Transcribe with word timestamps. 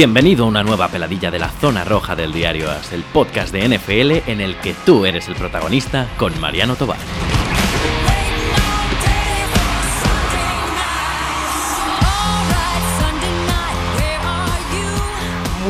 Bienvenido 0.00 0.46
a 0.46 0.48
una 0.48 0.62
nueva 0.62 0.88
peladilla 0.88 1.30
de 1.30 1.38
la 1.38 1.50
zona 1.50 1.84
roja 1.84 2.16
del 2.16 2.32
diario 2.32 2.70
AS, 2.70 2.94
el 2.94 3.02
podcast 3.02 3.52
de 3.52 3.68
NFL 3.68 4.30
en 4.30 4.40
el 4.40 4.56
que 4.56 4.72
tú 4.86 5.04
eres 5.04 5.28
el 5.28 5.34
protagonista 5.34 6.08
con 6.16 6.40
Mariano 6.40 6.74
Tobar. 6.74 6.96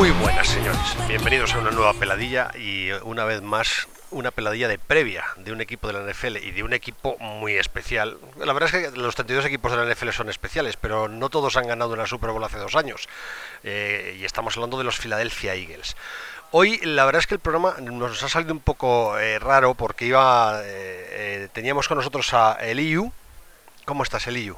Muy 0.01 0.13
buenas 0.13 0.49
señores, 0.49 0.97
bienvenidos 1.09 1.53
a 1.53 1.59
una 1.59 1.73
nueva 1.73 1.93
peladilla 1.93 2.51
y 2.57 2.91
una 3.03 3.27
vez 3.27 3.43
más 3.43 3.87
una 4.11 4.31
peladilla 4.31 4.67
de 4.67 4.79
previa 4.79 5.27
de 5.37 5.53
un 5.53 5.61
equipo 5.61 5.89
de 5.89 5.93
la 5.93 6.11
NFL 6.11 6.39
y 6.39 6.53
de 6.53 6.63
un 6.63 6.73
equipo 6.73 7.19
muy 7.19 7.57
especial. 7.57 8.17
La 8.39 8.55
verdad 8.55 8.75
es 8.75 8.93
que 8.93 8.99
los 8.99 9.15
32 9.15 9.45
equipos 9.45 9.73
de 9.73 9.77
la 9.77 9.95
NFL 9.95 10.09
son 10.13 10.31
especiales, 10.31 10.79
pero 10.79 11.07
no 11.07 11.29
todos 11.29 11.59
han 11.59 11.67
ganado 11.67 11.93
una 11.93 12.07
Super 12.07 12.31
Bowl 12.31 12.43
hace 12.43 12.57
dos 12.57 12.77
años. 12.77 13.11
Eh, 13.63 14.17
y 14.19 14.25
estamos 14.25 14.57
hablando 14.57 14.79
de 14.79 14.85
los 14.85 14.97
Philadelphia 14.97 15.55
Eagles. 15.55 15.95
Hoy 16.51 16.79
la 16.79 17.05
verdad 17.05 17.21
es 17.21 17.27
que 17.27 17.35
el 17.35 17.41
programa 17.41 17.75
nos 17.83 18.23
ha 18.23 18.31
salido 18.31 18.55
un 18.55 18.61
poco 18.61 19.19
eh, 19.19 19.39
raro 19.39 19.75
porque 19.75 20.07
iba 20.07 20.63
eh, 20.65 21.49
teníamos 21.53 21.89
con 21.89 21.99
nosotros 21.99 22.33
a 22.33 22.57
Eliu. 22.63 23.13
¿Cómo 23.85 24.03
estás, 24.03 24.27
Eliu? 24.27 24.57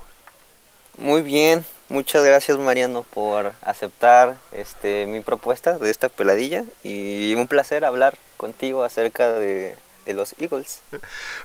Muy 0.98 1.22
bien, 1.22 1.64
muchas 1.92 2.24
gracias 2.24 2.58
Mariano 2.58 3.02
por 3.02 3.52
aceptar 3.60 4.36
este 4.50 5.06
mi 5.06 5.20
propuesta 5.20 5.78
de 5.78 5.90
esta 5.90 6.08
peladilla 6.08 6.64
y 6.82 7.34
un 7.34 7.46
placer 7.46 7.84
hablar 7.84 8.16
contigo 8.38 8.82
acerca 8.82 9.32
de, 9.32 9.76
los 10.06 10.34
Eagles. 10.38 10.82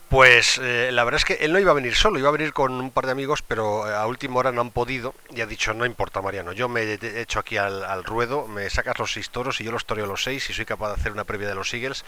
Pues 0.10 0.60
eh, 0.60 0.90
la 0.92 1.04
verdad 1.04 1.20
es 1.20 1.26
que 1.26 1.46
él 1.46 1.54
no 1.54 1.60
iba 1.60 1.72
a 1.72 1.76
venir 1.76 1.96
solo, 1.96 2.18
iba 2.18 2.30
a 2.30 2.32
venir 2.32 2.54
con 2.54 2.74
un 2.74 2.90
par 2.90 3.06
de 3.06 3.12
amigos, 3.12 3.44
pero 3.44 3.88
eh, 3.88 3.94
a 3.94 4.08
última 4.08 4.40
hora 4.40 4.52
no 4.52 4.62
han 4.62 4.72
podido 4.72 5.14
y 5.30 5.42
ha 5.42 5.46
dicho, 5.46 5.76
no 5.76 5.86
importa 5.86 6.24
Mariano, 6.24 6.54
yo 6.54 6.68
me 6.68 6.82
he 6.82 7.22
hecho 7.22 7.40
aquí 7.40 7.58
al, 7.58 8.04
ruedo, 8.04 8.48
me 8.48 8.68
sacas 8.72 8.98
los 8.98 9.14
seis 9.14 9.30
toros 9.30 9.62
y 9.62 9.64
yo 9.64 9.72
los 9.72 9.86
toreo 9.86 10.08
los 10.08 10.24
seis 10.24 10.50
y 10.50 10.54
soy 10.54 10.66
capaz 10.66 10.88
de 10.88 10.96
hacer 10.96 11.12
una 11.12 11.24
previa 11.24 11.48
de 11.48 11.54
los 11.54 11.72
Eagles, 11.72 12.04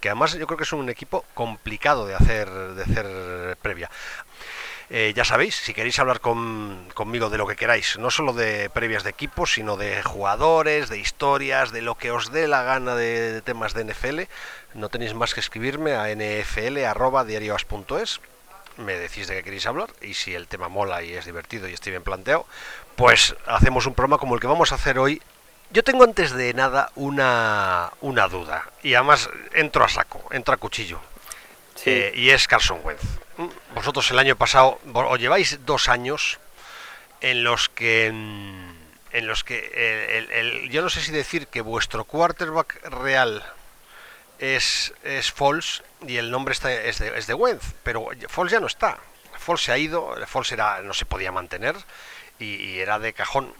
que 0.00 0.08
además 0.08 0.34
yo 0.34 0.46
creo 0.46 0.56
que 0.56 0.64
es 0.64 0.72
un 0.72 0.88
equipo 0.88 1.24
complicado 1.34 2.06
de 2.06 2.14
hacer, 2.14 2.48
de 2.48 2.82
hacer 2.82 3.56
previa. 3.60 3.90
Eh, 4.90 5.12
ya 5.14 5.24
sabéis, 5.24 5.54
si 5.54 5.74
queréis 5.74 5.98
hablar 5.98 6.20
conmigo 6.20 7.28
de 7.28 7.36
lo 7.36 7.46
que 7.46 7.56
queráis, 7.56 7.98
no 7.98 8.10
solo 8.10 8.32
de 8.32 8.70
previas 8.70 9.04
de 9.04 9.10
equipos, 9.10 9.52
sino 9.52 9.76
de 9.76 10.02
jugadores, 10.02 10.88
de 10.88 10.98
historias, 10.98 11.72
de 11.72 11.82
lo 11.82 11.96
que 11.96 12.10
os 12.10 12.32
dé 12.32 12.48
la 12.48 12.62
gana 12.62 12.94
de, 12.94 13.42
temas 13.42 13.74
de 13.74 13.84
NFL, 13.84 14.20
no 14.74 14.88
tenéis 14.88 15.12
más 15.12 15.34
que 15.34 15.40
escribirme 15.40 15.92
a 15.92 16.06
nfl.diarioas.es. 16.14 18.20
Me 18.78 18.94
decís 18.94 19.28
de 19.28 19.36
qué 19.36 19.42
queréis 19.42 19.66
hablar 19.66 19.90
y 20.00 20.14
si 20.14 20.34
el 20.34 20.46
tema 20.46 20.68
mola 20.68 21.02
y 21.02 21.12
es 21.12 21.26
divertido 21.26 21.68
y 21.68 21.74
estoy 21.74 21.92
bien 21.92 22.04
planteado, 22.04 22.46
pues 22.96 23.36
hacemos 23.46 23.84
un 23.86 23.92
programa 23.94 24.16
como 24.18 24.36
el 24.36 24.40
que 24.40 24.46
vamos 24.46 24.72
a 24.72 24.76
hacer 24.76 24.98
hoy 24.98 25.20
yo 25.70 25.84
tengo 25.84 26.04
antes 26.04 26.32
de 26.32 26.54
nada 26.54 26.90
una, 26.94 27.92
una, 28.00 28.26
duda 28.28 28.64
y 28.82 28.94
además 28.94 29.28
entro 29.52 29.84
a 29.84 29.90
saco, 29.90 30.24
entro 30.30 30.54
a 30.54 30.56
cuchillo. 30.56 30.98
Eh, 31.86 32.12
y 32.14 32.30
es 32.30 32.48
Carson 32.48 32.80
Wentz 32.82 33.04
vosotros 33.74 34.10
el 34.10 34.18
año 34.18 34.36
pasado, 34.36 34.80
os 34.92 35.18
lleváis 35.18 35.64
dos 35.64 35.88
años 35.88 36.38
en 37.20 37.44
los 37.44 37.68
que 37.68 38.10
mm, 38.12 38.78
en 39.12 39.26
los 39.26 39.44
que 39.44 40.68
yo 40.70 40.82
no 40.82 40.90
sé 40.90 41.00
si 41.00 41.12
decir 41.12 41.46
que 41.46 41.60
vuestro 41.60 42.04
quarterback 42.04 42.84
real 42.90 43.42
es, 44.38 44.92
es 45.02 45.32
y 46.06 46.16
el 46.16 46.30
nombre 46.30 46.52
está, 46.52 46.72
es, 46.72 46.98
de, 46.98 47.16
es 47.16 47.26
de 47.26 47.34
Wentz, 47.34 47.74
pero 47.82 48.08
Falls 48.28 48.52
ya 48.52 48.60
no 48.60 48.66
está. 48.66 48.98
Falls 49.38 49.62
se 49.62 49.72
ha 49.72 49.78
ido, 49.78 50.14
Falls 50.26 50.52
era, 50.52 50.82
no 50.82 50.92
se 50.92 51.06
podía 51.06 51.32
mantener 51.32 51.74
y, 52.38 52.78
era 52.78 52.98
de 52.98 53.14
cajón. 53.14 53.52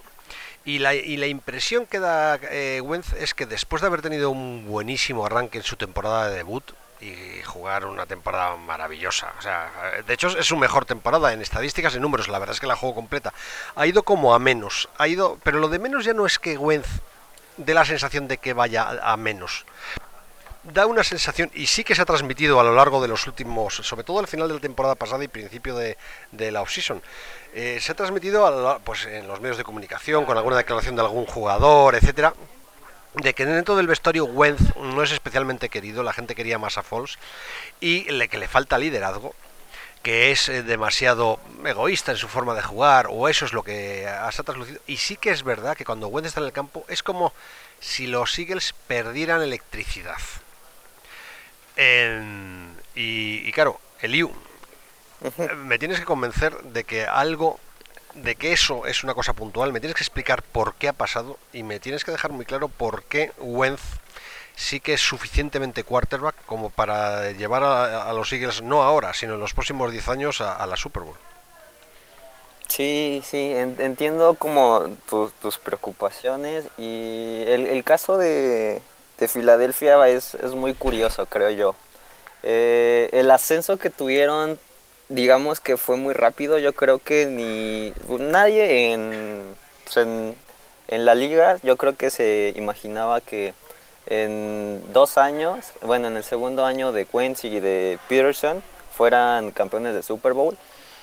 Y 0.65 0.81
la, 0.81 0.95
y 0.95 1.17
la, 1.17 1.27
impresión 1.27 1.87
que 1.87 1.99
da 1.99 2.39
eh, 2.43 2.81
Wentz 2.83 3.15
es 3.15 3.33
que 3.33 3.47
después 3.47 3.81
de 3.81 3.89
haber 3.89 4.03
tenido 4.03 4.31
un 4.31 4.67
buenísimo 4.67 5.25
arranque 5.25 5.59
en 5.59 5.65
su 5.65 5.77
temporada 5.77 6.29
de 6.29 6.37
debut, 6.37 6.73
y 7.01 7.43
jugar 7.45 7.85
una 7.85 8.07
temporada 8.07 8.57
maravillosa. 8.57 9.33
O 9.39 9.43
sea, 9.43 9.71
de 10.07 10.15
hecho 10.15 10.29
es 10.29 10.47
su 10.47 10.57
mejor 10.57 10.85
temporada 10.85 11.33
en 11.33 11.41
estadísticas 11.41 11.95
y 11.95 12.01
números. 12.01 12.29
La 12.29 12.39
verdad 12.39 12.55
es 12.55 12.61
que 12.61 12.67
la 12.67 12.77
juego 12.77 12.95
completa. 12.95 13.33
Ha 13.77 13.87
ido 13.87 14.03
como 14.03 14.35
a 14.35 14.39
menos. 14.39 14.89
Ha 14.99 15.09
ido, 15.09 15.39
pero 15.43 15.59
lo 15.59 15.69
de 15.69 15.79
menos 15.79 16.05
ya 16.05 16.15
no 16.15 16.27
es 16.27 16.39
que 16.39 16.59
Wentz 16.59 16.89
dé 17.57 17.75
la 17.75 17.85
sensación 17.85 18.29
de 18.29 18.39
que 18.39 18.53
vaya 18.53 18.89
a 19.03 19.17
menos. 19.17 19.65
Da 20.65 20.87
una 20.87 21.05
sensación, 21.05 21.51
y 21.55 21.67
sí 21.67 21.85
que 21.85 21.95
se 21.95 22.03
ha 22.03 22.05
transmitido 22.05 22.61
a 22.61 22.65
lo 22.65 22.75
largo 22.75 23.01
de 23.01 23.09
los 23.09 23.27
últimos, 23.27 23.77
sobre 23.77 24.05
todo 24.05 24.19
al 24.19 24.27
final 24.27 24.49
de 24.49 24.55
la 24.55 24.61
temporada 24.61 24.97
pasada 24.97 25.25
y 25.25 25.29
principio 25.29 25.75
de, 25.77 25.97
la 26.33 26.61
offseason, 26.61 27.01
eh, 27.55 27.79
se 27.81 27.93
ha 27.93 27.95
transmitido 27.95 28.45
a 28.47 28.79
pues, 28.81 29.07
en 29.07 29.27
los 29.29 29.41
medios 29.41 29.57
de 29.57 29.65
comunicación, 29.65 30.27
con 30.27 30.37
alguna 30.37 30.57
declaración 30.57 30.97
de 30.97 31.03
algún 31.03 31.25
jugador, 31.25 31.95
etcétera, 31.95 32.35
de 33.23 33.35
que 33.35 33.45
dentro 33.45 33.77
del 33.77 33.87
vestuario 33.87 34.25
Wentz 34.25 34.77
no 34.77 35.03
es 35.03 35.11
especialmente 35.11 35.69
querido, 35.69 36.03
la 36.03 36.13
gente 36.13 36.35
quería 36.35 36.59
más 36.59 36.79
a 36.79 36.83
Foles 36.83 37.19
y 37.81 38.05
le, 38.11 38.29
que 38.29 38.39
le 38.39 38.49
falta 38.49 38.79
liderazgo, 38.79 39.35
que 40.03 40.31
es 40.31 40.49
eh, 40.49 40.63
demasiado 40.63 41.41
egoísta 41.65 42.13
en 42.13 42.19
su 42.19 42.29
forma 42.29 42.55
de 42.55 42.63
jugar, 42.63 43.09
o 43.11 43.29
eso 43.29 43.45
es 43.45 43.53
lo 43.53 43.63
que 43.63 44.07
ha 44.07 44.31
traslucido. 44.31 44.81
Y 44.87 44.99
sí 44.99 45.17
que 45.17 45.31
es 45.31 45.43
verdad 45.43 45.77
que 45.77 45.85
cuando 45.85 46.09
Wentz 46.09 46.29
está 46.29 46.41
en 46.41 46.47
el 46.47 46.53
campo 46.53 46.85
es 46.89 47.03
como 47.03 47.33
si 47.81 48.07
los 48.07 48.39
Eagles 48.39 48.75
perdieran 48.87 49.43
electricidad. 49.43 50.19
y, 52.95 53.49
y, 53.49 53.53
claro, 53.53 53.81
Eliu, 54.01 54.33
me 55.57 55.79
tienes 55.79 55.99
que 55.99 56.05
convencer 56.05 56.57
de 56.63 56.85
que 56.85 57.05
algo 57.05 57.59
de 58.23 58.37
que 58.37 58.53
eso 58.53 58.87
es 58.87 59.05
una 59.05 59.15
cosa 59.15 59.33
puntual, 59.33 59.73
me 59.73 59.81
tienes 59.81 59.97
que 59.97 60.03
explicar 60.03 60.43
por 60.43 60.75
qué 60.75 60.89
ha 60.89 60.93
pasado 60.93 61.39
y 61.53 61.63
me 61.63 61.81
tienes 61.81 62.05
que 62.05 62.11
dejar 62.11 62.33
muy 62.33 62.45
claro 62.45 62.69
por 62.69 63.05
qué 63.05 63.33
Wentz 63.39 63.83
sí 64.59 64.81
que 64.81 64.95
es 64.95 65.01
suficientemente 65.01 65.85
quarterback 65.85 66.35
como 66.45 66.71
para 66.71 67.31
llevar 67.33 67.63
a, 67.63 68.13
los 68.13 68.33
Eagles, 68.33 68.61
no 68.61 68.83
ahora, 68.83 69.15
sino 69.15 69.35
en 69.35 69.41
los 69.41 69.55
próximos 69.55 69.93
10 69.93 70.09
años 70.09 70.41
a, 70.41 70.67
la 70.67 70.77
Super 70.77 71.05
Bowl. 71.05 71.17
Sí, 72.67 73.23
sí, 73.25 73.53
entiendo 73.55 74.35
como 74.35 74.85
tus 75.09 75.59
preocupaciones 75.59 76.65
y 76.77 77.45
el, 77.47 77.83
caso 77.85 78.19
de, 78.19 78.83
de 79.19 79.29
Filadelfia 79.29 80.07
es, 80.09 80.35
muy 80.55 80.75
curioso, 80.75 81.27
creo 81.27 81.51
yo. 81.51 81.75
Eh, 82.43 83.09
el 83.13 83.31
ascenso 83.31 83.79
que 83.79 83.91
tuvieron 83.91 84.59
digamos 85.09 85.61
que 85.61 85.77
fue 85.77 85.97
muy 85.97 86.15
rápido. 86.15 86.59
Yo 86.59 86.73
creo 86.73 86.99
que 86.99 87.27
ni 87.27 87.93
nadie 88.19 88.97
pues, 89.85 89.97
en, 89.97 90.35
en, 90.89 91.05
la 91.05 91.15
liga, 91.15 91.59
yo 91.63 91.77
creo 91.77 91.97
que 91.97 92.11
se 92.11 92.53
imaginaba 92.57 93.21
que 93.21 93.55
en 94.07 94.83
dos 94.93 95.19
años, 95.19 95.73
bueno, 95.83 96.09
en 96.09 96.17
el 96.17 96.25
segundo 96.25 96.65
año 96.65 96.93
de 96.93 97.05
Quincy 97.05 97.49
y 97.49 97.61
de 97.61 97.99
Peterson, 98.09 98.63
fueran 98.93 99.51
campeones 99.51 99.95
de 99.95 100.03
Super 100.03 100.33
Bowl. 100.33 100.57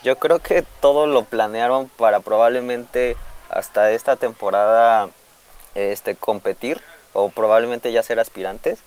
Yo 0.04 0.18
creo 0.18 0.40
que 0.40 0.64
todo 0.82 1.08
lo 1.08 1.24
planearon 1.24 1.90
para 1.90 2.20
probablemente 2.20 3.16
hasta 3.50 3.92
esta 3.92 4.16
temporada 4.16 5.10
este, 5.76 6.16
competir 6.16 6.82
o 7.14 7.30
probablemente 7.30 7.92
ya 7.92 8.04
ser 8.04 8.20
aspirantes. 8.20 8.80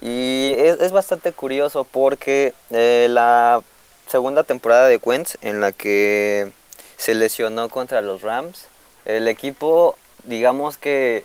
Y 0.00 0.54
es, 0.58 0.80
es 0.80 0.92
bastante 0.92 1.32
curioso 1.32 1.84
porque 1.84 2.52
eh, 2.70 3.06
la 3.08 3.62
segunda 4.06 4.44
temporada 4.44 4.88
de 4.88 5.00
Wentz 5.02 5.36
en 5.40 5.60
la 5.60 5.72
que 5.72 6.52
se 6.96 7.14
lesionó 7.14 7.68
contra 7.68 8.00
los 8.00 8.22
Rams. 8.22 8.66
El 9.04 9.28
equipo, 9.28 9.96
digamos 10.24 10.78
que 10.78 11.24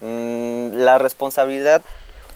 mm, 0.00 0.72
la 0.74 0.98
responsabilidad 0.98 1.82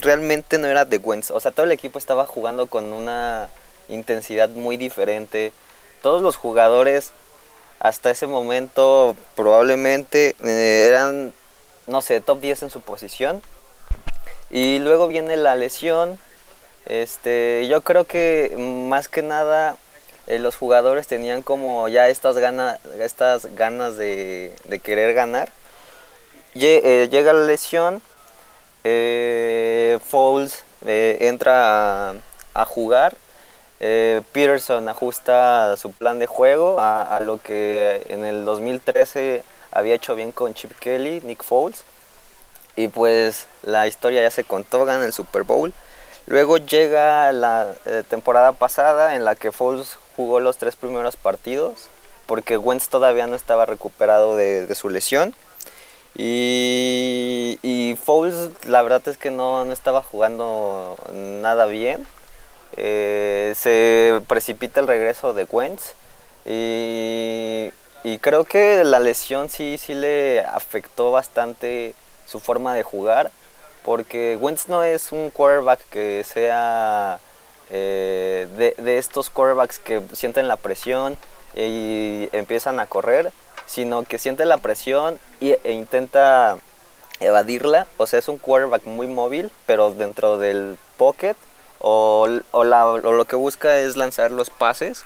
realmente 0.00 0.58
no 0.58 0.66
era 0.66 0.84
de 0.84 0.98
Wentz. 0.98 1.30
O 1.30 1.40
sea, 1.40 1.50
todo 1.50 1.66
el 1.66 1.72
equipo 1.72 1.98
estaba 1.98 2.26
jugando 2.26 2.66
con 2.66 2.92
una 2.92 3.48
intensidad 3.88 4.48
muy 4.50 4.76
diferente. 4.76 5.52
Todos 6.02 6.22
los 6.22 6.36
jugadores 6.36 7.12
hasta 7.78 8.10
ese 8.10 8.26
momento 8.26 9.16
probablemente 9.34 10.36
eh, 10.44 10.86
eran, 10.88 11.32
no 11.86 12.02
sé, 12.02 12.20
top 12.20 12.40
10 12.40 12.64
en 12.64 12.70
su 12.70 12.80
posición. 12.80 13.42
Y 14.50 14.78
luego 14.80 15.08
viene 15.08 15.36
la 15.36 15.54
lesión 15.56 16.18
este, 16.86 17.66
yo 17.68 17.82
creo 17.82 18.04
que 18.04 18.54
más 18.56 19.08
que 19.08 19.22
nada 19.22 19.76
eh, 20.26 20.38
los 20.38 20.56
jugadores 20.56 21.06
tenían 21.06 21.42
como 21.42 21.88
ya 21.88 22.08
estas 22.08 22.36
ganas, 22.38 22.78
estas 23.00 23.54
ganas 23.56 23.96
de, 23.96 24.54
querer 24.82 25.14
ganar. 25.14 25.50
Eh, 26.54 27.08
llega 27.10 27.32
la 27.32 27.46
lesión, 27.46 28.02
eh, 28.84 29.98
Foles 30.06 30.64
entra 30.86 32.14
a, 32.54 32.64
jugar, 32.64 33.16
Peterson 33.78 34.88
ajusta 34.88 35.76
su 35.76 35.92
plan 35.92 36.18
de 36.18 36.26
juego 36.26 36.80
a, 36.80 37.16
a, 37.16 37.20
lo 37.20 37.38
que 37.42 38.06
en 38.08 38.24
el 38.24 38.44
2013 38.44 39.42
había 39.72 39.94
hecho 39.94 40.14
bien 40.14 40.32
con 40.32 40.54
Chip 40.54 40.72
Kelly, 40.78 41.20
Nick 41.22 41.42
Foles. 41.42 41.84
Y 42.76 42.88
pues 42.88 43.46
la 43.62 43.86
historia 43.86 44.22
ya 44.22 44.30
se 44.30 44.44
contó, 44.44 44.84
gana 44.84 45.04
el 45.04 45.12
Super 45.12 45.42
Bowl. 45.42 45.72
Luego 46.30 46.58
llega 46.58 47.32
la 47.32 47.74
eh, 47.86 48.04
temporada 48.08 48.52
pasada 48.52 49.16
en 49.16 49.24
la 49.24 49.34
que 49.34 49.50
Foles 49.50 49.98
jugó 50.14 50.38
los 50.38 50.58
tres 50.58 50.76
primeros 50.76 51.16
partidos 51.16 51.88
porque 52.26 52.56
Wentz 52.56 52.88
todavía 52.88 53.26
no 53.26 53.34
estaba 53.34 53.66
recuperado 53.66 54.36
de, 54.36 54.72
su 54.76 54.90
lesión. 54.90 55.34
Y, 56.14 57.58
y 57.62 57.96
Fouls, 57.96 58.50
la 58.64 58.80
verdad 58.82 59.02
es 59.08 59.18
que 59.18 59.32
no, 59.32 59.64
no 59.64 59.72
estaba 59.72 60.02
jugando 60.04 60.96
nada 61.12 61.66
bien. 61.66 62.06
Eh, 62.76 63.52
se 63.56 64.20
precipita 64.28 64.78
el 64.78 64.86
regreso 64.86 65.34
de 65.34 65.48
Wentz 65.50 65.94
y, 66.46 67.72
y, 68.04 68.18
creo 68.18 68.44
que 68.44 68.84
la 68.84 69.00
lesión 69.00 69.48
sí, 69.48 69.78
sí 69.78 69.94
le 69.94 70.42
afectó 70.42 71.10
bastante 71.10 71.96
su 72.24 72.38
forma 72.38 72.72
de 72.72 72.84
jugar 72.84 73.32
porque 73.84 74.36
Wentz 74.40 74.68
no 74.68 74.82
es 74.84 75.12
un 75.12 75.30
quarterback 75.30 75.80
que 75.90 76.24
sea 76.24 77.20
eh, 77.70 78.48
de, 78.56 78.98
estos 78.98 79.30
quarterbacks 79.30 79.78
que 79.78 80.02
sienten 80.12 80.48
la 80.48 80.56
presión 80.56 81.16
y 81.54 82.28
empiezan 82.32 82.80
a 82.80 82.86
correr, 82.86 83.32
sino 83.66 84.02
que 84.02 84.18
siente 84.18 84.44
la 84.44 84.58
presión 84.58 85.18
y, 85.40 85.52
e 85.64 85.72
intenta 85.72 86.58
evadirla. 87.20 87.86
O 87.96 88.06
sea, 88.06 88.18
es 88.18 88.28
un 88.28 88.38
quarterback 88.38 88.84
muy 88.86 89.06
móvil, 89.06 89.50
pero 89.66 89.92
dentro 89.92 90.38
del 90.38 90.78
pocket 90.96 91.36
o, 91.78 92.26
lo 92.26 93.24
que 93.24 93.36
busca 93.36 93.78
es 93.78 93.96
lanzar 93.96 94.30
los 94.30 94.50
pases. 94.50 95.04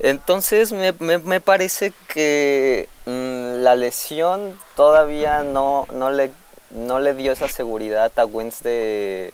Entonces 0.00 0.72
me, 0.72 0.92
me, 0.92 1.40
parece 1.40 1.92
que 2.06 2.88
mmm, 3.06 3.62
la 3.62 3.74
lesión 3.74 4.58
todavía 4.76 5.42
no, 5.42 5.88
no, 5.92 6.12
le, 6.12 6.30
no 6.70 7.00
le 7.00 7.14
dio 7.14 7.32
esa 7.32 7.48
seguridad 7.48 8.12
a 8.16 8.24
Wentz 8.24 8.62
de, 8.62 9.32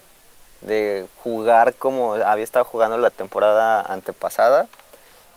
de 0.61 1.07
jugar 1.23 1.75
como 1.75 2.15
había 2.15 2.45
estado 2.45 2.65
jugando 2.65 2.99
la 2.99 3.11
temporada 3.11 3.81
antepasada. 3.83 4.69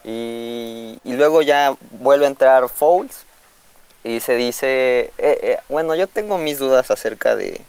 Y, 0.04 1.00
y 1.04 1.14
luego 1.14 1.42
ya 1.42 1.76
vuelve 1.92 2.26
a 2.26 2.30
entrar 2.30 2.70
Fouls 2.70 3.26
y 4.04 4.22
se 4.22 4.36
dice, 4.36 5.12
eh, 5.18 5.40
eh, 5.42 5.58
bueno, 5.68 5.94
yo 5.96 6.08
tengo 6.08 6.38
mis 6.38 6.60
dudas 6.60 6.92
acerca 6.92 7.36
de, 7.36 7.60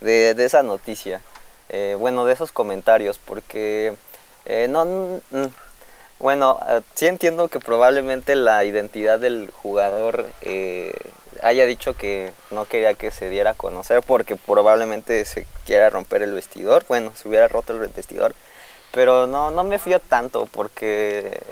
de, 0.00 0.42
esa 0.42 0.62
noticia, 0.62 1.20
eh, 1.68 1.96
bueno, 1.98 2.24
de 2.24 2.32
esos 2.32 2.50
comentarios, 2.50 3.18
porque 3.18 3.94
no, 4.70 5.20
bueno, 6.18 6.58
sí 6.94 7.06
entiendo 7.06 7.48
que 7.48 7.60
probablemente 7.60 8.36
la 8.36 8.64
identidad 8.64 9.18
del 9.18 9.50
jugador 9.50 10.30
haya 11.42 11.66
dicho 11.66 11.94
que 11.94 12.32
no 12.50 12.64
quería 12.64 12.94
que 12.94 13.10
se 13.10 13.28
diera 13.28 13.50
a 13.50 13.54
conocer 13.54 14.02
porque 14.02 14.36
probablemente 14.36 15.24
se 15.24 15.46
quiera 15.66 15.90
romper 15.90 16.22
el 16.22 16.32
vestidor, 16.32 16.84
bueno, 16.88 17.12
se 17.14 17.28
hubiera 17.28 17.48
roto 17.48 17.72
el 17.72 17.88
vestidor, 17.88 18.34
pero 18.92 19.26
no, 19.26 19.50
no 19.50 19.64
me 19.64 19.78
fío 19.78 20.00
tanto 20.00 20.46
porque 20.46 21.42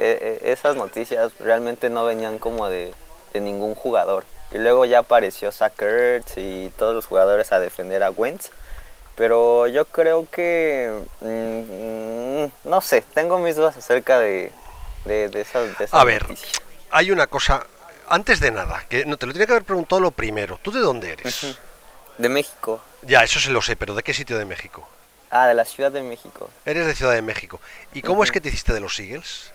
esas 0.42 0.76
noticias 0.76 1.32
realmente 1.40 1.90
no 1.90 2.04
venían 2.04 2.38
como 2.38 2.68
de 2.68 2.92
de 3.32 3.40
ningún 3.40 3.74
jugador. 3.74 4.24
Y 4.52 4.58
luego 4.58 4.84
ya 4.84 5.00
apareció 5.00 5.52
Sackers 5.52 6.36
y 6.36 6.72
todos 6.76 6.94
los 6.94 7.06
jugadores 7.06 7.52
a 7.52 7.60
defender 7.60 8.02
a 8.02 8.10
Wentz. 8.10 8.50
Pero 9.14 9.66
yo 9.66 9.84
creo 9.84 10.26
que, 10.30 10.90
mmm, 11.20 12.68
no 12.68 12.80
sé, 12.80 13.02
tengo 13.14 13.38
mis 13.38 13.56
dudas 13.56 13.76
acerca 13.76 14.18
de, 14.18 14.50
de, 15.04 15.28
de 15.28 15.40
esa, 15.42 15.60
de 15.60 15.84
esa 15.84 16.00
A 16.00 16.04
ver, 16.04 16.24
hay 16.90 17.10
una 17.10 17.26
cosa, 17.26 17.66
antes 18.10 18.40
de 18.40 18.50
nada, 18.50 18.84
que 18.88 19.06
no 19.06 19.16
te 19.16 19.26
lo 19.26 19.32
tenía 19.32 19.46
que 19.46 19.52
haber 19.52 19.64
preguntado 19.64 20.00
lo 20.00 20.10
primero. 20.10 20.58
¿Tú 20.62 20.72
de 20.72 20.80
dónde 20.80 21.12
eres? 21.12 21.56
De 22.18 22.28
México. 22.28 22.82
Ya, 23.02 23.24
eso 23.24 23.40
se 23.40 23.50
lo 23.50 23.62
sé, 23.62 23.76
pero 23.76 23.94
¿de 23.94 24.02
qué 24.02 24.12
sitio 24.12 24.36
de 24.36 24.44
México? 24.44 24.86
Ah, 25.30 25.46
de 25.46 25.54
la 25.54 25.64
Ciudad 25.64 25.92
de 25.92 26.02
México. 26.02 26.50
Eres 26.66 26.86
de 26.86 26.94
Ciudad 26.94 27.14
de 27.14 27.22
México. 27.22 27.60
¿Y 27.94 28.02
cómo 28.02 28.18
uh 28.18 28.22
-huh. 28.22 28.24
es 28.24 28.32
que 28.32 28.40
te 28.40 28.48
hiciste 28.48 28.74
de 28.74 28.80
los 28.80 28.98
Eagles? 28.98 29.52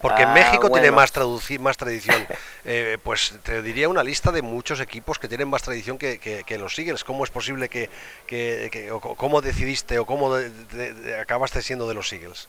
Porque 0.00 0.22
ah, 0.22 0.28
en 0.28 0.32
México 0.32 0.68
bueno. 0.68 0.82
tiene 0.82 0.90
más, 0.90 1.12
más 1.60 1.76
tradición. 1.76 2.26
Eh, 2.62 2.98
pues 3.02 3.32
te 3.42 3.62
diría 3.62 3.88
una 3.88 4.04
lista 4.04 4.30
de 4.30 4.42
muchos 4.42 4.80
equipos 4.80 5.18
que 5.18 5.28
tienen 5.28 5.48
más 5.48 5.62
tradición 5.62 5.96
que, 5.96 6.18
que, 6.18 6.44
que 6.44 6.58
los 6.58 6.78
Eagles. 6.78 7.04
¿Cómo 7.04 7.24
es 7.24 7.30
posible 7.30 7.70
que, 7.70 7.88
que 8.26 8.90
o 8.92 9.00
cómo 9.00 9.40
decidiste 9.40 9.98
o 9.98 10.04
cómo 10.04 10.34
de, 10.34 10.50
de, 10.50 10.92
de, 10.92 11.18
acabaste 11.18 11.62
siendo 11.62 11.88
de 11.88 11.94
los 11.94 12.12
Eagles? 12.12 12.48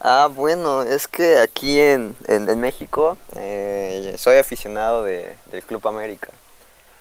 Ah, 0.00 0.28
bueno, 0.32 0.82
es 0.82 1.08
que 1.08 1.38
aquí 1.38 1.80
en, 1.80 2.14
en, 2.28 2.60
México 2.60 3.18
eh, 3.34 4.14
soy 4.16 4.36
aficionado 4.36 5.02
de, 5.02 5.34
del 5.50 5.64
Club 5.64 5.88
América 5.88 6.28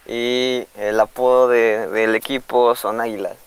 y 0.07 0.65
el 0.75 0.99
apodo 0.99 1.47
de, 1.47 1.87
del 1.89 2.15
equipo 2.15 2.75
son 2.75 2.99
Águilas. 2.99 3.37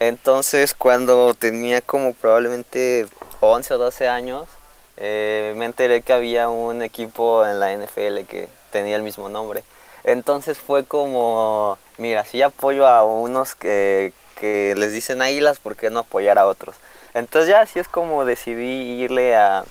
Entonces 0.00 0.74
cuando 0.74 1.34
tenía 1.34 1.82
como 1.82 2.14
probablemente 2.14 3.06
11 3.40 3.74
o 3.74 3.78
12 3.78 4.08
años, 4.08 4.48
eh, 4.96 5.52
me 5.56 5.66
enteré 5.66 6.00
que 6.00 6.14
había 6.14 6.48
un 6.48 6.80
equipo 6.82 7.46
en 7.46 7.60
la 7.60 7.74
NFL 7.76 8.20
que 8.26 8.48
tenía 8.70 8.96
el 8.96 9.02
mismo 9.02 9.28
nombre. 9.28 9.64
Entonces 10.04 10.58
fue 10.58 10.84
como, 10.86 11.78
mira, 11.98 12.24
si 12.24 12.40
apoyo 12.40 12.86
a 12.86 13.04
unos 13.04 13.54
que, 13.54 14.14
que 14.40 14.74
les 14.76 14.92
dicen 14.92 15.20
águilas, 15.20 15.58
¿por 15.58 15.76
qué 15.76 15.90
no 15.90 16.00
apoyar 16.00 16.38
a 16.38 16.46
otros? 16.46 16.76
Entonces 17.14 17.48
ya 17.50 17.60
así 17.60 17.78
es 17.78 17.88
como 17.88 18.24
decidí 18.24 19.02
irle 19.02 19.36
a, 19.36 19.64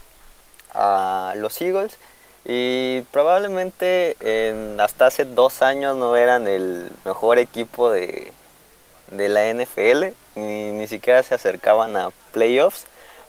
a 0.74 1.34
los 1.38 1.62
Eagles. 1.62 1.98
Y 2.46 3.02
probablemente 3.12 4.18
en, 4.20 4.80
hasta 4.82 5.06
hace 5.08 5.24
dos 5.26 5.62
años 5.62 5.96
no 5.96 6.16
eran 6.18 6.48
el 6.48 6.92
mejor 7.06 7.40
equipo 7.40 7.90
de, 7.90 8.34
de 9.12 9.30
la 9.30 9.54
NFL, 9.54 10.14
ni, 10.36 10.72
ni 10.72 10.88
siquiera 10.88 11.24
se 11.24 11.36
acercaban 11.36 11.96
a 11.96 12.10
playoffs, 12.34 12.86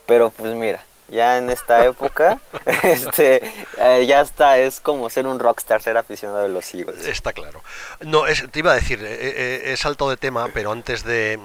pero 0.06 0.31
pues 0.31 0.55
mira, 0.55 0.84
ya 1.14 1.38
en 1.38 1.49
esta 1.49 1.84
época, 1.84 2.40
este, 2.82 3.43
eh, 3.78 4.05
ya 4.06 4.20
está, 4.20 4.58
es 4.58 4.81
como 4.81 5.08
ser 5.08 5.26
un 5.26 5.38
rockstar, 5.38 5.81
ser 5.81 5.96
aficionado 5.96 6.43
de 6.43 6.49
los 6.49 6.75
Eagles. 6.75 7.06
Está 7.06 7.32
claro. 7.32 7.62
No, 8.00 8.26
es, 8.26 8.50
te 8.50 8.58
iba 8.58 8.72
a 8.72 8.75
decir, 8.75 9.02
he, 9.02 9.72
he 9.72 9.76
saltado 9.76 10.11
de 10.11 10.16
tema, 10.16 10.49
pero 10.52 10.72
antes 10.72 11.05
de, 11.05 11.38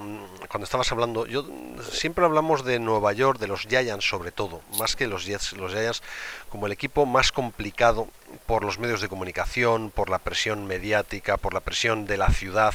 cuando 0.48 0.64
estabas 0.64 0.90
hablando, 0.90 1.26
yo 1.26 1.46
siempre 1.92 2.24
hablamos 2.24 2.64
de 2.64 2.80
Nueva 2.80 3.12
York, 3.12 3.38
de 3.38 3.46
los 3.46 3.62
Giants 3.62 4.04
sobre 4.04 4.32
todo, 4.32 4.62
más 4.78 4.96
que 4.96 5.06
los 5.06 5.24
Jets, 5.24 5.52
los 5.52 5.72
Giants 5.72 6.02
como 6.48 6.66
el 6.66 6.72
equipo 6.72 7.06
más 7.06 7.30
complicado 7.30 8.08
por 8.46 8.64
los 8.64 8.78
medios 8.78 9.00
de 9.00 9.08
comunicación, 9.08 9.90
por 9.90 10.10
la 10.10 10.18
presión 10.18 10.66
mediática, 10.66 11.36
por 11.36 11.54
la 11.54 11.60
presión 11.60 12.06
de 12.06 12.16
la 12.16 12.30
ciudad. 12.30 12.74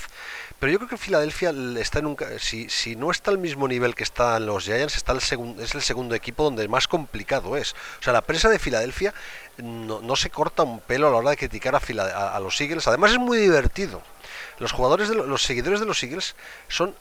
Pero 0.59 0.71
yo 0.71 0.77
creo 0.79 0.89
que 0.89 0.97
Filadelfia 0.97 1.53
está 1.77 1.99
en 1.99 2.05
un 2.05 2.17
si, 2.39 2.69
si 2.69 2.95
no 2.95 3.11
está 3.11 3.31
al 3.31 3.37
mismo 3.37 3.67
nivel 3.67 3.93
que 3.95 4.03
están 4.03 4.45
los 4.45 4.65
Giants, 4.65 4.95
está 4.95 5.11
el 5.11 5.21
segundo 5.21 5.61
es 5.61 5.75
el 5.75 5.81
segundo 5.81 6.15
equipo 6.15 6.43
donde 6.43 6.67
más 6.67 6.87
complicado 6.87 7.57
es. 7.57 7.73
O 7.99 8.03
sea, 8.03 8.13
la 8.13 8.21
prensa 8.21 8.49
de 8.49 8.59
Filadelfia 8.59 9.13
no, 9.57 10.01
no 10.01 10.15
se 10.15 10.29
corta 10.29 10.63
un 10.63 10.79
pelo 10.79 11.07
a 11.07 11.11
la 11.11 11.17
hora 11.17 11.29
de 11.31 11.37
criticar 11.37 11.75
a, 11.75 11.79
a, 11.79 12.35
a 12.35 12.39
los 12.39 12.59
Eagles. 12.61 12.87
Además 12.87 13.11
es 13.11 13.19
muy 13.19 13.37
divertido. 13.37 14.01
Los 14.59 14.71
jugadores 14.71 15.09
de 15.09 15.15
los 15.15 15.43
seguidores 15.43 15.79
de 15.79 15.85
los 15.85 16.01
Eagles 16.01 16.35
son 16.67 16.95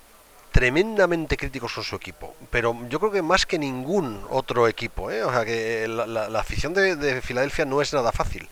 tremendamente 0.54 1.36
críticos 1.36 1.72
con 1.72 1.82
su 1.82 1.96
equipo, 1.96 2.36
pero 2.48 2.78
yo 2.88 3.00
creo 3.00 3.10
que 3.10 3.22
más 3.22 3.44
que 3.44 3.58
ningún 3.58 4.24
otro 4.30 4.68
equipo, 4.68 5.10
¿eh? 5.10 5.24
o 5.24 5.32
sea 5.32 5.44
que 5.44 5.88
la, 5.88 6.06
la, 6.06 6.38
afición 6.38 6.72
de, 6.72 6.94
de, 6.94 7.20
Filadelfia 7.20 7.64
no 7.64 7.82
es 7.82 7.92
nada 7.92 8.12
fácil, 8.12 8.48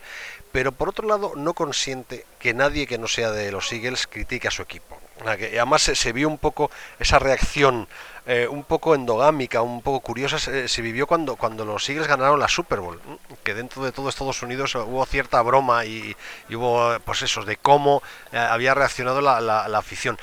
pero 0.51 0.73
por 0.73 0.89
otro 0.89 1.07
lado 1.07 1.31
no 1.37 1.53
consiente 1.53 2.25
que 2.39 2.53
nadie 2.53 2.87
que 2.87 2.97
no 2.97 3.07
sea 3.07 3.31
de 3.31 3.53
los 3.53 3.71
Eagles 3.71 4.05
critique 4.05 4.49
a 4.49 4.51
su 4.51 4.61
equipo. 4.61 4.99
O 5.21 5.37
que 5.37 5.57
además 5.57 5.83
se 5.83 6.11
vio 6.11 6.27
un 6.27 6.37
poco 6.37 6.69
esa 6.99 7.19
reacción 7.19 7.87
eh, 8.25 8.47
un 8.49 8.63
poco 8.63 8.95
endogámica, 8.95 9.61
un 9.61 9.81
poco 9.81 9.99
curiosa, 9.99 10.39
se, 10.39 10.69
se, 10.69 10.81
vivió 10.81 11.07
cuando, 11.07 11.35
cuando 11.35 11.65
los 11.65 11.89
Eagles 11.89 12.07
ganaron 12.07 12.39
la 12.39 12.47
Super 12.47 12.79
Bowl, 12.79 13.01
que 13.43 13.53
dentro 13.53 13.83
de 13.83 13.91
todo 13.91 14.07
Estados 14.07 14.41
Unidos 14.41 14.75
hubo 14.75 15.05
cierta 15.05 15.41
broma 15.41 15.83
y, 15.83 16.15
hubo, 16.49 16.97
pues 17.03 17.21
eso, 17.21 17.43
de 17.43 17.57
cómo 17.57 18.01
eh, 18.31 18.37
había 18.37 18.73
reaccionado 18.73 19.19
la, 19.19 19.41
la, 19.41 19.77
afición. 19.77 20.17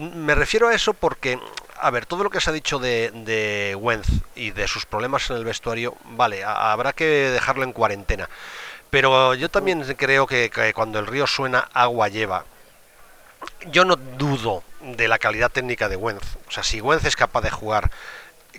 Me 0.00 0.34
refiero 0.34 0.68
a 0.68 0.74
eso 0.74 0.94
porque, 0.94 1.38
a 1.78 1.90
ver, 1.90 2.06
todo 2.06 2.24
lo 2.24 2.30
que 2.30 2.40
se 2.40 2.48
ha 2.48 2.54
dicho 2.54 2.78
de, 2.78 3.10
de 3.10 3.76
Wentz 3.78 4.08
y 4.34 4.52
de 4.52 4.66
sus 4.66 4.86
problemas 4.86 5.28
en 5.28 5.36
el 5.36 5.44
vestuario, 5.44 5.94
vale, 6.04 6.44
habrá 6.44 6.94
que 6.94 7.04
dejarlo 7.04 7.64
en 7.64 7.72
cuarentena. 7.74 8.30
Pero 8.88 9.34
yo 9.34 9.50
también 9.50 9.82
creo 9.96 10.26
que 10.26 10.72
cuando 10.74 10.98
el 10.98 11.06
río 11.06 11.26
suena, 11.26 11.68
agua 11.74 12.08
lleva 12.08 12.46
yo 13.70 13.84
no 13.84 13.96
dudo 13.96 14.62
de 14.80 15.08
la 15.08 15.18
calidad 15.18 15.50
técnica 15.50 15.88
de 15.88 15.96
Wentz. 15.96 16.36
O 16.48 16.50
sea, 16.50 16.62
si 16.62 16.80
Wentz 16.80 17.04
es 17.04 17.16
capaz 17.16 17.42
de 17.42 17.50
jugar 17.50 17.90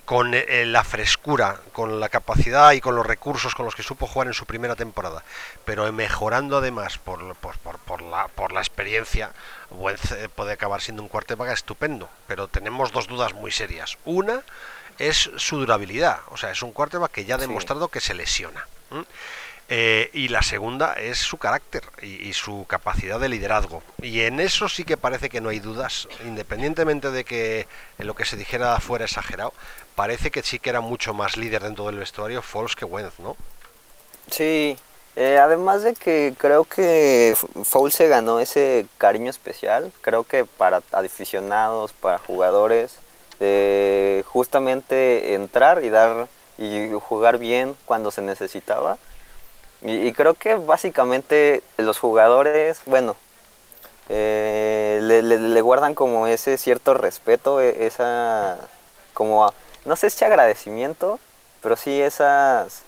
con 0.06 0.34
eh, 0.34 0.66
la 0.66 0.84
frescura, 0.84 1.60
con 1.72 2.00
la 2.00 2.10
capacidad 2.10 2.72
y 2.72 2.82
con 2.82 2.96
los 2.96 3.06
recursos 3.06 3.56
con 3.56 3.66
los 3.66 3.75
que 3.75 3.84
supo 3.84 4.08
jugar 4.08 4.28
en 4.28 4.34
su 4.34 4.46
primera 4.46 4.75
temporada, 4.75 5.24
pero 5.66 5.92
mejorando 5.94 6.58
además 6.58 6.98
por, 6.98 7.36
por, 7.36 7.58
por, 7.60 7.78
por 7.80 8.02
la, 8.02 8.28
por 8.30 8.52
la 8.52 8.60
experiencia, 8.60 9.32
Wentz 9.72 10.12
eh, 10.12 10.30
puede 10.30 10.54
acabar 10.54 10.82
siendo 10.82 11.04
un 11.04 11.10
quarterback 11.10 11.52
estupendo. 11.52 12.10
Pero 12.28 12.48
tenemos 12.48 12.92
dos 12.92 13.08
dudas 13.08 13.34
muy 13.34 13.52
serias. 13.52 13.98
Una 14.06 14.42
es 15.00 15.32
su 15.38 15.58
durabilidad. 15.58 16.20
O 16.30 16.38
sea, 16.38 16.52
es 16.52 16.62
un 16.62 16.72
quarterback 16.72 17.12
que 17.12 17.25
ya 17.25 17.36
ha 17.36 17.40
demostrado 17.40 17.86
sí. 17.86 17.92
que 17.94 18.02
se 18.02 18.13
lesiona. 18.13 18.68
¿Mm? 18.90 19.02
Eh, 19.70 20.10
y 20.13 20.27
la 20.27 20.41
segunda 20.41 20.93
es 20.93 21.20
su 21.20 21.38
carácter 21.38 21.84
y, 22.01 22.27
y, 22.27 22.34
su 22.34 22.65
capacidad 22.67 23.20
de 23.20 23.29
liderazgo. 23.29 23.82
Y 24.01 24.22
en 24.22 24.39
eso 24.39 24.67
sí 24.67 24.84
que 24.84 24.98
parece 24.98 25.29
que 25.29 25.39
no 25.41 25.50
hay 25.50 25.60
dudas, 25.60 26.08
independientemente 26.25 27.12
de 27.12 27.24
que 27.24 27.67
lo 27.98 28.13
que 28.13 28.25
se 28.25 28.36
dijera 28.36 28.77
fuera 28.82 29.05
exagerado, 29.05 29.53
parece 29.96 30.32
que 30.32 30.43
sí 30.43 30.60
que 30.60 30.70
era 30.70 30.82
mucho 30.82 31.13
más 31.13 31.38
líder 31.38 31.63
dentro 31.63 31.86
del 31.86 31.98
vestuario 31.98 32.41
Foles 32.41 32.75
que 32.75 32.86
Wentz, 32.86 33.20
¿no? 33.20 33.38
Sí, 34.29 34.77
Eh, 35.15 35.38
además 35.38 35.84
de 35.84 35.93
que 35.93 36.34
creo 36.39 36.63
que 36.65 37.38
Foul 37.65 37.91
se 37.91 38.08
ganó 38.08 38.39
ese 38.39 38.88
cariño 38.98 39.29
especial, 39.29 39.91
creo 40.01 40.24
que 40.24 40.43
para 40.43 40.82
aficionados, 40.91 41.93
para 41.93 42.17
jugadores, 42.17 42.98
justamente 44.25 45.36
entrar 45.36 45.84
y 45.84 45.89
dar 45.89 46.27
y 46.58 46.89
jugar 47.00 47.38
bien 47.38 47.75
cuando 47.86 48.10
se 48.10 48.22
necesitaba. 48.22 48.98
Y, 49.84 50.13
creo 50.13 50.34
que 50.34 50.56
básicamente 50.56 51.62
los 51.78 52.00
jugadores, 52.00 52.80
bueno, 52.86 53.18
eh, 54.10 55.00
le, 55.02 55.62
guardan 55.62 55.94
como 55.94 56.28
ese 56.28 56.58
cierto 56.58 56.94
respeto, 56.94 57.60
e, 57.62 57.86
esa, 57.86 58.58
como, 59.13 59.54
no 59.86 59.96
sé 59.98 60.10
si 60.10 60.24
agradecimiento, 60.24 61.20
pero 61.62 61.75
sí 61.75 62.02
esas 62.02 62.84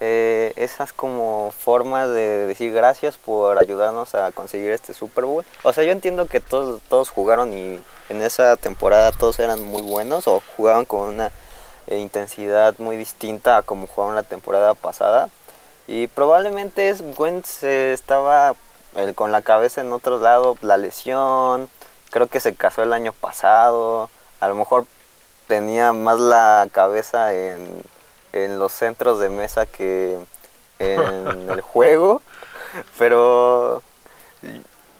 eh, 0.00 0.52
esas 0.54 0.92
como 0.92 1.52
formas 1.58 2.08
de 2.08 2.46
decir 2.46 2.72
gracias 2.72 3.16
por 3.16 3.58
ayudarnos 3.58 4.14
a 4.14 4.30
conseguir 4.30 4.70
este 4.70 4.94
Super 4.94 5.24
Bowl. 5.24 5.44
O 5.64 5.72
sea, 5.72 5.82
yo 5.82 5.90
entiendo 5.90 6.26
que 6.26 6.40
todos, 6.40 6.80
todos 6.88 7.10
jugaron 7.10 7.52
y 7.52 7.80
en 8.08 8.22
esa 8.22 8.56
temporada 8.56 9.10
todos 9.10 9.40
eran 9.40 9.62
muy 9.64 9.82
buenos 9.82 10.28
o 10.28 10.40
jugaban 10.56 10.84
con 10.84 11.00
una 11.08 11.32
eh, 11.88 11.98
intensidad 11.98 12.76
muy 12.78 12.96
distinta 12.96 13.56
a 13.58 13.62
como 13.62 13.88
jugaron 13.88 14.14
la 14.14 14.22
temporada 14.22 14.74
pasada. 14.74 15.30
Y 15.88 16.06
probablemente 16.06 16.88
es 16.88 17.02
Wentz 17.16 17.64
estaba 17.64 18.54
eh, 18.94 19.14
con 19.14 19.32
la 19.32 19.42
cabeza 19.42 19.80
en 19.80 19.92
otro 19.92 20.20
lado, 20.20 20.56
la 20.62 20.76
lesión, 20.76 21.68
creo 22.10 22.28
que 22.28 22.38
se 22.38 22.54
casó 22.54 22.84
el 22.84 22.92
año 22.92 23.12
pasado, 23.12 24.08
a 24.38 24.48
lo 24.48 24.54
mejor 24.54 24.86
tenía 25.48 25.92
más 25.92 26.20
la 26.20 26.68
cabeza 26.70 27.34
en 27.34 27.82
en 28.32 28.58
los 28.58 28.72
centros 28.72 29.18
de 29.20 29.28
mesa 29.28 29.66
que 29.66 30.18
en 30.78 31.50
el 31.50 31.60
juego, 31.60 32.22
pero 32.98 33.82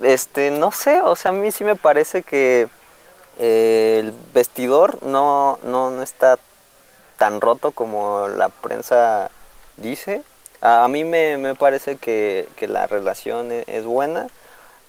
este 0.01 0.51
no 0.51 0.73
sé, 0.73 1.03
o 1.03 1.17
sea, 1.17 1.31
a 1.31 1.35
mí 1.35 1.51
sí 1.53 1.65
me 1.65 1.77
parece 1.77 2.23
que 2.23 2.69
eh, 3.39 3.99
el 4.01 4.15
vestidor 4.33 5.03
no, 5.03 5.59
no, 5.63 6.03
está 6.03 6.39
tan 7.17 7.41
roto 7.41 7.73
como 7.73 8.29
la 8.29 8.49
prensa 8.49 9.31
dice. 9.77 10.23
A, 10.61 10.89
mí 10.89 11.05
me, 11.05 11.55
parece 11.55 11.97
que, 11.97 12.49
la 12.61 12.87
relación 12.87 13.53
e, 13.53 13.65
es, 13.67 13.85
buena, 13.85 14.29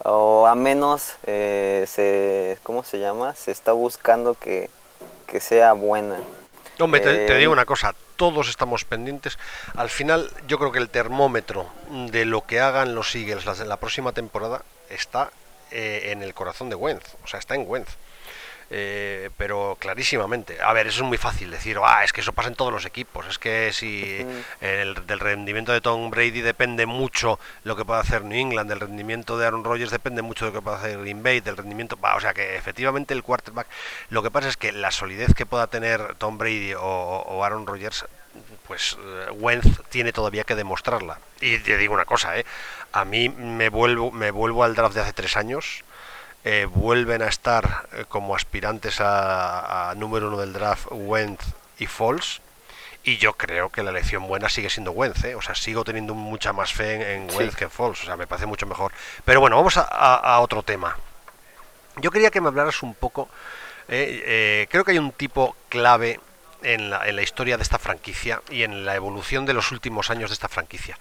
o 0.03 0.47
a 0.47 0.55
menos 0.55 1.15
eh, 1.25 1.85
se, 1.88 2.57
¿cómo 2.63 2.83
se 2.83 2.99
llama? 2.99 3.35
Se 3.35 3.51
está 3.51 3.73
buscando 3.73 4.35
que, 4.35 4.69
sea 5.39 5.73
buena. 5.73 6.17
Hombre, 6.79 7.01
te, 7.01 7.35
digo 7.35 7.51
eh, 7.51 7.53
una 7.53 7.65
cosa, 7.65 7.93
todos 8.15 8.49
estamos 8.49 8.85
pendientes. 8.85 9.38
Al 9.75 9.89
final, 9.89 10.31
yo 10.47 10.57
creo 10.57 10.71
que 10.71 10.79
el 10.79 10.89
termómetro 10.89 11.67
de 12.11 12.25
lo 12.25 12.45
que 12.45 12.59
hagan 12.59 12.95
los 12.95 13.13
Eagles 13.15 13.45
en 13.59 13.69
la 13.69 13.77
próxima 13.77 14.11
temporada 14.11 14.63
está 14.89 15.31
eh, 15.71 16.09
en 16.11 16.23
el 16.23 16.33
corazón 16.33 16.69
de 16.69 16.75
Wentz, 16.75 17.15
o 17.23 17.27
sea, 17.27 17.39
está 17.39 17.53
en 17.53 17.65
Wentz. 17.67 17.95
Eh, 18.71 19.31
pero 19.38 19.77
clarísimamente. 19.79 20.61
A 20.61 20.73
ver, 20.73 20.88
eso 20.88 21.03
es 21.03 21.07
muy 21.07 21.17
fácil 21.17 21.49
decir, 21.49 21.77
ah, 21.83 22.03
es 22.03 22.13
que 22.13 22.21
eso 22.21 22.33
pasa 22.33 22.49
en 22.49 22.55
todos 22.55 22.71
los 22.71 22.85
equipos. 22.85 23.25
Es 23.27 23.39
que 23.39 23.71
si 23.73 24.25
el, 24.61 25.07
del 25.07 25.19
rendimiento 25.19 25.71
de 25.71 25.81
Tom 25.81 26.09
Brady 26.11 26.41
depende 26.41 26.85
mucho 26.85 27.39
lo 27.63 27.75
que 27.75 27.85
puede 27.85 28.01
hacer 28.01 28.23
New 28.23 28.38
England, 28.38 28.69
del 28.69 28.79
rendimiento 28.79 29.38
de 29.38 29.47
Aaron 29.47 29.63
Rodgers 29.63 29.91
depende 29.91 30.21
mucho 30.21 30.45
de 30.45 30.51
lo 30.51 30.59
que 30.59 30.63
puede 30.63 30.77
hacer 30.77 30.99
Green 30.99 31.23
Bay, 31.23 31.39
del 31.39 31.57
rendimiento. 31.57 31.97
o 32.01 32.19
sea 32.19 32.33
que 32.33 32.55
efectivamente 32.57 33.13
el 33.13 33.23
quarterback. 33.23 33.67
Lo 34.09 34.21
que 34.21 34.31
pasa 34.31 34.49
es 34.49 34.57
que 34.57 34.71
la 34.71 34.91
solidez 34.91 35.33
que 35.33 35.45
pueda 35.45 35.67
tener 35.67 36.15
Tom 36.15 36.38
Brady 36.38 36.73
o, 36.77 37.43
Aaron 37.43 37.65
Rodgers 37.65 38.05
pues 38.67 38.95
eh, 39.03 39.31
Wentz 39.31 39.81
tiene 39.89 40.13
todavía 40.13 40.43
que 40.43 40.53
demostrarla. 40.53 41.19
Y 41.41 41.57
te 41.59 41.77
digo 41.77 41.95
una 41.95 42.05
cosa, 42.05 42.38
¿eh? 42.38 42.45
a 42.91 43.03
mí 43.03 43.29
me 43.29 43.69
vuelvo, 43.69 44.11
me 44.11 44.29
vuelvo 44.29 44.63
al 44.63 44.75
draft 44.75 44.93
de 44.93 45.01
hace 45.01 45.13
tres 45.13 45.35
años 45.35 45.83
eh, 46.46 46.67
vuelven 46.72 47.22
a 47.22 47.27
estar 47.27 47.88
eh, 47.93 48.05
como 48.08 48.36
aspirantes 48.36 48.98
a, 49.01 49.93
número 49.98 50.27
uno 50.27 50.38
del 50.38 50.53
draft 50.53 50.88
Wentz 50.91 51.43
y 51.77 51.86
Falls. 51.86 52.41
Y 53.03 53.17
yo 53.17 53.34
creo 53.34 53.69
que 53.69 53.81
la 53.81 53.91
elección 53.91 54.27
buena 54.27 54.50
sigue 54.50 54.69
siendo 54.69 54.91
Wentz, 54.91 55.24
¿eh? 55.24 55.36
o 55.36 55.41
sea, 55.41 55.55
sigo 55.55 55.84
teniendo 55.84 56.13
mucha 56.13 56.53
más 56.53 56.74
fe 56.74 57.15
en, 57.15 57.29
Wentz 57.34 57.55
que 57.55 57.63
en 57.65 57.72
Falls, 57.72 58.01
o 58.03 58.05
sea, 58.05 58.17
me 58.17 58.27
parece 58.27 58.46
mucho 58.46 58.65
mejor. 58.65 58.91
Pero 59.25 59.39
bueno, 59.39 59.55
vamos 59.55 59.75
a, 59.77 60.39
otro 60.39 60.63
tema. 60.63 60.98
Yo 61.98 62.12
quería 62.12 62.29
que 62.29 62.41
me 62.41 62.50
hablaras 62.50 62.84
un 62.84 62.93
poco, 62.93 63.29
creo 63.88 64.84
que 64.86 64.91
hay 64.91 65.00
un 65.00 65.12
tipo 65.12 65.55
clave 65.69 66.19
en 66.63 66.89
la, 66.89 67.08
en 67.08 67.16
la, 67.16 67.22
historia 67.22 67.58
de 67.58 67.63
esta 67.63 67.80
franquicia 67.80 68.42
y 68.50 68.63
en 68.63 68.86
la 68.86 68.96
evolución 68.96 69.46
de 69.46 69.54
los 69.54 69.72
últimos 69.72 70.10
años 70.10 70.30
de 70.30 70.34
esta 70.34 70.50
franquicia. 70.50 70.98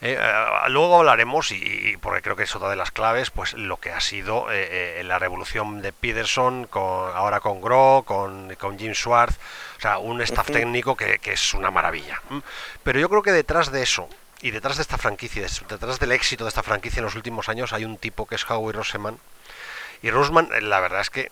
Eh, 0.00 0.18
eh, 0.20 0.68
luego 0.68 0.98
hablaremos, 0.98 1.50
y, 1.52 1.96
porque 2.00 2.22
creo 2.22 2.36
que 2.36 2.44
es 2.44 2.56
otra 2.56 2.68
de 2.70 2.76
las 2.76 2.90
claves, 2.90 3.30
pues 3.30 3.54
lo 3.54 3.78
que 3.78 3.92
ha 3.92 4.00
sido 4.00 4.46
eh, 4.50 5.02
la 5.04 5.18
revolución 5.18 5.82
de 5.82 5.92
Peterson, 5.92 6.66
con, 6.66 7.14
ahora 7.14 7.40
con 7.40 7.60
Gro, 7.60 8.04
con, 8.06 8.54
con 8.56 8.78
Jim 8.78 8.94
Schwartz, 8.94 9.38
o 9.78 9.80
sea, 9.80 9.98
un 9.98 10.20
staff 10.22 10.46
técnico 10.46 10.96
que, 10.96 11.18
que, 11.18 11.32
es 11.32 11.54
una 11.54 11.70
maravilla. 11.70 12.20
Pero 12.82 12.98
yo 12.98 13.08
creo 13.08 13.22
que 13.22 13.32
detrás 13.32 13.70
de 13.72 13.82
eso, 13.82 14.08
y 14.40 14.50
detrás 14.50 14.76
de 14.76 14.82
esta 14.82 14.98
franquicia, 14.98 15.46
detrás 15.68 15.98
del 16.00 16.12
éxito 16.12 16.44
de 16.44 16.48
esta 16.48 16.62
franquicia 16.62 17.00
en 17.00 17.04
los 17.04 17.14
últimos 17.14 17.48
años, 17.48 17.72
hay 17.72 17.84
un 17.84 17.96
tipo 17.96 18.26
que 18.26 18.34
es 18.34 18.50
Howie 18.50 18.72
Roseman. 18.72 19.18
Y 20.02 20.10
Roseman, 20.10 20.48
la 20.62 20.80
verdad 20.80 21.00
es 21.00 21.10
que 21.10 21.30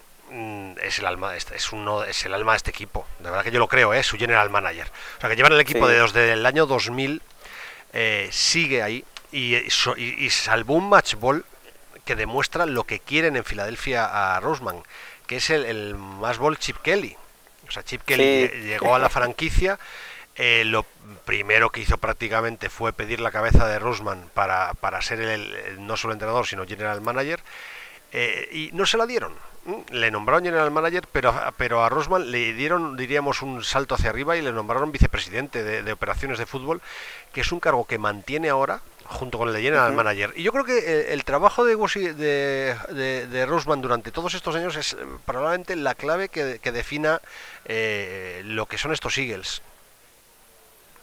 es 0.81 0.99
el 0.99 1.07
alma 1.07 1.35
es 1.37 1.73
uno 1.73 2.05
es 2.05 2.25
el 2.25 2.35
alma 2.35 2.53
de 2.53 2.57
este 2.59 2.71
equipo. 2.71 3.07
De 3.19 3.31
verdad 3.31 3.45
que 3.45 3.51
yo 3.51 3.59
lo 3.59 3.69
creo 3.69 3.93
es 3.93 4.01
¿eh? 4.01 4.09
su 4.09 4.17
general 4.17 4.51
manager. 4.51 4.91
O 5.19 5.21
sea 5.21 5.31
que 5.31 5.37
llevan 5.37 5.53
el 5.53 5.61
equipo 5.61 5.89
desde 5.89 6.33
el 6.33 6.47
año 6.47 6.67
2000 6.67 7.23
eh, 7.93 8.29
sigue 8.31 8.83
ahí 8.83 9.05
y, 9.33 9.57
y, 9.57 10.31
salvó 10.31 10.75
un 10.75 10.89
match 10.89 11.15
ball 11.15 11.45
que 12.05 12.17
demuestra 12.17 12.67
lo 12.67 12.85
que 12.85 13.01
quieren 13.01 13.37
en 13.37 13.45
Filadelfia 13.45 14.37
a 14.37 14.41
Roseman 14.41 14.83
que 15.27 15.37
es 15.37 15.51
el, 15.51 15.95
match 15.97 16.39
ball 16.39 16.59
Chip 16.59 16.79
Kelly. 16.79 17.17
O 17.69 17.71
sea 17.71 17.83
Chip 17.83 18.03
Kelly 18.05 18.49
llegó 18.63 18.95
a 18.95 18.99
la 18.99 19.09
franquicia 19.09 19.79
eh, 20.37 20.63
lo 20.65 20.85
primero 21.25 21.71
que 21.71 21.81
hizo 21.81 21.99
prácticamente 21.99 22.71
fue 22.71 22.93
pedir 22.93 23.21
la 23.21 23.31
cabeza 23.33 23.67
de 23.67 23.79
Roseman 23.79 24.31
para, 24.33 24.75
para 24.75 25.03
ser 25.03 25.21
el, 25.21 25.85
no 25.85 25.97
solo 25.97 26.13
entrenador 26.13 26.47
sino 26.47 26.67
general 26.67 27.01
manager 27.01 27.41
y 28.13 28.71
no 28.73 28.87
se 28.87 28.97
la 28.97 29.07
dieron 29.07 29.35
le 29.91 30.11
nombraron 30.11 30.45
general 30.45 30.71
manager, 30.71 31.07
pero, 31.13 31.35
pero 31.57 31.85
a 31.85 31.89
Rosman 31.89 32.31
le 32.31 32.55
dieron, 32.55 32.97
diríamos, 32.97 33.43
un 33.43 33.63
salto 33.63 33.95
hacia 33.95 34.11
arriba 34.11 34.37
y 34.37 34.43
le 34.43 34.53
nombraron 34.53 34.91
vicepresidente 34.91 35.63
de, 35.63 35.93
operaciones 35.93 36.39
de 36.39 36.47
fútbol, 36.47 36.81
que 37.33 37.43
es 37.43 37.53
un 37.53 37.61
cargo 37.61 37.85
que 37.85 37.99
mantiene 37.99 38.49
ahora 38.49 38.81
junto 39.05 39.39
con 39.39 39.49
el 39.49 39.55
de 39.55 39.63
general 39.63 39.93
manager. 39.93 40.33
Y 40.37 40.45
yo 40.45 40.53
creo 40.53 40.65
que 40.65 40.79
eh, 40.79 41.13
el, 41.13 41.25
trabajo 41.25 41.65
de, 41.65 41.77
de, 42.15 43.27
de, 43.27 43.47
Rosman 43.47 43.83
durante 43.83 44.13
todos 44.13 44.35
estos 44.35 44.55
años 44.55 44.77
es 44.77 44.95
eh, 44.95 44.97
probablemente 45.27 45.77
la 45.77 45.95
clave 45.95 46.29
que, 46.29 46.59
defina 46.73 47.21
eh, 47.65 48.43
lo 48.45 48.67
que 48.67 48.79
son 48.79 48.93
estos 48.93 49.19
Eagles. 49.19 49.63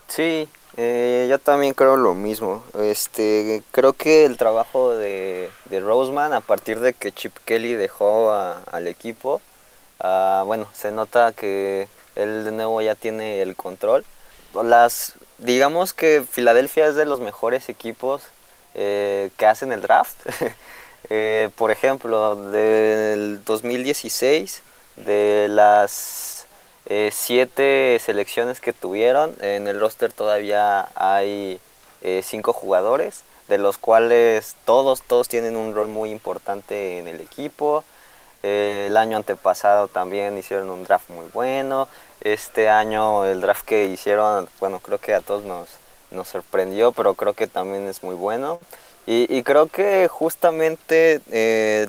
Sí, 0.07 0.47
eh, 0.77 1.27
yo 1.29 1.39
también 1.39 1.73
creo 1.73 1.97
lo 1.97 2.13
mismo. 2.13 2.63
Este, 2.79 3.63
creo 3.71 3.93
que 3.93 4.25
el 4.25 4.37
trabajo 4.37 4.95
de, 4.95 5.49
de 5.65 5.79
Roseman 5.79 6.33
a 6.33 6.41
partir 6.41 6.79
de 6.79 6.93
que 6.93 7.11
Chip 7.11 7.35
Kelly 7.45 7.73
dejó 7.73 8.31
al 8.31 8.87
equipo, 8.87 9.41
ah, 9.99 10.43
bueno, 10.45 10.67
se 10.73 10.91
nota 10.91 11.33
que 11.33 11.87
él 12.15 12.45
de 12.45 12.51
nuevo 12.51 12.81
ya 12.81 12.95
tiene 12.95 13.41
el 13.41 13.55
control. 13.55 14.05
Las, 14.53 15.13
digamos 15.39 15.93
que 15.93 16.23
Filadelfia 16.29 16.87
es 16.87 16.95
de 16.95 17.05
los 17.05 17.19
mejores 17.19 17.69
equipos 17.69 18.23
eh, 18.75 19.31
que 19.37 19.45
hacen 19.47 19.71
el 19.71 19.81
draft. 19.81 20.17
Eh, 21.09 21.51
por 21.55 21.71
ejemplo, 21.71 22.35
del 22.51 23.41
2016, 23.45 24.61
de 24.97 25.47
las 25.49 26.36
eh, 26.89 27.09
siete 27.13 27.99
selecciones 27.99 28.61
que 28.61 28.71
tuvieron. 28.71 29.35
En 29.41 29.67
el 29.67 29.79
roster 29.79 30.13
todavía 30.13 30.87
hay 30.95 31.59
eh, 32.01 32.21
cinco 32.23 32.53
jugadores, 32.53 33.23
de 33.49 33.57
los 33.57 33.77
cuales 33.77 34.55
todos, 34.63 35.01
todos 35.01 35.27
tienen 35.27 35.57
un 35.57 35.75
rol 35.75 35.89
muy 35.89 36.11
importante 36.11 36.99
en 36.99 37.09
el 37.09 37.19
equipo. 37.19 37.83
Eh, 38.41 38.85
el 38.87 38.95
año 38.95 39.17
antepasado 39.17 39.89
también 39.89 40.37
hicieron 40.37 40.69
un 40.69 40.85
draft 40.85 41.09
muy 41.09 41.25
bueno. 41.33 41.89
Este 42.21 42.69
año 42.69 43.25
el 43.25 43.41
draft 43.41 43.65
que 43.65 43.85
hicieron, 43.87 44.47
bueno, 44.61 44.79
creo 44.79 44.99
que 44.99 45.13
a 45.13 45.19
todos 45.19 45.43
nos, 45.43 45.67
nos 46.11 46.29
sorprendió, 46.29 46.93
pero 46.93 47.15
creo 47.15 47.33
que 47.33 47.47
también 47.47 47.85
es 47.87 48.01
muy 48.01 48.15
bueno. 48.15 48.59
Y, 49.09 49.41
creo 49.43 49.67
que 49.67 50.09
justamente 50.09 51.21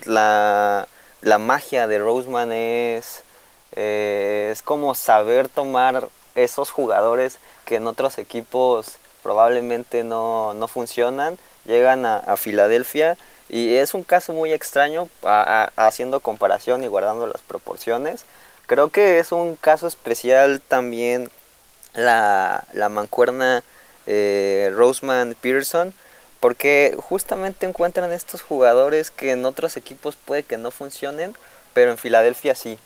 la, 0.07 0.87
la 1.21 1.39
magia 1.39 1.89
de 1.89 1.99
Roseman 1.99 2.53
es 2.53 3.25
eh, 3.73 4.51
es 4.53 4.63
como 4.63 4.95
saber 4.95 5.49
tomar 5.49 6.09
esos 6.35 6.71
jugadores 6.71 7.39
que 7.65 7.77
en 7.77 7.87
otros 7.87 8.19
equipos 8.19 8.99
probablemente 9.23 10.05
no, 10.05 10.55
funcionan, 10.73 11.39
llegan 11.65 12.07
a, 12.07 12.37
Filadelfia 12.37 13.17
y 13.49 13.77
es 13.77 13.95
un 13.95 14.05
caso 14.05 14.33
muy 14.33 14.53
extraño 14.53 15.09
haciendo 15.77 16.21
comparación 16.21 16.85
y 16.85 16.87
guardando 16.87 17.27
las 17.27 17.43
proporciones. 17.43 18.25
Creo 18.67 18.91
que 18.91 19.19
es 19.19 19.33
un 19.33 19.57
caso 19.57 19.87
especial 19.87 20.61
también 20.67 21.31
la, 21.95 22.65
mancuerna 22.91 23.63
eh, 24.07 24.71
Roseman 24.75 25.37
Peterson, 25.41 25.93
porque 26.41 26.97
justamente 26.99 27.67
encuentran 27.67 28.13
estos 28.13 28.43
jugadores 28.43 29.11
que 29.11 29.33
en 29.33 29.45
otros 29.45 29.77
equipos 29.77 30.17
puede 30.17 30.43
que 30.43 30.57
no 30.57 30.71
funcionen, 30.71 31.35
pero 31.75 31.91
en 31.91 31.99
Filadelfia 31.99 32.55
sí. 32.55 32.79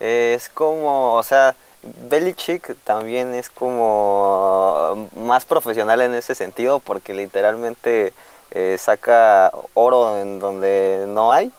Es 0.00 0.48
como, 0.48 1.14
o 1.14 1.22
sea, 1.22 1.54
Belichick 1.82 2.76
también 2.84 3.34
es 3.34 3.50
como 3.50 5.08
más 5.16 5.44
profesional 5.44 6.00
en 6.00 6.14
ese 6.14 6.34
sentido 6.34 6.80
porque 6.80 7.14
literalmente 7.14 8.12
eh, 8.50 8.76
saca 8.78 9.52
oro 9.74 10.18
en 10.20 10.38
donde 10.38 11.04
no 11.08 11.32
hay. 11.32 11.52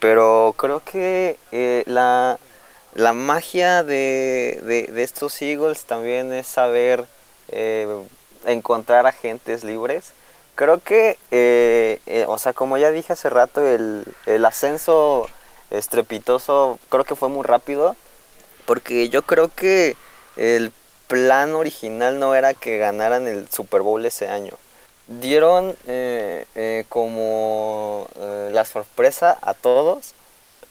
Pero 0.00 0.54
creo 0.56 0.80
que 0.80 1.38
eh, 1.52 1.84
la, 1.86 2.38
la, 2.94 3.12
magia 3.12 3.82
de, 3.84 4.60
de, 4.62 5.02
estos 5.02 5.40
Eagles 5.42 5.84
también 5.84 6.32
es 6.32 6.46
saber 6.46 7.04
eh, 7.48 7.86
encontrar 8.46 9.06
agentes 9.06 9.62
libres. 9.62 10.12
Creo 10.54 10.80
que, 10.82 11.18
o 12.28 12.38
sea, 12.38 12.52
como 12.52 12.78
ya 12.78 12.90
dije 12.90 13.12
hace 13.12 13.30
rato, 13.30 13.66
el, 13.66 14.04
el 14.26 14.44
ascenso 14.44 15.28
estrepitoso 15.70 16.78
creo 16.88 17.04
que 17.04 17.16
fue 17.16 17.28
muy 17.28 17.44
rápido 17.44 17.96
porque 18.66 19.08
yo 19.08 19.22
creo 19.22 19.48
que 19.54 19.96
el 20.36 20.72
plan 21.08 21.54
original 21.54 22.20
no 22.20 22.34
era 22.36 22.54
que 22.54 22.78
ganaran 22.78 23.26
el 23.26 23.50
Super 23.50 23.82
Bowl 23.82 24.06
ese 24.06 24.28
año. 24.28 24.52
Dieron 25.08 25.76
eh, 25.88 26.46
eh, 26.54 26.84
como 26.88 28.06
eh, 28.16 28.50
la 28.52 28.64
sorpresa 28.64 29.36
a 29.42 29.54
todos 29.54 30.14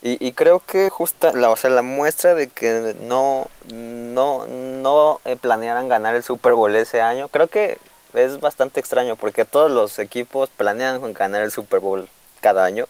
y, 0.02 0.32
creo 0.32 0.60
que 0.60 0.88
justa, 0.88 1.32
la, 1.34 1.50
o 1.50 1.56
sea, 1.56 1.68
la 1.68 1.82
muestra 1.82 2.34
de 2.34 2.48
que 2.48 2.96
no, 3.02 3.48
no, 3.70 4.46
no 4.46 5.20
planearan 5.42 5.90
ganar 5.90 6.14
el 6.14 6.22
Super 6.22 6.54
Bowl 6.54 6.74
ese 6.74 7.02
año, 7.02 7.28
creo 7.28 7.48
que 7.48 7.76
es 8.14 8.40
bastante 8.40 8.80
extraño 8.80 9.16
porque 9.16 9.44
todos 9.44 9.70
los 9.70 9.98
equipos 9.98 10.48
planean 10.48 11.12
ganar 11.12 11.42
el 11.42 11.50
Super 11.50 11.80
Bowl 11.80 12.08
cada 12.40 12.64
año. 12.64 12.86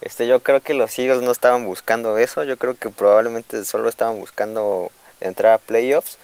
Este, 0.00 0.26
yo 0.26 0.40
creo 0.40 0.60
que 0.60 0.74
los 0.74 0.98
Eagles 0.98 1.22
no 1.22 1.32
estaban 1.32 1.64
buscando 1.64 2.18
eso, 2.18 2.44
yo 2.44 2.56
creo 2.56 2.76
que 2.76 2.90
probablemente 2.90 3.64
solo 3.64 3.88
estaban 3.88 4.18
buscando 4.18 4.90
entrar 5.20 5.54
a 5.54 5.58
playoffs. 5.58 6.18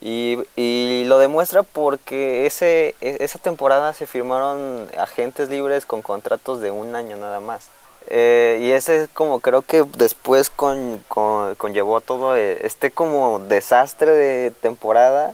Y, 0.00 0.38
y 0.56 1.04
lo 1.06 1.18
demuestra 1.18 1.62
porque 1.62 2.44
ese, 2.46 2.96
e, 3.00 3.18
esa 3.20 3.38
temporada 3.38 3.92
se 3.94 4.06
firmaron 4.06 4.88
agentes 4.98 5.48
libres 5.48 5.86
con 5.86 6.02
contratos 6.02 6.60
de 6.60 6.72
un 6.72 6.96
año 6.96 7.16
nada 7.16 7.38
más. 7.38 7.68
Eh, 8.08 8.58
y 8.60 8.72
ese 8.72 9.04
es 9.04 9.08
como 9.10 9.38
creo 9.38 9.62
que 9.62 9.84
después 9.96 10.50
con, 10.50 10.98
con, 11.06 11.54
conllevó 11.54 12.00
todo 12.00 12.36
eh, 12.36 12.58
este 12.66 12.90
como 12.90 13.38
desastre 13.38 14.10
de 14.10 14.50
temporada 14.50 15.32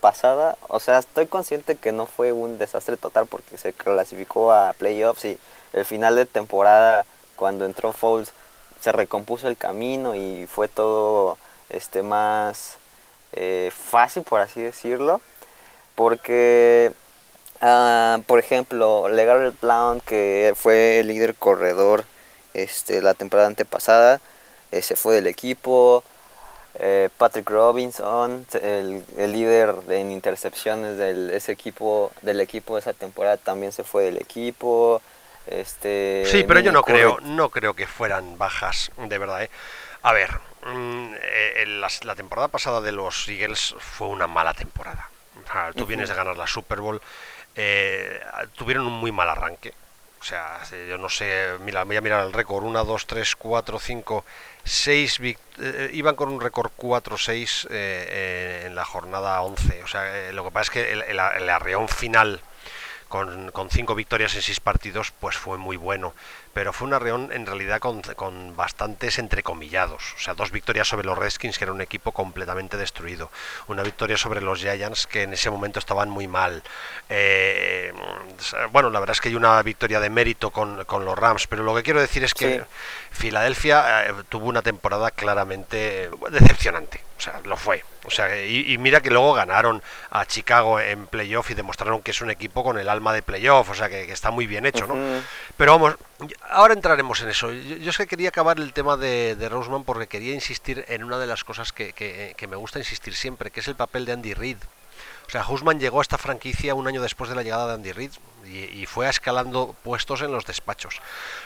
pasada. 0.00 0.56
O 0.68 0.78
sea, 0.78 0.98
estoy 0.98 1.26
consciente 1.26 1.76
que 1.76 1.92
no 1.92 2.06
fue 2.06 2.32
un 2.32 2.58
desastre 2.58 2.96
total 2.98 3.26
porque 3.26 3.56
se 3.56 3.72
clasificó 3.72 4.52
a 4.52 4.74
playoffs 4.74 5.24
y 5.24 5.38
el 5.76 5.84
final 5.84 6.16
de 6.16 6.26
temporada, 6.26 7.06
cuando 7.36 7.64
entró 7.64 7.92
Foles, 7.92 8.32
se 8.80 8.92
recompuso 8.92 9.46
el 9.48 9.56
camino 9.56 10.14
y 10.14 10.46
fue 10.46 10.68
todo 10.68 11.38
este 11.70 12.02
más 12.02 12.78
eh, 13.32 13.70
fácil, 13.72 14.22
por 14.22 14.40
así 14.40 14.60
decirlo. 14.60 15.20
Porque, 15.94 16.92
ah, 17.60 18.18
por 18.26 18.38
ejemplo, 18.38 19.08
Legal 19.08 19.54
Blount, 19.60 20.02
que 20.04 20.54
fue 20.56 21.00
el 21.00 21.08
líder 21.08 21.34
corredor 21.34 22.04
este, 22.54 23.02
la 23.02 23.14
temporada 23.14 23.48
antepasada, 23.48 24.20
eh, 24.72 24.82
se 24.82 24.96
fue 24.96 25.16
del 25.16 25.26
equipo. 25.26 26.02
Eh, 26.78 27.08
Patrick 27.16 27.48
Robinson, 27.48 28.46
el, 28.62 29.02
líder 29.16 29.74
en 29.88 30.10
intercepciones 30.10 30.98
del 30.98 31.30
ese 31.30 31.52
equipo, 31.52 32.12
del 32.22 32.40
equipo 32.40 32.74
de 32.74 32.80
esa 32.80 32.92
temporada, 32.92 33.38
también 33.38 33.72
se 33.72 33.84
fue 33.84 34.04
del 34.04 34.18
equipo. 34.18 35.00
Este, 35.46 36.24
sí, 36.26 36.44
pero 36.46 36.60
yo 36.60 36.72
no 36.72 36.82
creo, 36.82 37.18
no 37.22 37.50
creo 37.50 37.74
que 37.74 37.86
fueran 37.86 38.36
bajas, 38.36 38.90
de 38.96 39.18
verdad. 39.18 39.44
¿eh? 39.44 39.50
A 40.02 40.12
ver, 40.12 40.30
mm, 40.64 41.14
eh, 41.22 41.64
la, 42.02 42.14
temporada 42.14 42.48
pasada 42.48 42.80
de 42.80 42.92
los 42.92 43.28
Eagles 43.28 43.74
fue 43.78 44.08
una 44.08 44.26
mala 44.26 44.54
temporada. 44.54 45.08
tú 45.76 45.86
vienes 45.86 46.08
de 46.08 46.14
ganar 46.16 46.36
la 46.36 46.46
Super 46.48 46.80
Bowl, 46.80 47.00
eh, 47.54 48.20
tuvieron 48.56 48.86
un 48.86 48.94
muy 48.94 49.12
mal 49.12 49.30
arranque. 49.30 49.72
O 50.20 50.24
sea, 50.24 50.60
yo 50.88 50.98
no 50.98 51.08
sé, 51.08 51.52
mira, 51.60 51.84
voy 51.84 51.96
a 51.96 52.00
mirar 52.00 52.26
el 52.26 52.32
récord, 52.32 52.64
1, 52.64 52.84
2, 52.84 53.06
3, 53.06 53.36
4, 53.36 53.78
5, 53.78 54.24
6, 54.64 55.20
iban 55.92 56.16
con 56.16 56.30
un 56.30 56.40
récord 56.40 56.72
4-6 56.76 57.70
en 57.70 58.74
la 58.74 58.84
jornada 58.84 59.40
11. 59.42 59.84
O 59.84 59.86
sea, 59.86 60.32
lo 60.32 60.42
que 60.42 60.50
pasa 60.50 60.62
es 60.62 60.70
que 60.70 60.92
el, 60.92 61.02
el 61.02 61.48
arreón 61.48 61.86
final 61.86 62.40
con, 63.08 63.52
cinco 63.70 63.94
victorias 63.94 64.34
en 64.34 64.42
seis 64.42 64.60
partidos, 64.60 65.12
pues 65.20 65.36
fue 65.36 65.58
muy 65.58 65.76
bueno 65.76 66.14
pero 66.56 66.72
fue 66.72 66.88
una 66.88 66.98
reunión 66.98 67.30
en 67.32 67.44
realidad 67.44 67.80
con, 67.80 68.00
con, 68.00 68.56
bastantes 68.56 69.18
entrecomillados. 69.18 70.14
O 70.16 70.18
sea, 70.18 70.32
dos 70.32 70.50
victorias 70.50 70.88
sobre 70.88 71.04
los 71.04 71.18
Redskins, 71.18 71.58
que 71.58 71.64
era 71.64 71.72
un 71.74 71.82
equipo 71.82 72.12
completamente 72.12 72.78
destruido. 72.78 73.30
Una 73.68 73.82
victoria 73.82 74.16
sobre 74.16 74.40
los 74.40 74.60
Giants, 74.60 75.06
que 75.06 75.24
en 75.24 75.34
ese 75.34 75.50
momento 75.50 75.78
estaban 75.78 76.08
muy 76.08 76.26
mal. 76.28 76.62
Eh, 77.10 77.92
bueno, 78.72 78.88
la 78.88 79.00
verdad 79.00 79.12
es 79.12 79.20
que 79.20 79.28
hay 79.28 79.34
una 79.34 79.62
victoria 79.62 80.00
de 80.00 80.08
mérito 80.08 80.50
con, 80.50 80.86
con, 80.86 81.04
los 81.04 81.18
Rams, 81.18 81.46
pero 81.46 81.62
lo 81.62 81.74
que 81.74 81.82
quiero 81.82 82.00
decir 82.00 82.24
es 82.24 82.32
que 82.32 82.64
Filadelfia 83.10 84.06
eh, 84.06 84.14
tuvo 84.30 84.46
una 84.46 84.62
temporada 84.62 85.10
claramente 85.10 86.08
decepcionante. 86.30 87.02
O 87.18 87.20
sea, 87.20 87.40
lo 87.44 87.58
fue. 87.58 87.82
O 88.06 88.10
sea, 88.10 88.44
y, 88.46 88.78
mira 88.78 89.00
que 89.00 89.10
luego 89.10 89.32
ganaron 89.32 89.82
a 90.10 90.26
Chicago 90.26 90.78
en 90.78 91.06
playoff 91.08 91.50
y 91.50 91.54
demostraron 91.54 92.02
que 92.02 92.12
es 92.12 92.20
un 92.20 92.30
equipo 92.30 92.62
con 92.62 92.78
el 92.78 92.88
alma 92.88 93.12
de 93.12 93.22
playoff, 93.22 93.68
o 93.70 93.74
sea, 93.74 93.88
que, 93.88 94.12
está 94.12 94.30
muy 94.30 94.46
bien 94.46 94.64
hecho, 94.64 94.86
¿no? 94.86 94.94
Pero 95.56 95.72
vamos, 95.72 95.96
ahora 96.50 96.74
entraremos 96.74 97.20
en 97.22 97.28
eso. 97.28 97.52
Yo, 97.52 97.90
es 97.90 97.96
que 97.96 98.06
quería 98.06 98.30
acabar 98.30 98.58
el 98.58 98.72
tema 98.72 98.96
de, 98.96 99.36
de, 99.36 99.48
Roseman 99.48 99.84
porque 99.84 100.06
quería 100.06 100.34
insistir 100.34 100.84
en 100.88 101.04
una 101.04 101.18
de 101.18 101.26
las 101.26 101.44
cosas 101.44 101.72
que, 101.72 101.92
que, 101.92 102.46
me 102.46 102.56
gusta 102.56 102.78
insistir 102.78 103.14
siempre, 103.14 103.50
que 103.50 103.60
es 103.60 103.68
el 103.68 103.76
papel 103.76 104.04
de 104.04 104.12
Andy 104.12 104.34
Reid. 104.34 104.58
O 105.26 105.30
sea, 105.30 105.46
Husman 105.46 105.80
llegó 105.80 105.98
a 105.98 106.02
esta 106.02 106.18
franquicia 106.18 106.74
un 106.74 106.86
año 106.86 107.02
después 107.02 107.28
de 107.28 107.36
la 107.36 107.42
llegada 107.42 107.66
de 107.66 107.74
Andy 107.74 107.92
Reid 107.92 108.12
y, 108.44 108.86
fue 108.86 109.08
escalando 109.08 109.74
puestos 109.82 110.22
en 110.22 110.30
los 110.30 110.46
despachos. 110.46 111.00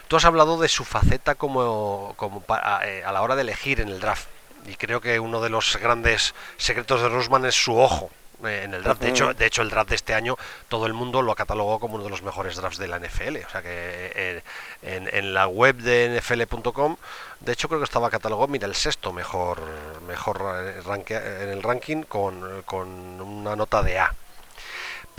Tú 0.07 0.17
has 0.17 0.25
hablado 0.25 0.59
de 0.61 0.69
su 0.69 0.85
faceta 0.85 1.35
como, 1.35 2.13
como 2.17 2.45
eh, 2.85 3.03
a 3.05 3.13
la 3.13 3.23
hora 3.23 3.37
de 3.37 3.43
elegir 3.43 3.81
en 3.81 3.89
el 3.89 3.99
draft 3.99 4.29
y 4.67 4.75
creo 4.77 5.01
que 5.01 5.19
uno 5.19 5.41
de 5.41 5.49
los 5.49 5.79
grandes 5.79 6.35
secretos 6.59 7.01
de 7.01 7.09
Rosman 7.09 7.47
es 7.47 7.55
su 7.55 7.79
ojo 7.79 8.11
en 8.45 8.75
el 8.75 8.83
draft. 8.83 9.01
De 9.01 9.09
hecho, 9.09 9.35
de 9.35 9.47
hecho, 9.47 9.63
el 9.63 9.71
draft 9.71 9.91
de 9.91 9.97
este 9.97 10.15
año 10.15 10.37
todo 10.69 10.87
el 10.87 10.93
mundo 10.93 11.23
lo 11.23 11.35
catalogó 11.35 11.79
como 11.79 11.95
uno 11.97 12.05
de 12.05 12.11
los 12.11 12.23
mejores 12.23 12.57
drafts 12.57 12.79
de 12.79 12.89
la 12.89 12.99
NFL. 12.99 13.37
O 13.47 13.51
sea 13.51 13.63
que 13.63 14.13
eh, 14.15 14.43
en, 14.83 15.35
la 15.35 15.47
web 15.47 15.77
de 15.77 16.21
nfl.com, 16.21 16.97
de 17.41 17.53
hecho 17.53 17.69
creo 17.69 17.81
que 17.81 17.85
estaba 17.85 18.11
catalogado, 18.11 18.49
mira, 18.49 18.67
el 18.67 18.75
sexto 18.75 19.13
mejor 19.13 19.61
mejor 20.07 20.43
en 20.85 21.49
el 21.49 21.63
ranking 21.63 22.03
con, 22.03 22.63
con 22.65 22.89
una 23.21 23.57
nota 23.57 23.83
de 23.83 23.99
A 23.99 24.15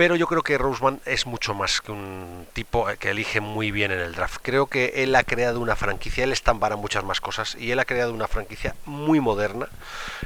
pero 0.02 0.16
yo 0.16 0.26
creo 0.26 0.42
que 0.42 0.58
Roseman 0.58 1.00
es 1.06 1.28
mucho 1.28 1.54
más 1.54 1.80
que 1.80 1.92
un 1.92 2.48
tipo 2.54 2.88
que 2.98 3.12
elige 3.12 3.40
muy 3.40 3.70
bien 3.70 3.92
en 3.92 4.00
el 4.00 4.16
draft. 4.16 4.40
Creo 4.42 4.66
que 4.66 5.04
él 5.04 5.14
ha 5.14 5.24
creado 5.24 5.60
una 5.60 5.76
franquicia, 5.76 6.24
él 6.24 6.32
está 6.32 6.56
para 6.56 6.76
muchas 6.76 7.04
más 7.04 7.22
cosas 7.22 7.56
y 7.60 7.70
él 7.70 7.78
ha 7.78 7.86
creado 7.86 8.12
una 8.12 8.28
franquicia 8.28 8.74
muy 8.86 9.20
moderna. 9.20 9.68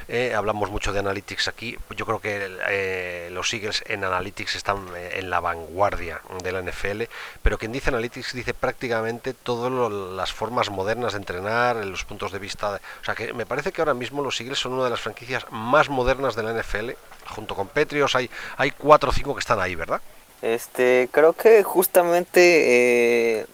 Eh, 0.08 0.34
hablamos 0.34 0.72
mucho 0.72 0.94
de 0.94 1.00
Analytics 1.00 1.50
aquí, 1.50 1.78
yo 1.94 2.06
creo 2.06 2.22
que 2.22 2.58
eh, 2.70 3.28
los 3.34 3.54
Eagles 3.54 3.84
en 3.88 4.06
Analytics 4.06 4.56
están 4.56 4.78
eh, 4.96 5.20
en 5.20 5.30
la 5.30 5.42
vanguardia 5.42 6.22
de 6.42 6.54
la 6.54 6.62
NFL, 6.62 7.02
pero 7.42 7.58
quien 7.58 7.74
dice 7.74 7.90
Analytics 7.90 8.32
dice 8.32 8.54
prácticamente 8.54 9.34
todas 9.34 9.92
las 9.92 10.32
formas 10.32 10.70
modernas 10.70 11.12
de 11.12 11.18
entrenar, 11.20 11.76
los 11.86 12.06
puntos 12.06 12.32
de 12.32 12.40
vista. 12.40 12.80
o 13.02 13.04
sea 13.04 13.14
que 13.14 13.34
me 13.34 13.46
parece 13.46 13.74
que 13.74 13.82
ahora 13.82 13.94
mismo 13.94 14.24
los 14.24 14.40
Eagles 14.40 14.60
son 14.60 14.72
una 14.72 14.86
de 14.86 14.92
las 14.92 15.02
franquicias 15.02 15.46
más 15.52 15.90
modernas 15.90 16.34
de 16.38 16.44
la 16.44 16.54
NFL 16.54 16.92
junto 17.28 17.56
con 17.56 17.68
Petrios, 17.68 18.16
hay, 18.16 18.30
hay 18.58 18.72
cuatro 18.72 19.10
o 19.10 19.14
cinco 19.14 19.34
que 19.34 19.40
están 19.40 19.60
ahí, 19.60 19.76
¿verdad? 19.76 20.02
Este, 20.42 21.10
creo 21.12 21.34
que 21.34 21.64
justamente 21.64 23.40
eh, 23.40 23.46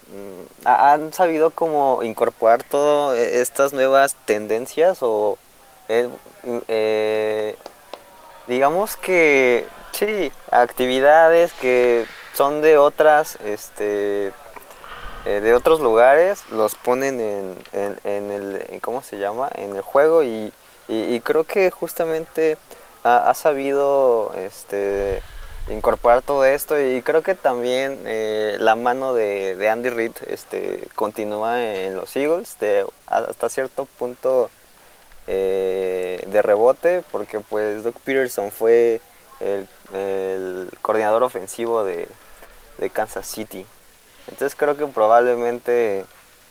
han 0.66 1.14
sabido 1.14 1.52
como 1.52 2.04
incorporar 2.04 2.64
todas 2.64 3.18
estas 3.18 3.72
nuevas 3.72 4.16
tendencias 4.26 4.98
o 5.02 5.38
eh, 5.88 6.10
eh, 6.68 7.56
digamos 8.48 8.98
que 8.98 9.66
sí, 9.92 10.32
actividades 10.52 11.54
que 11.54 12.06
son 12.34 12.62
de 12.62 12.78
otras, 12.78 13.38
este, 13.46 14.34
de 15.24 15.54
otros 15.54 15.80
lugares, 15.82 16.44
los 16.50 16.76
ponen 16.76 17.22
en, 17.22 17.58
en, 18.04 18.32
el, 18.32 18.82
¿cómo 18.82 19.04
se 19.04 19.18
llama? 19.18 19.50
En 19.54 19.76
el 19.76 19.82
juego 19.82 20.24
y, 20.24 20.52
y 20.88 21.20
creo 21.22 21.44
que 21.46 21.70
justamente 21.70 22.58
ha, 23.04 23.34
sabido 23.34 24.34
este, 24.36 25.22
incorporar 25.70 26.22
todo 26.22 26.46
esto 26.46 26.80
y 26.80 27.02
creo 27.02 27.22
que 27.24 27.36
también 27.36 28.00
eh, 28.06 28.58
la 28.60 28.76
mano 28.76 29.14
de, 29.14 29.70
Andy 29.70 29.90
Reid 29.90 30.14
este, 30.28 30.88
continúa 30.96 31.64
en 31.64 31.96
los 31.96 32.16
Eagles 32.16 32.58
hasta 33.08 33.50
cierto 33.50 33.86
punto 33.86 34.50
eh, 35.28 36.24
de 36.28 36.42
rebote 36.42 37.04
porque 37.12 37.40
pues 37.40 37.84
Doug 37.84 37.96
Peterson 38.04 38.52
fue 38.52 39.02
el, 39.40 39.68
coordinador 40.82 41.24
ofensivo 41.24 41.84
de, 41.84 42.08
Kansas 42.94 43.28
City. 43.28 43.64
Entonces 44.28 44.56
creo 44.58 44.76
que 44.76 44.88
probablemente 44.88 46.04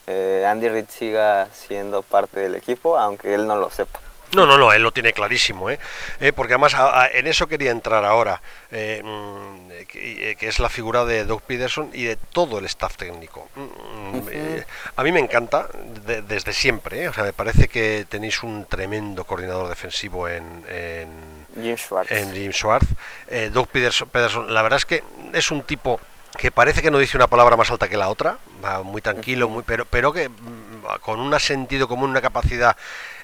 eh, 0.06 0.46
Andy 0.46 0.68
Reid 0.68 0.86
siga 0.88 1.48
siendo 1.52 2.02
parte 2.02 2.38
del 2.38 2.54
equipo, 2.54 2.96
aunque 2.96 3.34
él 3.34 3.48
no 3.48 3.56
lo 3.56 3.68
sepa. 3.70 3.98
No, 4.32 4.46
no, 4.46 4.56
no, 4.56 4.72
él 4.72 4.82
lo 4.82 4.92
tiene 4.92 5.12
clarísimo, 5.12 5.70
¿eh? 5.70 5.78
eh 6.20 6.32
porque 6.32 6.54
además 6.54 6.74
en 7.12 7.26
eso 7.26 7.48
quería 7.48 7.70
entrar 7.70 8.04
ahora, 8.04 8.40
eh, 8.70 9.02
mm, 9.04 9.86
que, 9.88 10.36
es 10.40 10.58
la 10.58 10.68
figura 10.68 11.04
de 11.04 11.24
Doug 11.24 11.42
Peterson 11.42 11.90
y 11.92 12.04
de 12.04 12.16
todo 12.16 12.58
el 12.58 12.64
staff 12.66 12.96
técnico. 12.96 13.48
Mm, 13.56 14.16
mm, 14.18 14.64
a 14.96 15.02
mí 15.02 15.12
me 15.12 15.20
encanta 15.20 15.68
desde 16.26 16.52
siempre, 16.52 17.08
o 17.08 17.12
sea, 17.12 17.24
me 17.24 17.32
parece 17.32 17.68
que 17.68 18.06
tenéis 18.08 18.42
un 18.42 18.66
tremendo 18.66 19.24
coordinador 19.24 19.68
defensivo 19.68 20.28
en, 20.28 20.64
en 20.68 21.46
Jim 21.60 21.76
Schwartz. 21.76 22.12
En 22.12 22.32
Jim 22.32 22.52
Schwartz. 22.52 22.86
Doug 23.52 23.68
Peterson, 23.68 24.08
la 24.52 24.62
verdad 24.62 24.78
es 24.78 24.86
que 24.86 25.02
es 25.32 25.50
un 25.50 25.62
tipo 25.62 26.00
que 26.38 26.50
parece 26.50 26.82
que 26.82 26.90
no 26.90 26.98
dice 26.98 27.16
una 27.16 27.26
palabra 27.26 27.56
más 27.56 27.70
alta 27.70 27.88
que 27.88 27.96
la 27.96 28.08
otra, 28.08 28.38
va 28.64 28.82
muy 28.82 29.02
tranquilo, 29.02 29.48
muy, 29.48 29.64
pero, 29.64 29.84
pero 29.84 30.12
que 30.12 30.30
con 31.02 31.20
un 31.20 31.38
sentido 31.40 31.88
común, 31.88 32.10
una 32.10 32.20
capacidad 32.20 32.76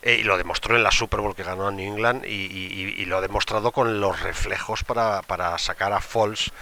eh, 0.06 0.18
y 0.20 0.22
lo 0.22 0.38
demostró 0.38 0.76
en 0.76 0.84
la 0.84 0.92
Super 0.92 1.18
Bowl 1.18 1.34
que 1.34 1.42
ganó 1.42 1.66
a 1.66 1.72
New 1.72 1.94
England 1.94 2.24
y, 2.24 3.04
lo 3.06 3.18
ha 3.18 3.20
demostrado 3.20 3.72
con 3.72 4.00
los 4.00 4.20
reflejos 4.20 4.84
para, 4.84 5.22
para, 5.22 5.58
sacar 5.58 5.92
a 5.92 6.00
Falls 6.00 6.52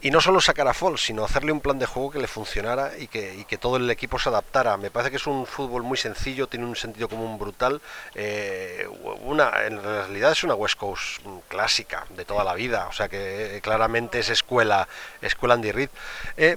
y 0.00 0.10
no 0.10 0.22
solo 0.22 0.40
sacar 0.40 0.66
a 0.66 0.72
Falls 0.72 1.02
sino 1.02 1.22
hacerle 1.22 1.52
un 1.52 1.60
plan 1.60 1.78
de 1.78 1.84
juego 1.84 2.10
que 2.10 2.18
le 2.18 2.26
funcionara 2.26 2.92
y 2.98 3.06
que, 3.08 3.44
que 3.46 3.58
todo 3.58 3.76
el 3.76 3.90
equipo 3.90 4.18
se 4.18 4.30
adaptara. 4.30 4.78
Me 4.78 4.90
parece 4.90 5.10
que 5.10 5.18
es 5.18 5.26
un 5.26 5.46
fútbol 5.46 5.82
muy 5.82 5.98
sencillo 5.98 6.46
tiene 6.46 6.64
un 6.64 6.74
sentido 6.74 7.06
común 7.06 7.38
brutal. 7.38 7.82
Eh, 8.14 8.88
una 9.20 9.66
en 9.66 9.82
realidad 9.82 10.32
es 10.32 10.42
una 10.42 10.54
West 10.54 10.78
Coast 10.78 11.20
clásica 11.48 12.06
de 12.16 12.24
toda 12.24 12.44
la 12.44 12.54
vida 12.54 12.86
o 12.88 12.92
sea 12.92 13.10
que 13.10 13.56
eh, 13.56 13.60
claramente 13.60 14.20
es 14.20 14.30
escuela 14.30 14.88
escuela 15.20 15.52
Andy 15.52 15.70
Reid. 15.70 15.90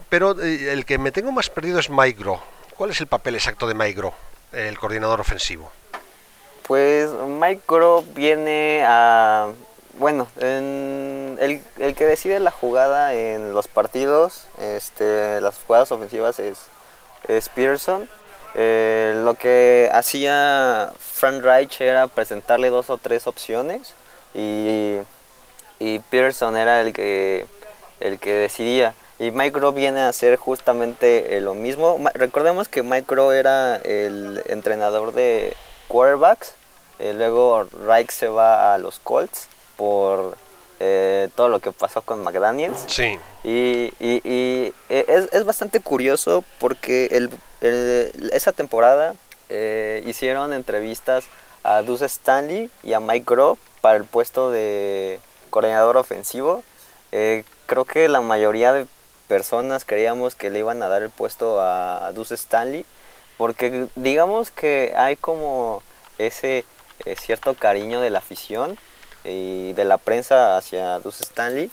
Pero 0.08 0.39
el 0.41 0.86
que 0.86 0.97
me 0.99 1.12
tengo 1.12 1.34
más 1.34 1.49
perdido 1.49 1.80
es 1.80 1.89
Mike 1.89 2.23
Groh 2.23 2.41
¿cuál 2.78 2.91
es 2.91 3.02
el 3.02 3.08
papel 3.08 3.36
exacto 3.36 3.67
de 3.67 3.73
Mike 3.73 4.02
el 4.54 4.80
coordinador 4.80 5.19
ofensivo 5.19 5.73
pues 6.70 7.10
Mike 7.10 7.64
Groh 7.68 8.04
viene 8.14 8.84
a... 8.86 9.52
Bueno, 9.98 10.28
el, 10.40 11.64
que 11.96 12.06
decide 12.06 12.40
la 12.40 12.52
jugada 12.52 13.16
en 13.16 13.54
los 13.56 13.68
partidos, 13.68 14.46
este, 14.60 15.42
las 15.42 15.58
jugadas 15.66 15.92
ofensivas 15.92 16.38
es, 16.38 16.60
es. 17.28 17.50
Eh, 18.54 19.20
lo 19.26 19.34
que 19.34 19.90
hacía 19.92 20.94
Frank 21.00 21.42
Reich 21.42 21.82
era 21.82 22.06
presentarle 22.06 22.70
dos 22.70 22.92
o 22.92 23.00
tres 23.00 23.26
opciones 23.26 23.96
y, 24.36 24.98
y 25.80 26.02
era 26.56 26.82
el 26.82 26.94
que, 26.94 27.48
el 28.00 28.20
que 28.20 28.34
decidía. 28.34 28.94
Y 29.18 29.32
Mike 29.32 29.58
Groh 29.58 29.74
viene 29.74 30.02
a 30.02 30.10
hacer 30.10 30.36
justamente 30.36 31.36
eh, 31.36 31.42
lo 31.42 31.56
mismo. 31.56 32.00
Recordemos 32.14 32.70
que 32.70 32.84
Mike 32.84 33.08
Groh 33.08 33.32
era 33.32 33.78
el 33.78 34.44
entrenador 34.46 35.14
de 35.14 35.58
quarterbacks 35.88 36.59
eh, 37.00 37.14
luego 37.14 37.64
Reich 37.64 38.12
se 38.12 38.28
va 38.28 38.74
a 38.74 38.78
los 38.78 39.00
Colts 39.00 39.48
por 39.78 40.38
eh, 40.80 41.30
todo 41.36 41.50
lo 41.50 41.60
que 41.60 41.72
pasó 41.72 42.02
con 42.02 42.24
McDaniels. 42.24 42.84
Sí. 42.88 43.18
Y, 43.44 43.94
y, 44.00 44.74
eh, 44.90 45.28
es, 45.32 45.46
bastante 45.46 45.80
curioso 45.80 46.44
porque 46.60 47.08
el, 47.12 47.30
esa 48.32 48.52
temporada 48.52 49.16
hicieron 50.06 50.54
entrevistas 50.54 51.26
a 51.64 51.82
Deuce 51.82 52.06
Stanley 52.06 52.70
y 52.84 52.94
a 52.94 53.00
Mike 53.00 53.26
Groh 53.26 53.58
para 53.82 53.98
el 53.98 54.06
puesto 54.06 54.52
de 54.52 55.20
coordinador 55.50 55.98
ofensivo. 55.98 56.64
creo 57.10 57.86
que 57.86 58.08
la 58.10 58.22
mayoría 58.22 58.74
de 58.74 58.86
personas 59.28 59.86
creíamos 59.86 60.36
que 60.36 60.52
le 60.52 60.60
iban 60.60 60.84
a 60.84 60.88
dar 60.88 61.02
el 61.02 61.10
puesto 61.10 61.60
a 61.62 62.12
Deuce 62.14 62.36
Stanley 62.36 62.86
porque 63.38 63.88
digamos 63.96 64.52
que 64.52 64.94
hay 64.96 65.16
como 65.16 65.82
ese 66.18 66.66
eh, 67.06 67.16
cierto 67.16 67.54
cariño 67.54 68.02
de 68.02 68.10
la 68.10 68.20
afición 68.20 68.78
y 69.24 69.74
de 69.74 69.86
la 69.86 69.98
prensa 69.98 70.58
hacia 70.58 71.00
Deuce 71.00 71.24
Stanley, 71.24 71.72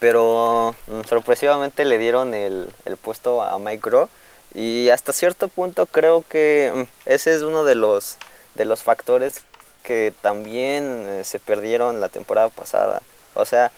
pero 0.00 0.74
mm, 0.86 1.02
sorpresivamente 1.08 1.84
le 1.84 1.98
dieron 1.98 2.34
el, 2.34 2.72
puesto 3.02 3.42
a 3.42 3.58
Mike 3.58 3.82
Groh 3.82 4.08
y 4.54 4.88
hasta 4.90 5.12
cierto 5.12 5.48
punto 5.48 5.86
creo 5.86 6.24
que 6.28 6.72
mm, 6.74 6.82
ese 7.06 7.34
es 7.34 7.42
uno 7.42 7.64
de 7.64 7.74
los, 7.74 8.16
de 8.54 8.64
los 8.64 8.82
factores 8.82 9.42
que 9.82 10.12
también 10.22 11.06
eh, 11.08 11.24
se 11.24 11.38
perdieron 11.38 12.00
la 12.00 12.08
temporada 12.08 12.48
pasada. 12.48 13.02
O 13.34 13.44
sea, 13.44 13.70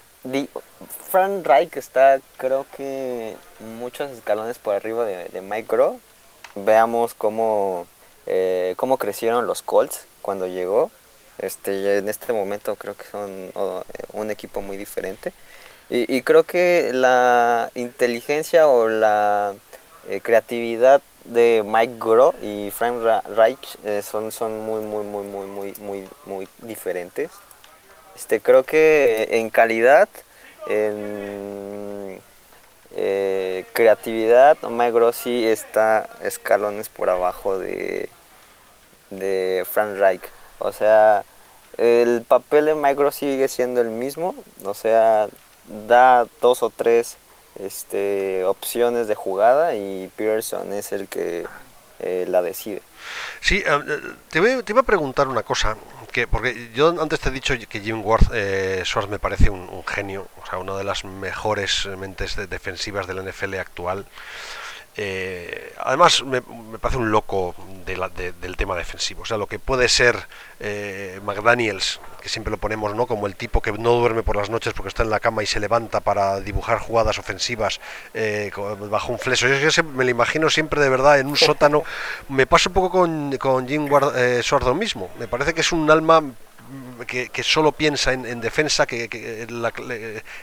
Frank 1.10 1.46
Reich 1.46 1.76
está 1.76 2.20
creo 2.36 2.66
que 2.76 3.36
muchos 3.78 4.10
escalones 4.10 4.58
por 4.58 4.74
arriba 4.74 5.04
de, 5.04 5.40
Mike 5.42 5.68
Groh. 5.68 5.98
Veamos 6.54 7.12
cómo, 7.14 7.86
eh, 8.26 8.74
cómo 8.76 8.96
crecieron 8.96 9.46
los 9.46 9.62
Colts 9.62 10.06
cuando 10.26 10.48
llegó. 10.48 10.90
Este, 11.38 11.98
en 11.98 12.08
este 12.08 12.32
momento 12.32 12.74
creo 12.74 12.96
que 12.96 13.04
son 13.04 13.30
eh, 13.30 13.82
un 14.12 14.30
equipo 14.32 14.60
muy 14.60 14.76
diferente. 14.76 15.32
Y, 15.88 16.22
creo 16.22 16.42
que 16.42 16.90
la 16.92 17.70
inteligencia 17.76 18.66
o 18.66 18.88
la 18.88 19.54
eh, 20.08 20.20
creatividad 20.20 21.00
de 21.24 21.62
Mike 21.64 21.94
Groh 22.00 22.34
y 22.42 22.72
Frank 22.72 22.96
Reich 23.36 23.78
eh, 23.84 24.02
son, 24.02 24.32
son 24.32 24.66
muy, 24.66 24.80
muy, 24.80 25.04
muy, 25.04 25.24
muy, 25.24 25.46
muy, 25.46 25.74
muy, 25.78 26.08
muy 26.24 26.48
diferentes. 26.62 27.30
Este, 28.16 28.40
creo 28.40 28.64
que 28.64 29.28
en 29.30 29.48
calidad, 29.48 30.08
en 30.66 32.20
creatividad, 33.72 34.56
Mike 34.68 34.90
Groh 34.90 35.12
sí 35.12 35.46
está 35.46 36.08
escalones 36.20 36.88
por 36.88 37.10
abajo 37.10 37.60
de, 37.60 38.08
de 39.10 39.64
Frank 39.70 39.96
Reich. 39.98 40.22
O 40.58 40.72
sea, 40.72 41.24
el 41.76 42.22
papel 42.22 42.66
de 42.66 42.74
Micro 42.74 43.10
sigue 43.10 43.48
siendo 43.48 43.80
el 43.80 43.90
mismo, 43.90 44.34
o 44.64 44.74
sea, 44.74 45.28
da 45.88 46.26
dos 46.40 46.62
o 46.62 46.70
tres 46.70 47.16
este, 47.60 48.44
opciones 48.44 49.08
de 49.08 49.14
jugada 49.14 49.74
y 49.74 50.10
Pearson 50.16 50.72
es 50.72 50.92
el 50.92 51.08
que 51.08 51.46
eh, 51.98 52.26
la 52.28 52.42
decide. 52.42 52.82
Sí, 53.40 53.62
eh, 53.66 54.00
te, 54.30 54.62
te, 54.62 54.72
iba 54.72 54.80
a 54.80 54.84
preguntar 54.84 55.28
una 55.28 55.42
cosa, 55.42 55.76
que 56.12 56.26
porque 56.26 56.70
yo 56.74 56.88
antes 57.00 57.20
te 57.20 57.28
he 57.28 57.32
dicho 57.32 57.54
que 57.68 57.80
Jim 57.80 58.04
Ward 58.04 58.28
eh, 58.34 58.84
me 59.08 59.18
parece 59.18 59.50
un, 59.50 59.84
genio, 59.86 60.28
o 60.42 60.46
sea, 60.46 60.58
una 60.58 60.76
de 60.76 60.84
las 60.84 61.04
mejores 61.04 61.86
mentes 61.98 62.36
defensivas 62.48 63.06
del 63.06 63.24
NFL 63.24 63.54
actual. 63.54 64.06
Eh, 64.96 65.74
además, 65.78 66.24
me, 66.24 66.40
parece 66.80 66.98
un 66.98 67.10
loco 67.10 67.54
del 67.84 68.56
tema 68.56 68.74
defensivo. 68.76 69.22
O 69.22 69.24
sea, 69.24 69.36
lo 69.36 69.46
que 69.46 69.58
puede 69.58 69.88
ser 69.88 70.26
eh, 70.58 71.20
McDaniels, 71.22 72.00
que 72.20 72.28
siempre 72.28 72.50
lo 72.50 72.56
ponemos 72.56 72.94
¿no? 72.94 73.06
como 73.06 73.26
el 73.26 73.36
tipo 73.36 73.60
que 73.60 73.72
no 73.72 73.92
duerme 73.92 74.22
por 74.22 74.36
las 74.36 74.50
noches 74.50 74.72
porque 74.72 74.88
está 74.88 75.02
en 75.02 75.10
la 75.10 75.20
cama 75.20 75.42
y 75.42 75.46
se 75.46 75.60
levanta 75.60 76.00
para 76.00 76.40
dibujar 76.40 76.78
jugadas 76.78 77.18
ofensivas 77.18 77.80
eh, 78.14 78.50
bajo 78.90 79.12
un 79.12 79.18
fleso. 79.18 79.46
Yo 79.46 79.84
me 79.84 80.04
lo 80.04 80.10
imagino 80.10 80.50
siempre 80.50 80.80
de 80.80 80.88
verdad 80.88 81.20
en 81.20 81.26
un 81.26 81.36
sótano. 81.36 81.84
Me 82.28 82.46
pasa 82.46 82.70
un 82.70 82.74
poco 82.74 82.90
con, 82.90 83.36
con 83.38 83.68
Jim 83.68 83.90
Ward, 83.90 84.42
Sordo 84.42 84.74
mismo. 84.74 85.10
Me 85.18 85.28
parece 85.28 85.54
que 85.54 85.60
es 85.60 85.72
un 85.72 85.90
alma 85.90 86.22
que, 87.04 87.42
solo 87.42 87.72
piensa 87.72 88.12
en, 88.12 88.40
defensa 88.40 88.86
que, 88.86 89.44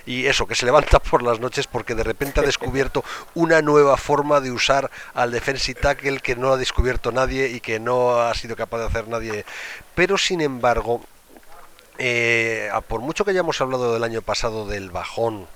y 0.06 0.26
eso, 0.26 0.46
que 0.48 0.56
se 0.56 0.66
levanta 0.66 1.00
por 1.00 1.24
las 1.24 1.39
noches 1.39 1.68
porque 1.68 1.96
de 1.96 2.04
repente 2.04 2.39
ha 2.39 2.44
descubierto 2.44 3.04
una 3.34 3.62
nueva 3.62 3.98
forma 3.98 4.42
de 4.42 4.52
usar 4.52 4.89
al 5.13 5.32
defensive 5.32 5.80
tackle 5.80 6.20
que 6.20 6.36
no 6.36 6.54
ha 6.54 6.58
descubierto 6.58 7.12
nadie 7.12 7.50
y 7.50 7.60
que 7.60 7.80
no 7.80 8.20
ha 8.20 8.34
sido 8.34 8.56
capaz 8.56 8.80
de 8.80 8.86
hacer 8.86 9.08
nadie. 9.08 9.46
Pero 9.96 10.18
sin 10.18 10.42
embargo, 10.42 11.02
eh, 11.98 12.70
por 12.88 13.02
mucho 13.02 13.24
que 13.26 13.32
hayamos 13.32 13.62
hablado 13.62 13.94
del 13.94 14.04
año 14.04 14.22
pasado 14.22 14.68
del 14.68 14.89
bajón 14.89 15.48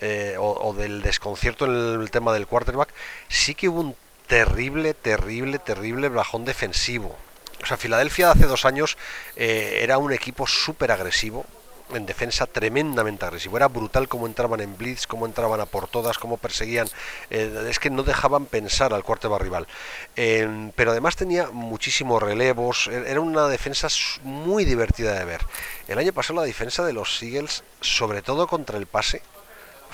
eh, 0.00 0.36
o, 0.38 0.72
del 0.74 1.02
desconcierto 1.02 1.66
en 1.66 2.00
el 2.00 2.10
tema 2.10 2.32
del 2.32 2.46
quarterback, 2.46 2.92
sí 3.28 3.54
que 3.54 3.68
hubo 3.68 3.80
un 3.80 3.96
terrible, 4.26 4.94
terrible, 4.94 5.58
terrible 5.58 6.08
bajón 6.08 6.44
defensivo. 6.44 7.16
O 7.64 7.66
sea, 7.66 7.78
Filadelfia 7.78 8.30
hace 8.30 8.44
dos 8.44 8.66
años 8.66 8.98
eh, 9.36 9.78
era 9.80 9.96
un 9.96 10.12
equipo 10.12 10.46
súper 10.46 10.92
agresivo, 10.92 11.46
en 11.94 12.04
defensa 12.04 12.44
tremendamente 12.44 13.24
agresivo. 13.24 13.56
Era 13.56 13.68
brutal 13.68 14.06
cómo 14.06 14.26
entraban 14.26 14.60
en 14.60 14.76
blitz, 14.76 15.06
cómo 15.06 15.24
entraban 15.24 15.62
a 15.62 15.64
por 15.64 15.88
todas, 15.88 16.18
cómo 16.18 16.36
perseguían. 16.36 16.88
Eh, 17.30 17.66
es 17.70 17.78
que 17.78 17.88
no 17.88 18.02
dejaban 18.02 18.44
pensar 18.44 18.92
al 18.92 19.02
cuarto 19.02 19.38
rival. 19.38 19.66
pero 20.14 20.90
además 20.90 21.16
tenía 21.16 21.48
muchísimos 21.52 22.22
relevos. 22.22 22.88
E-, 22.88 23.10
era 23.10 23.20
una 23.20 23.48
defensa 23.48 23.88
muy 24.24 24.66
divertida 24.66 25.18
de 25.18 25.24
ver. 25.24 25.40
El 25.88 25.96
año 25.96 26.12
pasado 26.12 26.40
la 26.40 26.46
defensa 26.46 26.84
de 26.84 26.92
los 26.92 27.22
Eagles, 27.22 27.64
sobre 27.80 28.20
todo 28.20 28.46
contra 28.46 28.76
el 28.76 28.86
pase, 28.86 29.22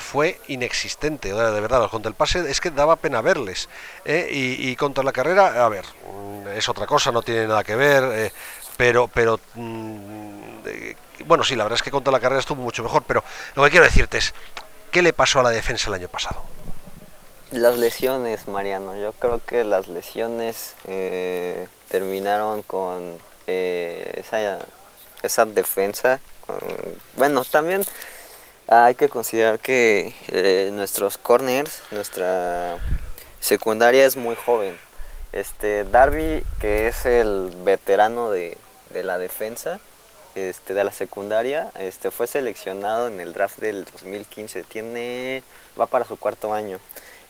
fue 0.01 0.41
inexistente, 0.49 1.33
de 1.33 1.61
verdad, 1.61 1.89
el 2.05 2.15
pase 2.15 2.51
es 2.51 2.61
que 2.61 2.71
daba 2.71 2.97
pena 2.97 3.21
verles. 3.21 3.69
¿eh? 4.05 4.29
Y, 4.31 4.75
contra 4.77 5.05
la 5.05 5.13
carrera, 5.13 5.65
a 5.65 5.69
ver, 5.69 5.85
mm, 5.85 6.49
es 6.49 6.69
otra 6.69 6.87
cosa, 6.87 7.13
no 7.13 7.23
tiene 7.23 7.47
nada 7.47 7.63
que 7.63 7.77
ver, 7.77 8.03
eh, 8.13 8.33
pero, 8.77 9.09
pero 9.09 9.39
mm, 9.55 10.41
bueno, 11.27 11.45
sí, 11.45 11.55
la 11.55 11.65
verdad 11.65 11.77
es 11.77 11.83
que 11.83 11.91
contra 11.91 12.11
la 12.11 12.19
carrera 12.19 12.41
estuvo 12.41 12.61
mucho 12.63 12.83
mejor, 12.83 13.05
pero 13.07 13.23
lo 13.55 13.63
que 13.63 13.71
quiero 13.71 13.85
decirte 13.85 14.19
es, 14.19 14.35
¿qué 14.91 15.03
le 15.03 15.13
pasó 15.13 15.41
a 15.41 15.43
la 15.45 15.51
defensa 15.51 15.89
el 15.89 15.95
año 15.95 16.09
pasado? 16.09 16.43
Las 17.53 17.77
lesiones, 17.77 18.49
Mariano. 18.49 18.97
Yo 18.97 19.13
creo 19.13 19.41
que 19.45 19.65
las 19.65 19.89
lesiones 19.89 20.75
eh, 20.87 21.69
terminaron 21.89 22.63
con 22.63 23.19
esa, 23.47 24.59
esa 25.23 25.45
defensa. 25.47 26.21
bueno, 27.17 27.45
también 27.45 27.85
hay 28.71 28.95
que 28.95 29.09
considerar 29.09 29.59
que 29.59 30.15
eh, 30.29 30.71
nuestros 30.73 31.19
corners, 31.19 31.83
nuestra 31.91 32.79
secundaria 33.41 34.07
es 34.07 34.17
muy 34.17 34.37
joven. 34.37 34.79
Este 35.33 35.83
Darby, 35.85 36.45
que 36.61 36.87
es 36.87 37.05
el 37.05 37.53
veterano 37.65 38.31
de, 38.31 38.57
la 38.95 39.19
defensa, 39.19 39.81
este, 40.37 40.73
de 40.75 40.85
la 40.85 40.93
secundaria, 40.93 41.73
este, 41.81 42.13
fue 42.13 42.29
seleccionado 42.29 43.09
en 43.09 43.19
el 43.19 43.33
draft 43.33 43.59
del 43.59 43.85
2015. 43.87 44.63
Tiene, 44.63 45.43
va 45.79 45.87
para 45.87 46.05
su 46.05 46.17
cuarto 46.17 46.55
año. 46.55 46.79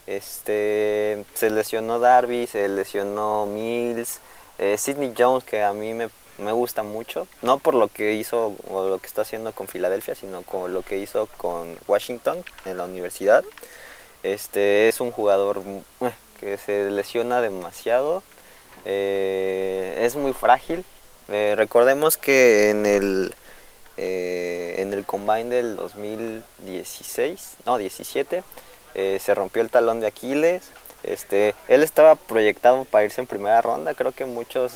Este, 0.07 1.25
se 1.33 1.49
lesionó 1.49 2.01
Darby, 2.01 2.49
se 2.49 2.69
lesionó 2.69 3.47
Mills, 3.47 4.21
eh, 4.59 4.77
Sidney 4.77 5.15
Jones, 5.17 5.45
que 5.45 5.63
a 5.63 5.73
mí 5.73 5.95
me 5.95 6.11
me 6.41 6.53
gusta 6.53 6.83
mucho, 6.83 7.29
no 7.43 7.59
por 7.59 7.75
lo 7.75 7.89
que 7.89 8.15
hizo 8.15 8.57
o 8.69 8.89
lo 8.89 8.99
que 8.99 9.07
está 9.07 9.23
haciendo 9.23 9.53
con 9.53 9.69
Filadelfia, 9.69 10.15
sino 10.15 10.43
con 10.43 10.73
lo 10.73 10.83
que 10.83 10.99
hizo 10.99 11.29
con 11.37 11.77
Washington 11.87 12.43
en 12.65 12.77
la 12.79 12.85
universidad. 12.85 13.45
Este 14.23 14.89
es 14.89 15.01
un 15.01 15.13
jugador 15.13 15.63
eh, 16.01 16.11
que 16.41 16.59
se 16.59 16.91
lesiona 16.91 17.41
demasiado, 17.41 18.23
eh, 18.85 19.99
es 20.01 20.17
muy 20.17 20.33
frágil. 20.33 20.85
Eh, 21.29 21.55
recordemos 21.57 22.17
que 22.17 22.71
en 22.71 22.87
el 22.87 23.35
en 24.03 24.95
el 24.95 25.05
combine 25.05 25.55
del 25.55 25.77
2016, 25.77 27.57
no 27.67 27.77
17, 27.77 28.43
se 28.95 29.35
rompió 29.35 29.61
el 29.61 29.69
talón 29.69 30.01
de 30.01 30.07
Aquiles. 30.07 30.71
Este, 31.03 31.55
él 31.69 31.83
estaba 31.83 32.15
proyectado 32.15 32.87
para 32.87 33.05
irse 33.05 33.21
en 33.21 33.27
primera 33.27 33.61
ronda, 33.61 33.93
creo 33.93 34.13
que 34.13 34.25
muchos 34.25 34.73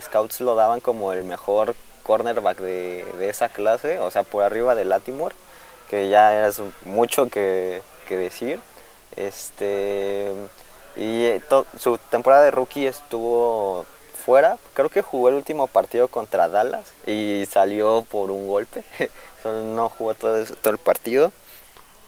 scouts 0.00 0.40
lo 0.40 0.54
daban 0.54 0.80
como 0.80 1.12
el 1.12 1.24
mejor 1.24 1.74
cornerback 2.02 2.58
de, 2.58 3.28
esa 3.28 3.48
clase, 3.48 3.98
o 3.98 4.10
sea, 4.10 4.22
por 4.22 4.44
arriba 4.44 4.74
de 4.74 4.84
Latimore, 4.84 5.34
que 5.90 6.08
ya 6.08 6.46
es 6.46 6.60
mucho 6.84 7.28
que, 7.28 7.82
decir. 8.08 8.60
Este, 9.16 10.32
y 10.96 11.32
su 11.78 11.98
temporada 11.98 12.44
de 12.44 12.50
rookie 12.50 12.86
estuvo 12.86 13.86
fuera, 14.24 14.58
creo 14.74 14.88
que 14.88 15.02
jugó 15.02 15.28
el 15.28 15.36
último 15.36 15.66
partido 15.66 16.08
contra 16.08 16.48
Dallas 16.48 16.92
y 17.06 17.44
salió 17.50 18.04
por 18.10 18.30
un 18.30 18.46
golpe, 18.46 18.84
no 19.44 19.88
jugó 19.88 20.14
todo, 20.14 20.44
todo 20.44 20.72
el 20.72 20.78
partido. 20.78 21.32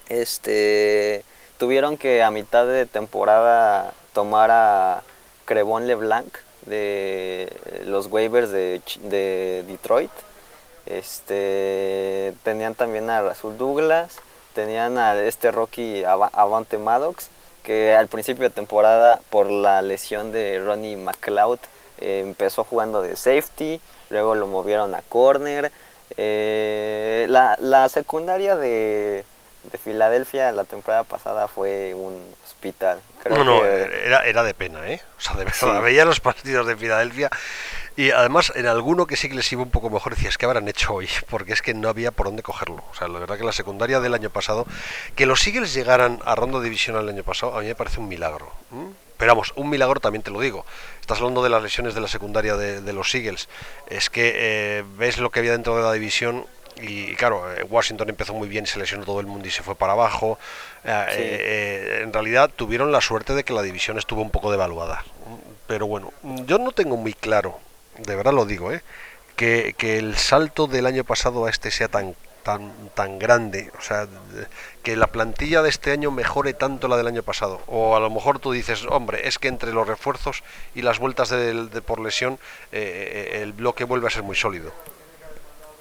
Este, 0.09 1.25
tuvieron 1.59 1.97
que 1.97 2.23
a 2.23 2.31
mitad 2.31 2.67
de 2.67 2.87
temporada 2.87 3.93
tomar 4.13 4.51
a 4.51 5.03
Crevon 5.45 5.87
LeBlanc, 5.87 6.35
de 6.69 7.53
los 7.87 8.07
waivers 8.07 8.51
de, 8.51 8.81
de 9.05 9.65
Detroit. 9.67 10.11
Este, 10.87 12.35
tenían 12.45 12.75
también 12.75 13.11
a 13.11 13.21
Rasul 13.23 13.59
Douglas, 13.59 14.17
tenían 14.55 14.97
a 14.99 15.21
este 15.23 15.51
Rocky 15.51 16.03
Avante 16.05 16.79
Maddox, 16.79 17.29
que 17.63 17.95
al 17.95 18.09
principio 18.09 18.45
de 18.45 18.51
temporada 18.55 19.21
por 19.29 19.51
la 19.51 19.83
lesión 19.83 20.33
de 20.33 20.59
Ronnie 20.65 20.97
McLeod 20.97 21.59
eh, 21.99 22.21
empezó 22.25 22.65
jugando 22.65 23.03
de 23.03 23.17
safety, 23.17 23.81
luego 24.09 24.35
lo 24.35 24.47
movieron 24.47 24.95
a 24.95 25.03
corner. 25.03 25.71
Eh, 26.17 27.27
la, 27.29 27.59
la 27.61 27.89
secundaria 27.91 28.57
de, 28.57 29.25
de 29.71 29.79
Filadelfia 29.79 30.51
la 30.53 30.65
temporada 30.65 31.05
pasada 31.05 31.49
fue 31.49 31.93
un 31.93 32.19
hospital. 32.47 33.01
No, 33.29 33.45
no, 33.45 33.65
era, 33.65 34.25
era 34.25 34.43
de 34.43 34.55
pena, 34.55 34.89
¿eh? 34.89 35.01
O 35.17 35.21
sea, 35.21 35.37
de 35.37 35.45
verdad, 35.45 35.83
veía 35.83 36.05
los 36.05 36.21
partidos 36.21 36.67
de 36.67 36.77
Filadelfia 36.77 37.31
y 37.99 38.13
además 38.13 38.53
en 38.55 38.67
alguno 38.67 39.09
que 39.09 39.17
sí 39.17 39.29
que 39.29 39.35
les 39.35 39.53
iba 39.53 39.61
un 39.61 39.73
poco 39.73 39.91
mejor 39.91 40.15
decías, 40.15 40.39
¿qué 40.39 40.47
habrán 40.47 40.69
hecho 40.69 40.95
hoy? 40.95 41.09
Porque 41.29 41.53
es 41.53 41.63
que 41.63 41.75
no 41.75 41.89
había 41.89 42.13
por 42.13 42.27
dónde 42.27 42.45
cogerlo. 42.45 42.85
O 42.93 42.95
sea, 42.95 43.09
la 43.09 43.19
verdad 43.19 43.37
que 43.37 43.43
la 43.43 43.51
secundaria 43.51 43.99
del 43.99 44.15
año 44.15 44.31
pasado, 44.31 44.69
que 45.17 45.27
los 45.27 45.45
Eagles 45.45 45.75
llegaran 45.75 46.21
a 46.25 46.37
ronda 46.37 46.61
divisional 46.61 47.03
el 47.03 47.09
año 47.09 47.25
pasado, 47.25 47.57
a 47.59 47.61
mí 47.61 47.67
me 47.67 47.75
parece 47.75 47.99
un 47.99 48.07
milagro. 48.07 48.53
Pero 49.17 49.33
vamos, 49.33 49.53
un 49.57 49.69
milagro 49.69 49.99
también 49.99 50.23
te 50.23 50.31
lo 50.31 50.41
digo. 50.41 50.65
Estás 51.01 51.19
hablando 51.19 51.43
de 51.43 51.51
las 51.51 51.61
lesiones 51.61 51.95
de 51.95 52.01
la 52.01 52.07
secundaria 52.07 52.57
de, 52.57 52.93
los 52.93 53.13
Eagles. 53.17 53.49
Es 53.89 54.11
que 54.11 54.33
eh, 54.37 54.85
ves 54.97 55.19
lo 55.19 55.31
que 55.31 55.41
había 55.41 55.51
dentro 55.51 55.77
de 55.77 55.83
la 55.83 55.93
división 55.93 56.47
y 56.81 57.15
claro, 57.17 57.53
eh, 57.53 57.65
Washington 57.65 58.09
empezó 58.11 58.35
muy 58.35 58.49
bien, 58.49 58.67
se 58.67 58.79
lesionó 58.79 59.05
todo 59.05 59.21
el 59.21 59.27
mundo 59.27 59.49
y 59.49 59.51
se 59.51 59.63
fue 59.63 59.75
para 59.75 59.93
abajo. 59.93 60.39
Eh, 60.85 61.07
eh, 61.11 62.01
en 62.03 62.13
realidad 62.13 62.51
tuvieron 62.55 62.93
la 62.93 63.01
suerte 63.01 63.35
de 63.35 63.45
que 63.45 63.53
la 63.53 63.63
división 63.63 63.99
estuvo 63.99 64.23
un 64.23 64.31
poco 64.31 64.51
devaluada. 64.51 65.05
Pero 65.67 65.87
bueno, 65.87 66.13
yo 66.23 66.59
no 66.59 66.73
tengo 66.73 66.97
muy 66.97 67.15
claro, 67.15 67.59
de 67.99 68.15
verdad 68.17 68.33
lo 68.33 68.45
digo, 68.45 68.71
que, 69.37 69.75
que 69.77 69.99
el 69.99 70.17
salto 70.17 70.67
del 70.67 70.87
año 70.87 71.05
pasado 71.05 71.47
a 71.47 71.51
este 71.51 71.71
sea 71.71 71.89
tan 71.89 72.15
tan, 72.45 72.73
tan 72.95 73.19
grande, 73.19 73.71
o 73.79 73.83
sea, 73.83 74.07
que 74.83 74.97
la 74.97 75.09
plantilla 75.09 75.61
de 75.61 75.69
este 75.69 75.91
año 75.91 76.11
mejore 76.11 76.55
tanto 76.55 76.89
la 76.89 76.97
del 76.97 77.07
año 77.07 77.23
pasado. 77.23 77.61
O 77.67 77.95
a 77.95 78.01
lo 78.01 78.09
mejor 78.09 78.39
tú 78.39 78.53
dices, 78.53 78.87
hombre, 78.89 79.29
es 79.29 79.39
que 79.39 79.49
entre 79.49 79.75
los 79.75 79.87
refuerzos 79.87 80.43
y 80.75 80.81
las 80.81 80.99
vueltas 80.99 81.29
de, 81.29 81.83
por 81.85 82.01
lesión, 82.01 82.39
el 82.73 83.53
bloque 83.53 83.85
vuelve 83.85 84.07
a 84.07 84.11
ser 84.11 84.23
muy 84.23 84.37
sólido. 84.37 84.73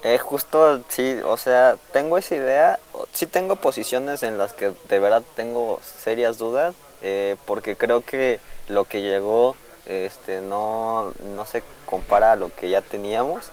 Es 0.02 0.22
justo, 0.22 0.80
sí, 0.88 1.18
o 1.24 1.36
sea, 1.36 1.76
tengo 1.92 2.18
esa 2.18 2.36
idea, 2.36 2.78
sí 3.12 3.26
tengo 3.26 3.56
posiciones 3.56 4.22
en 4.22 4.38
las 4.38 4.52
que 4.52 4.72
de 4.88 4.98
verdad 5.00 5.24
tengo 5.34 5.80
serias 5.82 6.38
dudas, 6.38 6.76
eh, 7.02 7.36
porque 7.46 7.76
creo 7.76 8.02
que 8.02 8.38
lo 8.68 8.84
que 8.84 9.02
llegó 9.02 9.56
este, 9.86 10.40
no, 10.40 11.12
no 11.34 11.44
se 11.46 11.64
compara 11.84 12.32
a 12.32 12.36
lo 12.36 12.54
que 12.54 12.68
ya 12.70 12.80
teníamos, 12.80 13.50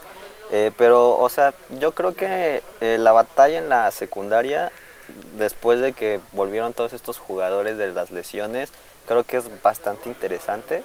eh, 0.52 0.72
pero, 0.78 1.18
o 1.18 1.30
sea, 1.30 1.56
yo 1.80 1.94
creo 1.94 2.14
que 2.14 2.62
eh, 2.80 2.98
la 3.00 3.12
batalla 3.12 3.58
en 3.58 3.68
la 3.68 3.90
secundaria, 3.90 4.72
después 5.38 5.80
de 5.80 5.94
que 5.94 6.20
volvieron 6.32 6.74
todos 6.74 6.94
estos 6.94 7.18
jugadores 7.18 7.78
de 7.80 7.92
las 7.92 8.12
lesiones, 8.12 8.70
creo 9.08 9.24
que 9.24 9.38
es 9.38 9.46
bastante 9.64 10.10
interesante. 10.10 10.84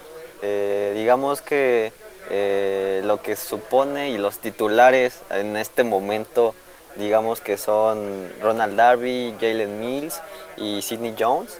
digamos 0.95 1.43
que 1.43 1.93
eh, 2.31 3.03
lo 3.05 3.21
que 3.21 3.35
supone 3.35 4.11
y 4.11 4.19
los 4.19 4.39
titulares 4.39 5.21
en 5.31 5.57
este 5.57 5.83
momento, 5.83 6.55
digamos 6.95 7.41
que 7.41 7.59
son 7.59 8.33
Ronald 8.41 8.77
Darby, 8.77 9.35
Jalen 9.41 9.81
Mills 9.81 10.21
y 10.57 10.81
Sidney 10.83 11.17
Jones. 11.19 11.59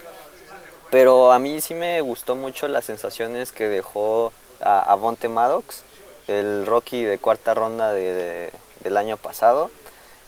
Pero 0.89 1.33
a 1.33 1.39
mí 1.39 1.59
sí 1.59 1.73
me 1.73 1.99
gustó 1.99 2.35
mucho 2.35 2.69
las 2.69 2.85
sensaciones 2.85 3.51
que 3.51 3.67
dejó 3.67 4.31
a, 4.61 4.95
Bonte 4.95 5.27
Maddox, 5.27 5.83
el 6.27 6.65
Rocky 6.65 7.03
de 7.03 7.17
cuarta 7.17 7.53
ronda 7.53 7.93
del 7.93 8.97
año 8.97 9.17
pasado. 9.17 9.71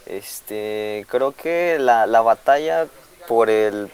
Este, 0.05 1.05
creo 1.09 1.31
que 1.31 1.77
la, 1.79 2.05
la 2.05 2.21
batalla 2.21 2.87
por 3.27 3.49
el 3.49 3.89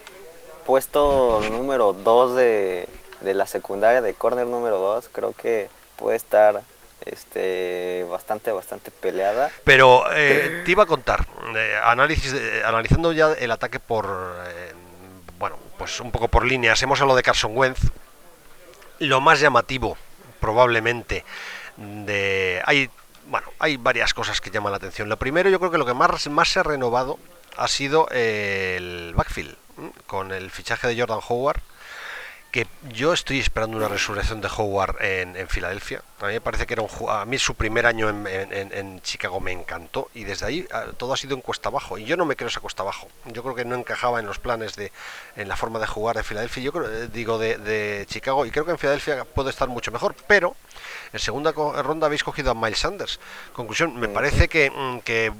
puesto 0.65 1.41
número 1.51 1.93
2 1.93 2.35
de, 2.35 2.88
de 3.21 3.33
la 3.33 3.45
secundaria 3.45 4.01
de 4.01 4.13
corner 4.13 4.47
número 4.47 4.79
2, 4.79 5.09
creo 5.12 5.33
que 5.33 5.69
puede 5.99 6.17
estar 6.17 6.62
este 7.05 8.05
bastante 8.09 8.51
bastante 8.51 8.91
peleada. 8.91 9.51
Pero 9.63 10.03
eh, 10.13 10.63
te 10.65 10.71
iba 10.71 10.83
a 10.83 10.85
contar 10.85 11.25
eh, 11.55 11.79
análisis 11.83 12.35
analizando 12.65 13.12
ya 13.12 13.33
el 13.33 13.51
ataque 13.51 13.79
por 13.79 14.05
eh, 14.47 14.73
bueno 15.38 15.57
pues 15.77 15.99
un 15.99 16.12
poco 16.12 16.27
por 16.27 16.45
líneas 16.45 16.81
hemos 16.81 16.99
hablado 17.01 17.17
de 17.17 17.23
Carson 17.23 17.55
Wentz. 17.55 17.79
Lo 18.99 19.21
más 19.21 19.39
llamativo 19.39 19.97
probablemente 20.39 21.23
de 21.77 22.62
hay 22.65 22.89
bueno 23.27 23.47
hay 23.59 23.77
varias 23.77 24.13
cosas 24.13 24.41
que 24.41 24.51
llaman 24.51 24.71
la 24.71 24.77
atención. 24.77 25.09
Lo 25.09 25.17
primero 25.17 25.49
yo 25.49 25.59
creo 25.59 25.71
que 25.71 25.77
lo 25.77 25.85
que 25.85 25.93
más 25.93 26.27
más 26.27 26.49
se 26.49 26.59
ha 26.59 26.63
renovado 26.63 27.17
ha 27.57 27.67
sido 27.67 28.07
el 28.12 29.13
backfield 29.15 29.55
con 30.05 30.31
el 30.31 30.51
fichaje 30.51 30.88
de 30.88 30.99
Jordan 30.99 31.19
Howard 31.27 31.62
que 32.51 32.67
yo 32.91 33.13
estoy 33.13 33.39
esperando 33.39 33.77
una 33.77 33.88
resurrección 33.88 34.41
de 34.41 34.49
Howard 34.55 35.01
en, 35.01 35.35
en 35.35 35.47
Filadelfia. 35.47 36.01
A 36.19 36.27
mí 36.27 36.33
me 36.33 36.41
parece 36.41 36.65
que 36.65 36.73
era 36.73 36.81
un 36.81 36.89
a 37.09 37.23
mí 37.25 37.38
su 37.38 37.55
primer 37.55 37.85
año 37.85 38.09
en, 38.09 39.01
Chicago 39.01 39.39
me 39.39 39.51
encantó 39.51 40.09
y 40.13 40.23
desde 40.23 40.45
ahí 40.45 40.67
ah, 40.73 40.88
todo 40.97 41.13
ha 41.13 41.17
sido 41.17 41.35
en 41.35 41.41
cuesta 41.41 41.69
abajo 41.69 41.97
y 41.97 42.05
yo 42.05 42.17
no 42.17 42.25
me 42.25 42.35
creo 42.35 42.49
esa 42.49 42.59
cuesta 42.59 42.83
abajo. 42.83 43.07
Yo 43.25 43.43
creo 43.43 43.55
que 43.55 43.65
no 43.65 43.75
encajaba 43.75 44.19
en 44.19 44.25
los 44.25 44.39
planes 44.39 44.75
de 44.75 44.91
en 45.35 45.47
la 45.47 45.55
forma 45.55 45.79
de 45.79 45.88
jugar 45.88 46.17
de 46.17 46.23
Filadelfia. 46.23 46.63
Yo 46.63 46.71
creo, 46.71 46.91
eh, 46.91 47.07
digo 47.07 47.38
de, 47.38 47.57
de 47.57 48.05
Chicago 48.07 48.45
y 48.45 48.51
creo 48.51 48.65
que 48.65 48.71
en 48.71 48.77
Filadelfia 48.77 49.25
puede 49.25 49.51
estar 49.51 49.67
mucho 49.67 49.91
mejor, 49.91 50.15
pero 50.27 50.55
en 51.11 51.19
segunda 51.19 51.51
ronda 51.51 52.07
habéis 52.07 52.23
cogido 52.23 52.51
a 52.51 52.53
Miles 52.53 52.79
Sanders. 52.79 53.19
Conclusión, 53.53 53.99
me 53.99 54.07
parece 54.07 54.47
que, 54.47 54.69
mm, 54.69 54.99
que 54.99 55.31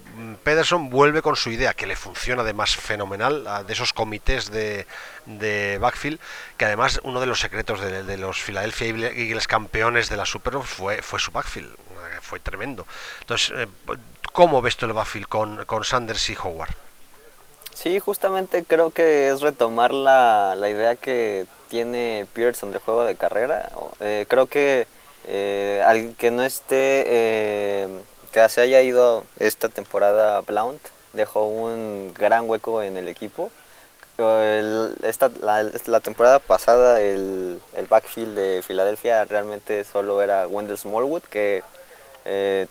Pederson 0.43 0.89
vuelve 0.89 1.21
con 1.21 1.36
su 1.36 1.51
idea, 1.51 1.73
que 1.73 1.88
le 1.88 1.95
funciona 1.95 2.41
además 2.41 2.75
fenomenal, 2.75 3.65
de 3.65 3.73
esos 3.73 3.93
comités 3.93 4.51
de, 4.51 4.88
de 5.25 5.77
backfield, 5.79 6.19
que 6.58 6.65
además 6.65 6.99
uno 7.03 7.19
de 7.19 7.27
los 7.27 7.39
secretos 7.39 7.82
de, 7.82 8.17
los 8.17 8.41
Philadelphia 8.41 8.88
Eagles 8.88 9.47
campeones 9.47 10.10
de 10.10 10.17
la 10.17 10.25
Super 10.25 10.55
Bowl 10.55 10.65
fue, 10.65 11.01
fue 11.01 11.19
su 11.19 11.32
backfield, 11.32 11.75
fue 12.21 12.39
tremendo. 12.39 12.86
Entonces, 13.21 13.53
eh, 13.55 13.67
¿cómo 14.34 14.62
ves 14.62 14.77
tú 14.77 14.86
el 14.86 14.93
backfield 14.93 15.27
con, 15.27 15.65
con 15.65 15.84
Sanders 15.84 16.29
y 16.29 16.38
Howard? 16.41 16.73
Sí, 17.73 17.99
justamente 17.99 18.65
creo 18.65 18.91
que 18.91 19.29
es 19.29 19.41
retomar 19.41 19.93
la, 19.93 20.55
la 20.58 20.69
idea 20.69 20.95
que 20.97 21.45
tiene 21.69 22.27
Pearson 22.34 22.71
de 22.71 22.79
juego 22.79 23.05
de 23.05 23.15
carrera. 23.15 23.69
Eh, 24.01 24.25
creo 24.27 24.47
que 24.47 24.86
eh, 25.27 25.84
al 25.86 26.15
que 26.15 26.32
no 26.32 26.43
esté, 26.43 27.03
eh, 27.08 27.88
que 28.32 28.47
se 28.49 28.62
haya 28.62 28.82
ido 28.82 29.25
esta 29.39 29.69
temporada 29.69 30.41
Blount, 30.41 30.82
dejó 31.13 31.47
un 31.47 32.13
gran 32.13 32.49
hueco 32.49 32.82
en 32.84 32.97
el 32.97 33.08
equipo. 33.08 33.51
esta, 35.03 35.32
la, 35.41 35.99
temporada 36.01 36.39
pasada 36.39 37.01
el, 37.01 37.62
el, 37.75 37.86
backfield 37.88 38.36
de 38.36 38.62
Filadelfia 38.62 39.23
realmente 39.25 39.84
solo 39.86 40.21
era 40.21 40.47
Wendell 40.47 40.77
Smallwood, 40.77 41.23
que 41.23 41.63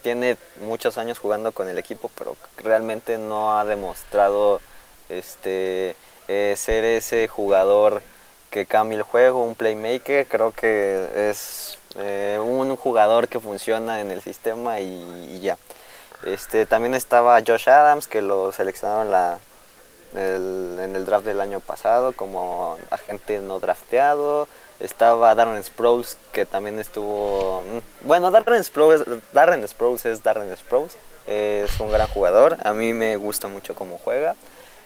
tiene 0.03 0.37
muchos 0.61 0.99
años 0.99 1.19
jugando 1.19 1.51
con 1.53 1.69
el 1.69 1.79
equipo, 1.79 2.11
pero 2.17 2.37
realmente 2.59 3.19
no 3.19 3.59
ha 3.59 3.65
demostrado 3.65 4.61
este, 5.09 5.97
eh, 6.29 6.55
ser 6.57 6.85
ese 6.85 7.27
jugador 7.27 8.03
que 8.51 8.67
cambie 8.67 8.99
el 8.99 9.03
juego, 9.03 9.45
un 9.45 9.55
playmaker, 9.55 10.27
creo 10.27 10.53
que 10.53 11.31
es 11.31 11.78
eh, 11.97 12.39
un 12.43 12.77
jugador 12.77 13.29
que 13.29 13.41
funciona 13.41 14.01
en 14.01 14.11
el 14.11 14.23
sistema 14.23 14.81
y, 14.81 15.41
ya. 15.41 15.57
Este, 16.25 16.67
también 16.67 16.95
estaba 16.95 17.41
Josh 17.47 17.69
Adams, 17.69 18.09
que 18.09 18.23
lo 18.23 18.53
seleccionaron 18.53 19.11
la, 19.11 19.39
en 20.15 20.97
el 20.97 21.05
draft 21.05 21.27
del 21.27 21.41
año 21.41 21.61
pasado 21.61 22.13
como 22.13 22.77
agente 22.91 23.41
no 23.41 23.61
drafteado. 23.61 24.49
Estaba 24.81 25.35
Darren 25.35 25.63
Sproles, 25.63 26.19
que 26.33 26.47
también 26.47 26.79
estuvo... 26.79 27.63
Mm, 27.63 28.07
bueno, 28.07 28.31
Darren 28.31 28.63
Sproles, 28.63 29.03
Darren 29.33 29.67
Sproles 29.67 30.07
es 30.07 30.23
Darren 30.23 30.57
Sproles. 30.57 30.97
Es 31.27 31.79
un 31.81 31.91
gran 31.91 32.07
jugador. 32.09 32.57
A 32.63 32.73
mí 32.73 32.93
me 32.93 33.17
gusta 33.17 33.49
mucho 33.49 33.75
cómo 33.75 33.99
juega. 33.99 34.37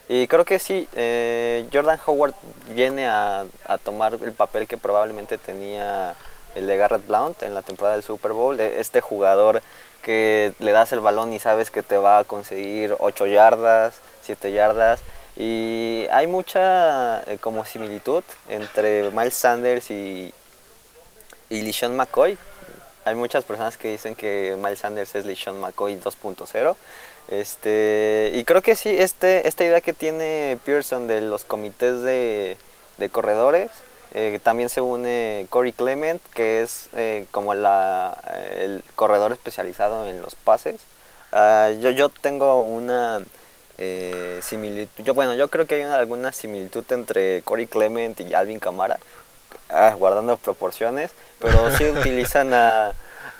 Y 0.08 0.26
creo 0.26 0.44
que 0.44 0.58
sí, 0.58 0.88
eh, 0.94 1.66
Jordan 1.72 1.98
Howard 2.04 2.34
viene 2.74 3.06
a, 3.06 3.46
tomar 3.84 4.14
el 4.14 4.32
papel 4.32 4.66
que 4.66 4.76
probablemente 4.76 5.38
tenía 5.38 6.14
el 6.54 6.66
de 6.66 6.76
Garrett 6.76 7.06
Blount 7.06 7.42
en 7.42 7.54
la 7.54 7.62
temporada 7.62 7.96
del 7.96 8.04
Super 8.04 8.32
Bowl, 8.32 8.58
este 8.60 9.00
jugador 9.00 9.62
que 10.02 10.52
le 10.58 10.72
das 10.72 10.92
el 10.92 11.00
balón 11.00 11.32
y 11.32 11.38
sabes 11.38 11.70
que 11.70 11.82
te 11.82 11.96
va 11.96 12.18
a 12.18 12.24
conseguir 12.24 12.96
8 12.98 13.26
yardas, 13.26 13.94
7 14.22 14.52
yardas. 14.52 15.00
Y 15.36 16.06
hay 16.10 16.26
mucha 16.26 17.22
eh, 17.22 17.38
como 17.40 17.64
similitud 17.64 18.22
entre 18.48 19.10
Miles 19.10 19.34
Sanders 19.34 19.90
y, 19.90 20.34
y 21.48 21.62
LeSean 21.62 21.96
McCoy. 21.96 22.36
Hay 23.04 23.14
muchas 23.14 23.44
personas 23.44 23.76
que 23.76 23.92
dicen 23.92 24.14
que 24.14 24.56
Miles 24.58 24.80
Sanders 24.80 25.14
es 25.14 25.24
LeSean 25.24 25.58
McCoy 25.58 25.98
2.0. 25.98 26.76
Este, 27.28 28.32
y 28.34 28.44
creo 28.44 28.62
que 28.62 28.76
sí, 28.76 28.90
este, 28.90 29.46
esta 29.48 29.64
idea 29.64 29.80
que 29.80 29.92
tiene 29.92 30.58
Pearson 30.64 31.06
de 31.06 31.20
los 31.20 31.44
comités 31.44 32.02
de, 32.02 32.56
corredores, 33.10 33.70
eh, 34.14 34.38
también 34.42 34.68
se 34.68 34.80
une 34.80 35.46
Corey 35.48 35.72
Clement, 35.72 36.20
que 36.34 36.62
es 36.62 36.88
eh, 36.94 37.26
como 37.30 37.54
la, 37.54 38.18
el 38.56 38.84
corredor 38.94 39.32
especializado 39.32 40.06
en 40.06 40.20
los 40.20 40.34
pases. 40.34 40.80
Ah, 41.32 41.70
yo, 41.80 41.90
yo 41.90 42.10
tengo 42.10 42.60
una 42.60 43.22
eh, 43.78 44.40
similitud, 44.42 45.02
yo, 45.02 45.14
bueno, 45.14 45.34
yo 45.34 45.48
creo 45.48 45.66
que 45.66 45.76
hay 45.76 45.82
alguna 45.82 46.32
similitud 46.32 46.84
entre 46.90 47.40
Corey 47.42 47.66
Clement 47.66 48.20
y 48.20 48.34
Alvin 48.34 48.60
Camara, 48.60 48.98
ah, 49.70 49.94
guardando 49.98 50.36
proporciones, 50.36 51.10
pero 51.38 51.74
sí 51.76 51.84
utilizan 51.98 52.52
a 52.52 52.92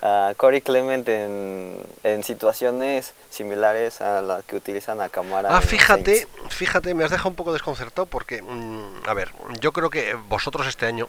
a 0.02 0.34
Corey 0.36 0.60
Clement 0.60 1.08
en, 1.08 1.78
en, 2.02 2.24
situaciones 2.24 3.14
similares 3.30 4.00
a 4.00 4.20
las 4.20 4.44
que 4.44 4.56
utilizan 4.56 5.00
a 5.00 5.08
Camara. 5.08 5.56
Ah, 5.56 5.60
fíjate, 5.60 6.26
fíjate, 6.50 6.92
me 6.94 7.04
has 7.04 7.10
dejado 7.12 7.30
un 7.30 7.36
poco 7.36 7.52
desconcertado 7.52 8.06
porque, 8.06 8.42
mm, 8.42 9.08
a 9.08 9.14
ver, 9.14 9.32
yo 9.60 9.72
creo 9.72 9.90
que 9.90 10.14
vosotros 10.14 10.66
este 10.66 10.86
año 10.86 11.08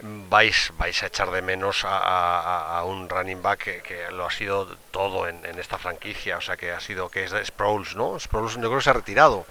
vais, 0.00 0.72
vais 0.78 1.02
a 1.02 1.06
echar 1.06 1.30
de 1.32 1.42
menos 1.42 1.84
a, 1.84 2.78
a, 2.78 2.84
un 2.84 3.08
running 3.08 3.42
back 3.42 3.82
que, 3.82 4.10
lo 4.12 4.26
ha 4.26 4.30
sido 4.30 4.76
todo 4.92 5.28
en, 5.28 5.44
en, 5.44 5.58
esta 5.58 5.78
franquicia, 5.78 6.38
o 6.38 6.40
sea, 6.40 6.56
que 6.56 6.70
ha 6.70 6.80
sido, 6.80 7.08
que 7.08 7.24
es 7.24 7.32
de 7.32 7.44
Sproles, 7.44 7.96
¿no? 7.96 8.18
Sproles 8.20 8.54
yo 8.54 8.60
creo 8.60 8.76
que 8.76 8.84
se 8.84 8.90
ha 8.90 8.94
retirado. 8.94 9.44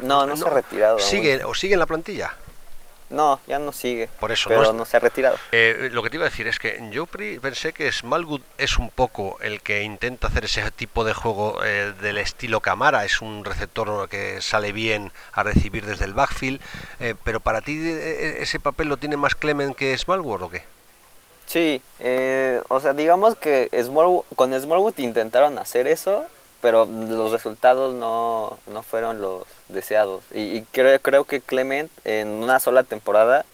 No, 0.00 0.26
no, 0.26 0.36
se 0.36 0.46
ha 0.46 0.50
retirado. 0.50 0.98
¿Sigue, 0.98 1.44
¿O 1.44 1.54
sigue 1.54 1.74
en 1.74 1.80
la 1.80 1.86
plantilla? 1.86 2.34
No, 3.10 3.40
ya 3.48 3.58
no 3.58 3.72
sigue. 3.72 4.08
Por 4.20 4.30
eso 4.30 4.48
pero 4.48 4.72
no, 4.72 4.84
se 4.84 4.96
ha 4.96 5.00
retirado. 5.00 5.36
Eh, 5.50 5.90
lo 5.92 6.02
que 6.02 6.10
te 6.10 6.16
iba 6.16 6.26
a 6.26 6.30
decir 6.30 6.46
es 6.46 6.60
que 6.60 6.80
yo 6.92 7.06
pensé 7.06 7.72
que 7.72 7.90
Smallwood 7.90 8.40
es 8.56 8.78
un 8.78 8.88
poco 8.88 9.36
el 9.40 9.60
que 9.62 9.82
intenta 9.82 10.28
hacer 10.28 10.44
ese 10.44 10.70
tipo 10.70 11.04
de 11.04 11.12
juego 11.12 11.58
eh, 11.64 11.92
del 12.00 12.18
estilo 12.18 12.60
Camara. 12.60 13.04
Es 13.04 13.20
un 13.20 13.44
receptor 13.44 14.08
que 14.08 14.40
sale 14.40 14.70
bien 14.70 15.10
a 15.32 15.42
recibir 15.42 15.84
desde 15.84 16.04
el 16.04 16.14
backfield. 16.14 16.60
Eh, 17.00 17.16
pero 17.24 17.40
para 17.40 17.62
ti, 17.62 17.80
¿ese 17.84 18.60
papel 18.60 18.88
lo 18.88 18.96
tiene 18.96 19.16
más 19.16 19.34
Clement 19.34 19.74
que 19.74 19.98
Smallwood 19.98 20.42
o 20.42 20.50
qué? 20.50 20.62
Sí, 21.46 21.82
o 22.68 22.78
sea, 22.78 22.92
digamos 22.92 23.34
que 23.34 23.68
Smallwood, 23.82 24.22
con 24.36 24.58
Smallwood 24.58 24.98
intentaron 24.98 25.58
hacer 25.58 25.88
eso, 25.88 26.26
pero 26.60 26.86
los 26.86 27.32
resultados 27.32 27.94
no, 27.94 28.58
no 28.66 28.82
fueron 28.82 29.20
los 29.20 29.44
deseados. 29.68 30.22
Y, 30.32 30.62
creo, 30.72 31.00
creo 31.00 31.24
que 31.24 31.40
Clement 31.40 31.90
en 32.04 32.28
una 32.28 32.60
sola 32.60 32.82
temporada 32.82 33.44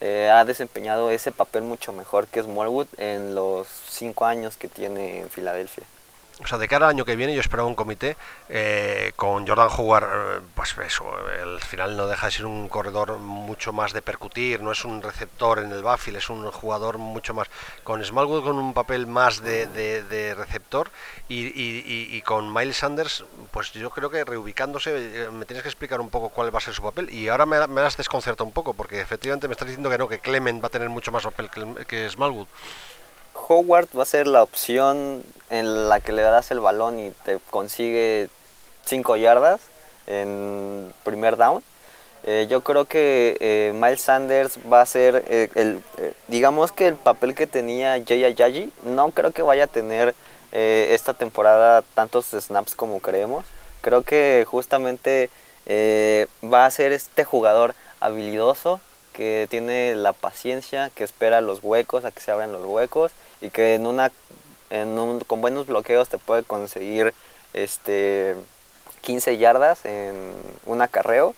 eh, 0.00 0.30
ha 0.30 0.44
desempeñado 0.44 1.10
ese 1.10 1.32
papel 1.32 1.62
mucho 1.62 1.92
mejor 1.92 2.26
que 2.26 2.42
Smallwood 2.42 2.88
en 2.98 3.34
los 3.34 3.68
cinco 3.88 4.26
años 4.26 4.56
que 4.56 4.68
tiene 4.68 5.20
en 5.20 5.30
Filadelfia 5.30 5.84
o 6.42 6.46
sea, 6.46 6.58
de 6.58 6.68
cara 6.68 6.86
al 6.86 6.90
año 6.90 7.04
que 7.04 7.16
viene 7.16 7.34
yo 7.34 7.40
esperaba 7.40 7.68
un 7.68 7.74
comité 7.74 8.16
eh, 8.48 9.12
con 9.16 9.46
Jordan 9.46 9.68
Howard, 9.76 10.04
eh, 10.04 10.40
pues 10.54 10.74
eso, 10.84 11.04
al 11.16 11.60
final 11.60 11.96
no 11.96 12.06
deja 12.06 12.26
de 12.26 12.32
ser 12.32 12.46
un 12.46 12.68
corredor 12.68 13.18
mucho 13.18 13.72
más 13.72 13.92
de 13.92 14.02
percutir, 14.02 14.60
no 14.60 14.72
es 14.72 14.84
un 14.84 15.02
receptor 15.02 15.60
en 15.60 15.72
el 15.72 15.82
backfield, 15.82 16.18
es 16.18 16.30
un 16.30 16.50
jugador 16.50 16.98
mucho 16.98 17.34
más, 17.34 17.48
con 17.84 18.04
Smallwood 18.04 18.44
con 18.44 18.58
un 18.58 18.74
papel 18.74 19.06
más 19.06 19.42
de, 19.42 20.34
receptor 20.36 20.90
y, 21.28 22.20
con 22.22 22.52
Miles 22.52 22.76
Sanders, 22.76 23.24
pues 23.50 23.72
yo 23.72 23.90
creo 23.90 24.10
que 24.10 24.24
reubicándose, 24.24 25.24
eh, 25.24 25.30
me 25.30 25.44
tienes 25.44 25.62
que 25.62 25.68
explicar 25.68 26.00
un 26.00 26.10
poco 26.10 26.28
cuál 26.30 26.54
va 26.54 26.58
a 26.58 26.62
ser 26.62 26.74
su 26.74 26.82
papel 26.82 27.10
y 27.10 27.28
ahora 27.28 27.46
me, 27.46 27.66
me 27.68 27.80
has 27.82 27.96
desconcertado 27.96 28.44
un 28.44 28.52
poco 28.52 28.74
porque 28.74 29.00
efectivamente 29.00 29.48
me 29.48 29.52
estás 29.52 29.68
diciendo 29.68 29.90
que 29.90 29.98
no, 29.98 30.08
que 30.08 30.18
Clement 30.18 30.62
va 30.62 30.68
a 30.68 30.70
tener 30.70 30.88
mucho 30.88 31.12
más 31.12 31.22
papel 31.22 31.50
que 31.86 32.08
Smallwood. 32.10 32.46
Howard 33.48 33.88
va 33.96 34.02
a 34.02 34.06
ser 34.06 34.26
la 34.26 34.42
opción 34.42 35.22
en 35.50 35.88
la 35.88 36.00
que 36.00 36.12
le 36.12 36.22
das 36.22 36.50
el 36.50 36.60
balón 36.60 36.98
y 36.98 37.10
te 37.24 37.38
consigue 37.50 38.28
5 38.86 39.16
yardas 39.16 39.60
en 40.06 40.92
primer 41.04 41.36
down. 41.36 41.62
Eh, 42.24 42.46
yo 42.48 42.62
creo 42.62 42.84
que 42.84 43.36
eh, 43.40 43.72
Miles 43.74 44.00
Sanders 44.00 44.58
va 44.72 44.80
a 44.80 44.86
ser 44.86 45.24
eh, 45.26 45.48
el, 45.56 45.82
digamos 46.28 46.70
que 46.70 46.86
el 46.86 46.94
papel 46.94 47.34
que 47.34 47.48
tenía 47.48 48.00
Jay 48.06 48.24
Ayayi, 48.24 48.72
no 48.84 49.10
creo 49.10 49.32
que 49.32 49.42
vaya 49.42 49.64
a 49.64 49.68
tener 49.68 50.14
esta 50.54 51.14
temporada 51.14 51.82
tantos 51.94 52.26
snaps 52.26 52.74
como 52.74 53.00
creemos. 53.00 53.46
Creo 53.80 54.02
que 54.02 54.44
justamente 54.46 55.30
va 56.44 56.66
a 56.66 56.70
ser 56.70 56.92
este 56.92 57.24
jugador 57.24 57.74
habilidoso 58.00 58.78
que 59.14 59.46
tiene 59.48 59.94
la 59.94 60.12
paciencia, 60.12 60.90
que 60.94 61.04
espera 61.04 61.40
los 61.40 61.60
huecos, 61.62 62.04
a 62.04 62.10
que 62.10 62.20
se 62.20 62.32
abran 62.32 62.52
los 62.52 62.66
huecos 62.66 63.12
y 63.42 63.50
que 63.50 63.74
en 63.74 63.86
una 63.86 64.10
en 64.70 64.98
un, 64.98 65.20
con 65.20 65.42
buenos 65.42 65.66
bloqueos 65.66 66.08
te 66.08 66.16
puede 66.16 66.44
conseguir 66.44 67.12
este 67.52 68.34
15 69.02 69.36
yardas 69.36 69.84
en 69.84 70.32
un 70.64 70.80
acarreo 70.80 71.34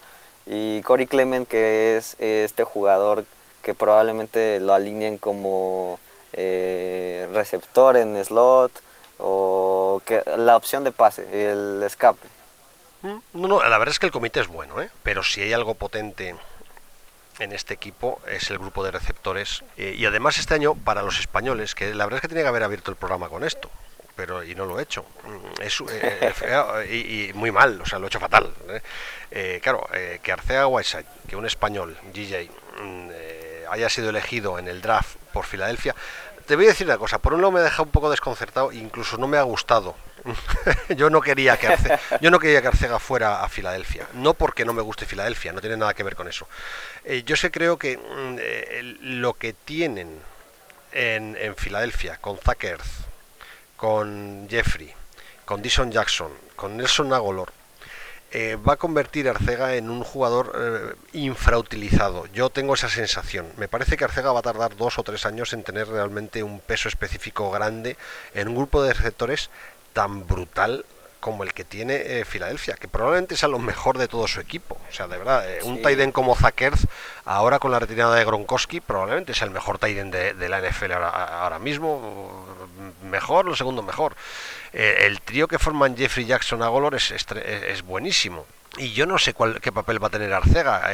y 0.47 0.83
Corey 0.83 1.07
Clement 1.07 1.49
que 1.49 1.97
es 1.97 2.15
este 2.21 2.63
jugador 2.63 3.25
que 3.63 3.75
probablemente 3.75 4.61
lo 4.61 4.75
alineen 4.75 5.19
como 5.19 5.99
eh, 6.35 7.29
receptor 7.33 7.97
en 7.97 8.23
slot 8.25 8.71
o 9.19 10.03
que 10.05 10.23
la 10.37 10.57
opción 10.57 10.85
de 10.85 10.93
pase, 10.93 11.51
el 11.51 11.83
escape. 11.83 12.27
Mm, 13.03 13.19
no, 13.33 13.49
no, 13.49 13.63
la 13.63 13.79
verdad 13.79 13.93
es 13.93 13.99
que 13.99 14.07
el 14.07 14.13
comité 14.13 14.41
es 14.41 14.49
bueno, 14.49 14.81
¿eh? 14.83 14.91
pero 15.03 15.23
si 15.23 15.41
hay 15.41 15.53
algo 15.53 15.75
potente 15.75 16.35
en 17.39 17.53
este 17.53 17.75
equipo 17.75 18.21
es 18.27 18.51
el 18.51 18.59
grupo 18.59 18.85
de 18.85 18.91
receptores. 18.91 19.65
Eh, 19.77 19.95
y 19.97 20.07
además 20.07 20.39
este 20.39 20.55
año, 20.55 20.75
para 20.75 21.03
los 21.03 21.19
españoles, 21.19 21.75
que 21.75 21.95
la 21.95 22.05
verdad 22.05 22.19
es 22.19 22.23
que 22.23 22.29
tenía 22.29 22.45
que 22.45 22.49
haber 22.49 22.63
abierto 22.63 22.91
el 22.91 22.97
programa 22.97 23.29
con 23.29 23.45
esto, 23.45 23.71
pero 24.17 24.45
y 24.45 24.55
no 24.55 24.67
lo 24.67 24.79
he 24.79 24.83
hecho. 24.83 25.05
Mm, 25.25 25.63
es, 25.63 25.83
eh, 25.91 27.31
y, 27.31 27.33
muy 27.35 27.51
mal, 27.51 27.81
o 27.81 27.87
sea, 27.87 27.99
lo 27.99 28.07
he 28.07 28.09
hecho 28.09 28.21
fatal. 28.21 28.53
¿eh? 29.31 29.61
claro, 29.63 29.89
que 30.23 30.33
Arcega 30.33 30.67
Whiteside, 30.67 31.07
que 31.29 31.37
un 31.37 31.47
español, 31.47 31.97
GJ, 32.15 32.51
mm, 32.81 33.11
haya 33.71 33.89
sido 33.89 34.11
elegido 34.11 34.59
en 34.59 34.69
el 34.69 34.81
draft 34.81 35.17
por 35.33 35.45
Filadelfia, 35.45 35.95
te 36.47 36.57
voy 36.57 36.67
a 36.67 36.69
decir 36.69 36.87
una 36.87 36.99
cosa, 36.99 37.19
por 37.19 37.35
un 37.35 37.41
lado 37.41 37.53
me 37.53 37.61
ha 37.61 37.65
dejado 37.65 37.85
un 37.85 37.91
poco 37.91 38.11
desconcertado, 38.11 38.71
incluso 38.71 39.17
no 39.17 39.27
me 39.27 39.39
ha 39.39 39.43
gustado 39.43 39.97
yo 40.97 41.11
no 41.11 41.21
quería 41.21 41.57
que 41.57 41.69
Arcega, 41.69 42.01
yo 42.21 42.31
no 42.31 42.39
quería 42.39 42.63
que 42.63 42.69
Arcega 42.69 42.99
fuera 42.99 43.43
a 43.43 43.49
Filadelfia, 43.49 44.07
no 44.15 44.35
porque 44.35 44.65
no 44.65 44.73
me 44.73 44.83
guste 44.83 45.07
Filadelfia, 45.07 45.53
no 45.53 45.61
tiene 45.61 45.77
nada 45.77 45.95
que 45.95 46.03
ver 46.03 46.17
con 46.17 46.29
eso. 46.29 46.49
Eh, 47.05 47.23
yo 47.25 47.37
sé 47.37 47.51
creo 47.51 47.79
que 47.79 47.97
mm, 47.99 48.37
eh, 48.39 48.97
lo 49.01 49.35
que 49.35 49.53
tienen 49.53 50.19
en, 50.93 51.57
Filadelfia 51.57 52.19
con 52.19 52.39
Zach 52.39 52.65
con 53.77 54.47
Jeffrey, 54.49 54.95
con 55.45 55.61
Dison 55.61 55.91
Jackson, 55.91 56.33
con 56.57 56.77
Nelson 56.77 57.09
Nagolor, 57.09 57.53
eh, 58.31 58.57
va 58.57 58.75
a 58.75 58.77
convertir 58.77 59.29
a 59.29 59.33
Arcega 59.33 59.75
en 59.75 59.91
un 59.91 60.03
jugador 60.03 60.97
infrautilizado. 61.13 62.27
Yo 62.33 62.51
tengo 62.51 62.75
esa 62.75 62.89
sensación. 62.89 63.47
Me 63.57 63.69
parece 63.69 63.97
que 63.97 64.05
Arcega 64.05 64.33
va 64.33 64.41
a 64.41 64.43
tardar 64.43 64.77
dos 64.77 64.99
o 64.99 65.03
tres 65.03 65.27
años 65.27 65.53
en 65.53 65.63
tener 65.63 65.87
realmente 65.89 66.43
un 66.43 66.61
peso 66.61 66.89
específico 66.89 67.51
grande 67.51 67.97
en 68.35 68.49
un 68.49 68.57
grupo 68.57 68.83
de 68.83 68.95
receptores 68.95 69.51
tan 69.95 70.27
brutal 70.27 70.85
como 71.25 71.43
el 71.43 71.55
que 71.55 71.65
tiene 71.65 71.95
eh, 71.95 72.27
Filadelfia, 72.27 72.75
que 72.75 72.87
probablemente 72.87 73.35
sea 73.35 73.49
lo 73.49 73.59
mejor 73.59 73.97
de 73.97 74.09
todo 74.09 74.29
su 74.29 74.41
equipo. 74.41 74.79
O 74.91 74.93
sea, 74.93 75.09
de 75.09 75.17
verdad, 75.17 75.51
eh, 75.51 75.61
un 75.63 75.81
Taiden 75.81 76.13
como 76.13 76.37
Zakers, 76.37 76.87
ahora 77.25 77.59
con 77.59 77.71
la 77.71 77.79
retirada 77.79 78.15
de 78.15 78.27
Gronkowski, 78.27 78.83
probablemente 78.83 79.33
sea 79.33 79.47
el 79.47 79.51
mejor 79.51 79.79
Taiden 79.79 80.11
de, 80.11 80.35
la 80.51 80.61
NFL 80.61 80.93
ahora, 80.93 81.59
mismo. 81.59 82.45
Mejor, 83.11 83.47
lo 83.47 83.57
segundo 83.57 83.83
mejor. 83.83 84.15
Eh, 84.75 85.07
el 85.07 85.23
trío 85.23 85.49
que 85.49 85.59
forman 85.59 85.97
Jeffrey 85.97 86.27
Jackson 86.27 86.63
a 86.63 86.69
Golor 86.69 86.95
es, 86.95 87.11
es, 87.11 87.83
buenísimo. 87.83 88.45
Y 88.77 88.93
yo 88.93 89.07
no 89.07 89.17
sé 89.17 89.33
cuál, 89.33 89.63
qué 89.63 89.73
papel 89.73 90.03
va 90.03 90.09
a 90.09 90.11
tener 90.11 90.31
Arcega. 90.31 90.91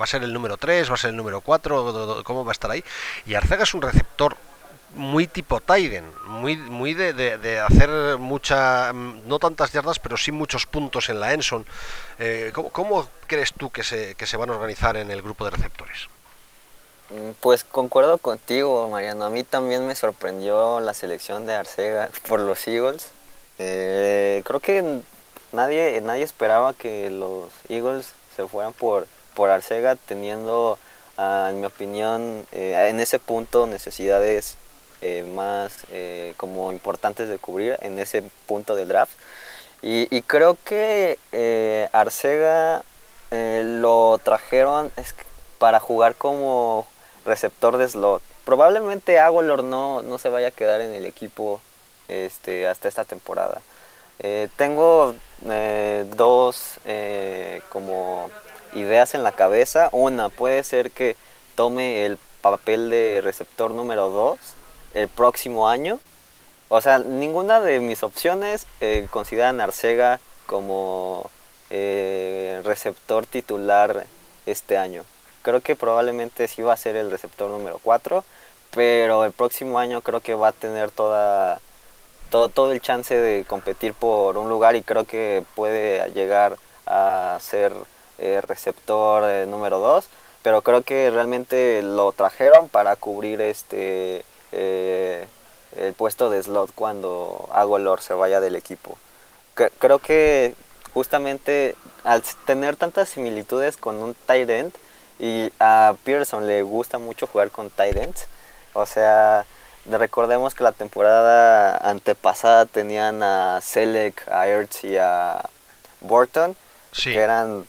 ¿Va 0.00 0.04
a 0.04 0.06
ser 0.06 0.22
el 0.22 0.32
número 0.32 0.56
3? 0.56 0.88
¿Va 0.88 0.94
a 0.94 0.96
ser 0.96 1.10
el 1.10 1.16
número 1.16 1.42
4? 1.42 2.22
¿Cómo 2.24 2.46
va 2.46 2.52
a 2.52 2.56
estar 2.56 2.70
ahí? 2.70 2.82
Y 3.26 3.34
Arcega 3.34 3.64
es 3.64 3.74
un 3.74 3.82
receptor 3.82 4.38
muy 4.94 5.26
tipo 5.26 5.60
Tyden, 5.60 6.04
muy, 6.26 6.56
muy 6.56 6.94
de, 6.94 7.60
hacer 7.60 8.18
mucha, 8.18 8.92
no 8.92 9.38
tantas 9.38 9.72
yardas, 9.72 9.98
pero 9.98 10.16
sí 10.16 10.32
muchos 10.32 10.66
puntos 10.66 11.08
en 11.08 11.20
la 11.20 11.32
Enson. 11.32 11.64
Eh, 12.18 12.52
¿cómo, 12.72 13.08
crees 13.26 13.52
tú 13.52 13.70
que 13.70 13.84
se, 13.84 14.14
que 14.14 14.26
se 14.26 14.36
van 14.36 14.50
a 14.50 14.54
organizar 14.54 14.96
en 14.96 15.10
el 15.10 15.22
grupo 15.22 15.44
de 15.44 15.50
receptores? 15.50 16.08
Mm, 17.10 17.32
pues 17.40 17.64
concuerdo 17.64 18.18
contigo, 18.18 18.88
Mariano. 18.88 19.24
A 19.24 19.30
mí 19.30 19.44
también 19.44 19.86
me 19.86 19.94
sorprendió 19.94 20.80
la 20.80 20.94
selección 20.94 21.46
de 21.46 21.54
Arcega 21.54 22.10
por 22.28 22.40
los 22.40 22.66
Eagles. 22.66 23.08
Eh, 23.58 24.42
creo 24.44 24.60
que 24.60 25.00
nadie, 25.52 26.00
nadie 26.00 26.24
esperaba 26.24 26.72
que 26.74 27.10
los 27.10 27.50
Eagles 27.68 28.12
se 28.36 28.46
fueran 28.48 28.72
por, 28.72 29.06
por 29.34 29.50
Arcega, 29.50 29.96
teniendo, 29.96 30.78
ah, 31.16 31.48
en 31.50 31.60
mi 31.60 31.66
opinión, 31.66 32.46
eh, 32.52 32.88
en 32.88 33.00
ese 33.00 33.18
punto 33.18 33.66
necesidades 33.66 34.56
eh, 35.02 35.22
más 35.22 35.72
eh, 35.90 36.34
como 36.36 36.72
importantes 36.72 37.28
de 37.28 37.38
cubrir 37.38 37.78
en 37.80 37.98
ese 37.98 38.22
punto 38.46 38.74
del 38.76 38.88
draft. 38.88 39.12
Y, 39.82 40.20
creo 40.22 40.58
que 40.62 41.18
eh, 41.32 41.88
Arcega 41.92 42.82
lo 43.30 44.20
trajeron 44.22 44.92
para 45.58 45.80
jugar 45.80 46.16
como 46.16 46.86
receptor 47.24 47.78
de 47.78 47.88
slot. 47.88 48.22
Probablemente 48.44 49.18
Agolor 49.18 49.64
no, 49.64 50.02
no 50.02 50.18
se 50.18 50.28
vaya 50.28 50.48
a 50.48 50.50
quedar 50.50 50.82
en 50.82 50.92
el 50.92 51.06
equipo 51.06 51.62
este, 52.08 52.68
hasta 52.68 52.88
esta 52.88 53.06
temporada. 53.06 53.62
tengo 54.56 55.14
dos 56.14 56.78
como 57.70 58.30
ideas 58.74 59.14
en 59.14 59.22
la 59.22 59.32
cabeza. 59.32 59.88
Una, 59.92 60.28
puede 60.28 60.62
ser 60.62 60.90
que 60.90 61.16
tome 61.54 62.04
el 62.04 62.18
papel 62.42 62.90
de 62.90 63.22
receptor 63.22 63.70
número 63.70 64.10
2 64.10 64.38
el 64.94 65.08
próximo 65.08 65.68
año. 65.68 66.00
O 66.68 66.80
sea, 66.80 66.98
ninguna 66.98 67.60
de 67.60 67.80
mis 67.80 68.02
opciones 68.02 68.66
eh, 68.80 69.08
consideran 69.10 69.60
Arcega 69.60 70.20
como 70.46 71.30
eh, 71.70 72.60
receptor 72.64 73.26
titular 73.26 74.06
este 74.46 74.78
año. 74.78 75.04
Creo 75.42 75.60
que 75.62 75.76
probablemente 75.76 76.46
sí 76.48 76.62
va 76.62 76.74
a 76.74 76.76
ser 76.76 76.96
el 76.96 77.10
receptor 77.10 77.50
número 77.50 77.80
4, 77.82 78.24
pero 78.70 79.24
el 79.24 79.32
próximo 79.32 79.78
año 79.78 80.00
creo 80.02 80.20
que 80.20 80.34
va 80.34 80.48
a 80.48 80.52
tener 80.52 80.90
toda, 80.90 81.60
todo, 82.30 82.48
todo 82.48 82.72
el 82.72 82.80
chance 82.80 83.16
de 83.16 83.44
competir 83.44 83.94
por 83.94 84.38
un 84.38 84.48
lugar 84.48 84.76
y 84.76 84.82
creo 84.82 85.04
que 85.04 85.44
puede 85.56 86.08
llegar 86.12 86.56
a 86.86 87.38
ser 87.40 87.72
eh, 88.18 88.40
receptor 88.46 89.48
número 89.48 89.78
2, 89.80 90.08
pero 90.42 90.62
creo 90.62 90.82
que 90.82 91.10
realmente 91.10 91.82
lo 91.82 92.12
trajeron 92.12 92.68
para 92.68 92.96
cubrir 92.96 93.40
este 93.40 94.24
eh, 94.52 95.26
el 95.76 95.94
puesto 95.94 96.30
de 96.30 96.42
slot 96.42 96.72
cuando 96.74 97.48
Agolor 97.52 98.00
se 98.02 98.14
vaya 98.14 98.40
del 98.40 98.56
equipo. 98.56 98.98
creo 99.54 99.98
que 99.98 100.54
justamente 100.92 101.76
al 102.04 102.22
tener 102.46 102.76
tantas 102.76 103.08
similitudes 103.08 103.76
con 103.76 103.96
un 103.96 104.14
tight 104.26 104.48
end 104.48 104.72
y 105.18 105.52
a 105.60 105.94
Pearson 106.04 106.46
le 106.46 106.62
gusta 106.62 106.98
mucho 106.98 107.26
jugar 107.26 107.50
con 107.50 107.70
tight 107.70 107.96
ends, 107.96 108.26
o 108.72 108.86
sea, 108.86 109.44
recordemos 109.86 110.54
que 110.54 110.64
la 110.64 110.72
temporada 110.72 111.76
antepasada 111.76 112.66
tenían 112.66 113.22
a 113.22 113.60
Selec, 113.60 114.26
a 114.28 114.46
Ertz 114.46 114.84
y 114.84 114.96
a 114.96 115.48
Burton, 116.00 116.56
que 116.92 117.18
eran 117.18 117.66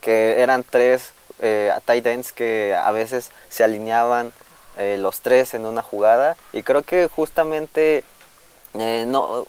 que 0.00 0.42
eran 0.42 0.62
tres 0.62 1.12
eh, 1.40 1.72
tight 1.86 2.06
ends 2.06 2.32
que 2.32 2.74
a 2.74 2.90
veces 2.92 3.30
se 3.48 3.64
alineaban 3.64 4.32
eh, 4.76 4.96
los 4.98 5.20
tres 5.20 5.54
en 5.54 5.66
una 5.66 5.82
jugada 5.82 6.36
y 6.52 6.64
creo 6.64 6.82
que 6.82 7.06
justamente 7.06 8.02
eh, 8.74 9.04
no 9.06 9.46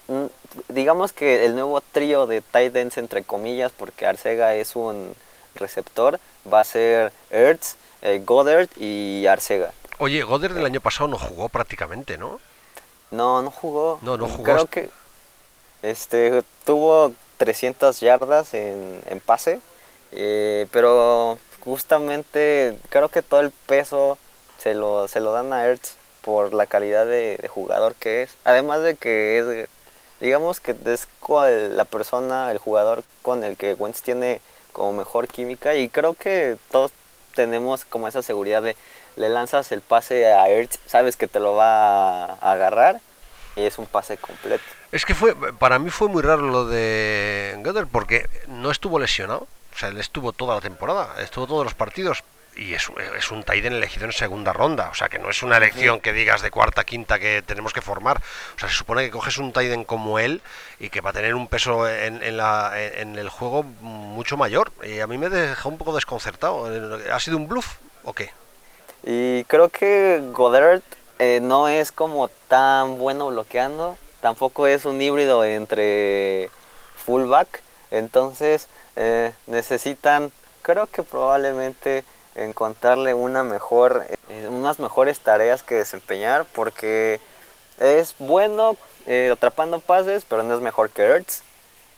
digamos 0.70 1.14
que 1.14 1.46
el 1.46 1.56
nuevo 1.56 1.82
trío 1.82 2.28
de 2.28 2.42
tight 2.42 2.76
ends 2.76 2.98
entre 3.00 3.24
comillas 3.24 3.72
porque 3.72 4.06
Arcega 4.06 4.54
es 4.54 4.76
un 4.76 5.16
receptor 5.56 6.20
va 6.52 6.60
a 6.60 6.64
ser 6.64 7.12
Ertz, 7.32 7.76
eh, 8.04 8.22
Goddard 8.24 8.70
y 8.78 9.26
Arcega. 9.26 9.74
Oye, 9.98 10.22
Goddard 10.22 10.54
del 10.54 10.66
año 10.66 10.80
pasado 10.80 11.08
no 11.08 11.18
jugó 11.18 11.50
prácticamente, 11.50 12.20
¿no? 12.20 12.40
No, 13.10 13.42
no 13.42 13.50
jugó. 13.50 13.98
No, 14.04 14.18
no 14.18 14.28
jugó. 14.28 14.44
Creo 14.44 14.68
que 14.68 14.90
este 15.82 16.44
tuvo 16.66 17.14
300 17.38 18.00
yardas 18.00 18.54
en, 18.54 19.02
en 19.08 19.20
pase, 19.22 19.60
pero 20.72 21.40
justamente 21.62 22.78
creo 22.90 23.10
que 23.10 23.24
todo 23.24 23.40
el 23.40 23.50
peso 23.50 24.20
se 24.58 24.74
lo, 24.74 25.08
se 25.08 25.20
lo 25.20 25.32
dan 25.32 25.54
a 25.54 25.66
Ertz 25.66 25.96
por 26.22 26.54
la 26.54 26.66
calidad 26.66 27.06
de, 27.06 27.50
jugador 27.54 27.96
que 27.96 28.24
es. 28.24 28.36
Además 28.44 28.82
de 28.82 28.96
que 28.96 29.40
es, 29.40 29.70
digamos 30.20 30.60
que 30.60 30.76
es 30.86 31.08
la 31.72 31.86
persona, 31.86 32.52
el 32.52 32.58
jugador 32.58 33.04
con 33.22 33.44
el 33.44 33.58
que 33.58 33.74
Wentz 33.74 34.02
tiene 34.02 34.42
como 34.72 34.94
mejor 34.94 35.28
química 35.28 35.76
y 35.76 35.88
creo 35.88 36.16
que 36.16 36.58
todos 36.72 36.92
tenemos 37.34 37.86
como 37.86 38.08
esa 38.08 38.22
seguridad 38.22 38.62
de 38.62 38.76
le 39.16 39.30
lanzas 39.30 39.72
el 39.72 39.82
pase 39.82 40.26
a 40.34 40.50
Ertz, 40.50 40.80
sabes 40.88 41.16
que 41.16 41.28
te 41.28 41.40
lo 41.40 41.56
va 41.56 42.26
a 42.26 42.52
agarrar 42.52 43.00
y 43.56 43.62
es 43.62 43.78
un 43.78 43.86
pase 43.86 44.18
completo. 44.18 44.64
Es 44.92 45.06
que 45.06 45.16
fue, 45.16 45.36
para 45.54 45.80
mí 45.80 45.90
fue 45.90 46.10
muy 46.10 46.22
raro 46.22 46.42
lo 46.44 46.66
de 46.66 47.58
Götter 47.64 47.88
porque 47.88 48.28
no 48.48 48.72
estuvo 48.72 49.00
lesionado. 49.00 49.48
O 49.74 49.78
sea, 49.78 49.90
él 49.90 49.98
estuvo 49.98 50.32
toda 50.32 50.56
la 50.56 50.62
temporada, 50.62 51.16
estuvo 51.22 51.48
todos 51.48 51.66
los 51.66 51.74
partidos, 51.74 52.24
y 52.56 52.74
es, 52.74 52.90
es 53.18 53.32
un 53.32 53.44
Taiden 53.44 53.74
elegido 53.74 54.06
en 54.06 54.12
segunda 54.12 54.54
ronda, 54.54 54.90
o 54.90 54.96
sea 54.96 55.10
que 55.10 55.20
no 55.20 55.30
es 55.30 55.44
una 55.44 55.58
elección 55.58 56.00
que 56.00 56.14
digas 56.14 56.42
de 56.42 56.52
cuarta, 56.52 56.84
quinta 56.84 57.20
que 57.20 57.42
tenemos 57.42 57.74
que 57.74 57.82
formar, 57.82 58.22
o 58.56 58.60
sea, 58.60 58.70
se 58.70 58.76
supone 58.76 59.04
que 59.04 59.12
coges 59.12 59.38
un 59.38 59.52
Taiden 59.52 59.84
como 59.84 60.20
él 60.20 60.42
y 60.80 60.90
que 60.90 61.02
va 61.02 61.10
a 61.10 61.14
tener 61.14 61.36
un 61.36 61.48
peso 61.48 61.88
en, 61.90 62.24
en, 62.24 62.38
la, 62.38 62.74
en 62.76 63.18
el 63.18 63.30
juego 63.30 63.64
mucho 63.64 64.38
mayor, 64.38 64.72
y 64.84 65.00
a 65.00 65.08
mí 65.08 65.18
me 65.18 65.30
dejó 65.30 65.70
un 65.70 65.78
poco 65.78 65.94
desconcertado, 65.94 66.70
¿ha 67.12 67.20
sido 67.20 67.38
un 67.38 67.48
bluff 67.48 67.76
o 68.04 68.14
qué? 68.14 68.32
Y 69.04 69.44
creo 69.46 69.70
que 69.70 70.22
Goddard 70.32 70.82
eh, 71.20 71.40
no 71.42 71.68
es 71.68 71.92
como 71.92 72.30
tan 72.48 72.98
bueno 72.98 73.28
bloqueando, 73.28 73.98
tampoco 74.22 74.68
es 74.68 74.86
un 74.86 75.02
híbrido 75.02 75.44
entre 75.44 76.50
fullback, 77.06 77.62
entonces 77.92 78.68
eh, 78.96 79.34
necesitan, 79.46 80.32
creo 80.62 80.88
que 80.88 81.04
probablemente 81.04 82.04
encontrarle 82.36 83.14
una 83.14 83.44
mejor, 83.44 84.06
eh, 84.30 84.48
unas 84.50 84.80
mejores 84.80 85.20
tareas 85.20 85.64
que 85.64 85.76
desempeñar 85.76 86.46
porque 86.46 87.20
es 87.80 88.16
bueno 88.20 88.78
eh, 89.08 89.30
atrapando 89.32 89.80
pases, 89.80 90.26
pero 90.28 90.44
no 90.44 90.54
es 90.54 90.62
mejor 90.62 90.90
que 90.90 91.04
Ertz. 91.04 91.42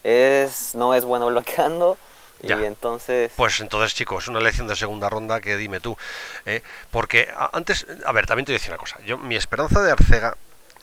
Es, 0.03 0.75
no 0.75 0.93
es 0.93 1.05
bueno 1.05 1.27
bloqueando. 1.31 1.97
Y 2.41 2.51
entonces... 2.51 3.31
Pues 3.35 3.59
entonces, 3.61 3.95
chicos, 3.95 4.27
una 4.27 4.39
lección 4.39 4.67
de 4.67 4.75
segunda 4.75 5.09
ronda 5.09 5.41
que 5.41 5.57
dime 5.57 5.79
tú. 5.79 5.97
¿eh? 6.45 6.61
porque 6.91 7.29
antes, 7.51 7.87
a 8.05 8.11
ver, 8.11 8.27
también 8.27 8.45
te 8.45 8.51
voy 8.51 8.57
a 8.57 8.59
decir 8.59 8.71
una 8.71 8.77
cosa. 8.77 8.99
Yo, 9.03 9.17
mi 9.17 9.35
esperanza 9.35 9.81
de 9.81 9.91
Arcega 9.91 10.37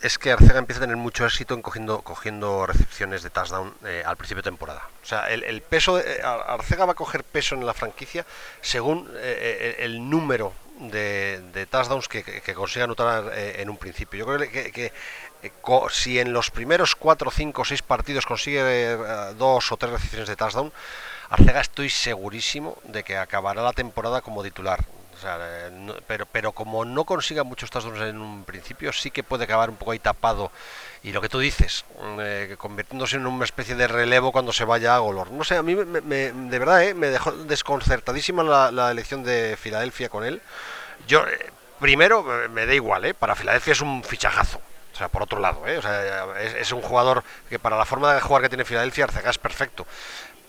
es 0.04 0.18
que 0.18 0.32
Arcega 0.32 0.58
empieza 0.58 0.80
a 0.80 0.82
tener 0.82 0.98
mucho 0.98 1.24
éxito 1.24 1.54
en 1.54 1.62
cogiendo, 1.62 2.66
recepciones 2.66 3.22
de 3.22 3.30
touchdown 3.30 3.72
eh, 3.86 4.02
al 4.04 4.18
principio 4.18 4.42
de 4.42 4.50
temporada. 4.50 4.86
O 5.02 5.06
sea, 5.06 5.30
el, 5.30 5.62
peso, 5.62 5.96
de, 5.96 6.16
eh, 6.16 6.22
Arcega 6.22 6.84
va 6.84 6.92
a 6.92 6.94
coger 6.94 7.24
peso 7.24 7.54
en 7.54 7.64
la 7.64 7.72
franquicia 7.72 8.26
según 8.60 9.10
eh, 9.14 9.76
el 9.78 10.10
número 10.10 10.52
de, 10.78 11.66
touchdowns 11.70 12.08
que, 12.08 12.22
consiga 12.54 12.84
anotar 12.84 13.32
en 13.34 13.70
un 13.70 13.78
principio. 13.78 14.18
Yo 14.18 14.26
creo 14.26 14.50
que, 14.50 14.92
si 15.90 16.18
en 16.18 16.34
los 16.34 16.50
primeros 16.50 16.96
4, 16.96 17.30
5, 17.30 17.64
6 17.64 17.80
partidos 17.80 18.26
consigue 18.26 18.96
dos 19.38 19.72
o 19.72 19.76
tres 19.78 19.92
recepciones 19.92 20.28
de 20.28 20.36
touchdown, 20.36 20.70
Arcega 21.30 21.62
estoy 21.62 21.88
segurísimo 21.88 22.76
de 22.84 23.04
que 23.04 23.16
acabará 23.16 23.62
la 23.62 23.72
temporada 23.72 24.20
como 24.20 24.42
titular 24.42 24.84
eh, 25.24 25.92
pero, 26.06 26.26
pero 26.26 26.52
como 26.52 26.84
no 26.84 27.04
consiga 27.04 27.44
muchos 27.44 27.70
touchdowns 27.70 28.00
en 28.00 28.20
un 28.20 28.44
principio, 28.44 28.92
sí 28.92 29.10
que 29.10 29.22
puede 29.22 29.44
acabar 29.44 29.70
un 29.70 29.76
poco 29.76 29.92
ahí 29.92 29.98
tapado. 29.98 30.50
Y 31.02 31.12
lo 31.12 31.20
que 31.20 31.28
tú 31.28 31.38
dices, 31.38 31.84
mm, 32.00 32.18
eh, 32.20 32.54
convirtiéndose 32.58 33.16
en 33.16 33.26
una 33.26 33.44
especie 33.44 33.74
de 33.74 33.86
relevo 33.86 34.32
cuando 34.32 34.52
se 34.52 34.64
vaya 34.64 34.96
a 34.96 34.98
Golor. 34.98 35.30
No 35.30 35.44
sé, 35.44 35.56
a 35.56 35.62
mí 35.62 35.74
me, 35.74 36.32
de 36.32 36.58
verdad 36.58 36.82
eh, 36.82 36.94
me 36.94 37.08
dejó 37.08 37.32
desconcertadísima 37.32 38.42
la, 38.42 38.90
elección 38.90 39.22
de 39.22 39.56
Filadelfia 39.60 40.08
con 40.08 40.24
él. 40.24 40.40
Yo, 41.06 41.24
primero, 41.80 42.24
me 42.50 42.66
da 42.66 42.74
igual, 42.74 43.14
para 43.14 43.34
Filadelfia 43.34 43.72
es 43.72 43.80
un 43.80 44.02
fichajazo. 44.02 44.60
O 44.92 44.96
sea, 44.96 45.08
por 45.08 45.22
otro 45.22 45.40
lado, 45.40 45.60
o 45.62 45.82
sea, 45.82 46.40
es, 46.40 46.70
un 46.70 46.80
jugador 46.80 47.24
que 47.48 47.58
para 47.58 47.76
la 47.76 47.84
forma 47.84 48.14
de 48.14 48.20
jugar 48.20 48.42
que 48.42 48.48
tiene 48.48 48.64
Filadelfia, 48.64 49.04
Arcega 49.04 49.30
es 49.30 49.38
perfecto. 49.38 49.86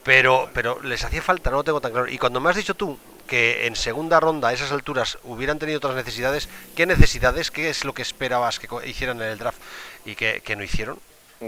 Pero, 0.04 0.52
pero 0.54 0.80
les 0.84 1.04
hacía 1.04 1.24
falta, 1.24 1.50
no 1.50 1.58
lo 1.58 1.64
tengo 1.64 1.82
tan 1.82 1.92
claro. 1.92 2.08
Y 2.08 2.20
cuando 2.20 2.40
me 2.40 2.52
has 2.52 2.56
dicho 2.56 2.76
tú 2.76 2.98
que 3.28 3.68
en 3.68 3.76
segunda 3.76 4.20
ronda 4.20 4.50
a 4.50 4.54
esas 4.54 4.72
alturas 4.72 5.18
hubieran 5.24 5.60
tenido 5.60 5.78
otras 5.78 5.96
necesidades, 5.96 6.50
¿qué 6.76 6.86
necesidades, 6.86 7.52
qué 7.52 7.70
es 7.70 7.86
lo 7.86 7.94
que 7.94 8.02
esperabas 8.02 8.60
que 8.60 8.68
hicieran 8.88 9.22
en 9.22 9.30
el 9.30 9.38
draft 9.38 9.60
y 10.06 10.16
que, 10.16 10.56
no 10.56 10.64
hicieron? 10.64 11.00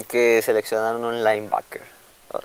Que 0.08 0.42
seleccionaron 0.42 1.04
un 1.06 1.24
linebacker. 1.24 1.82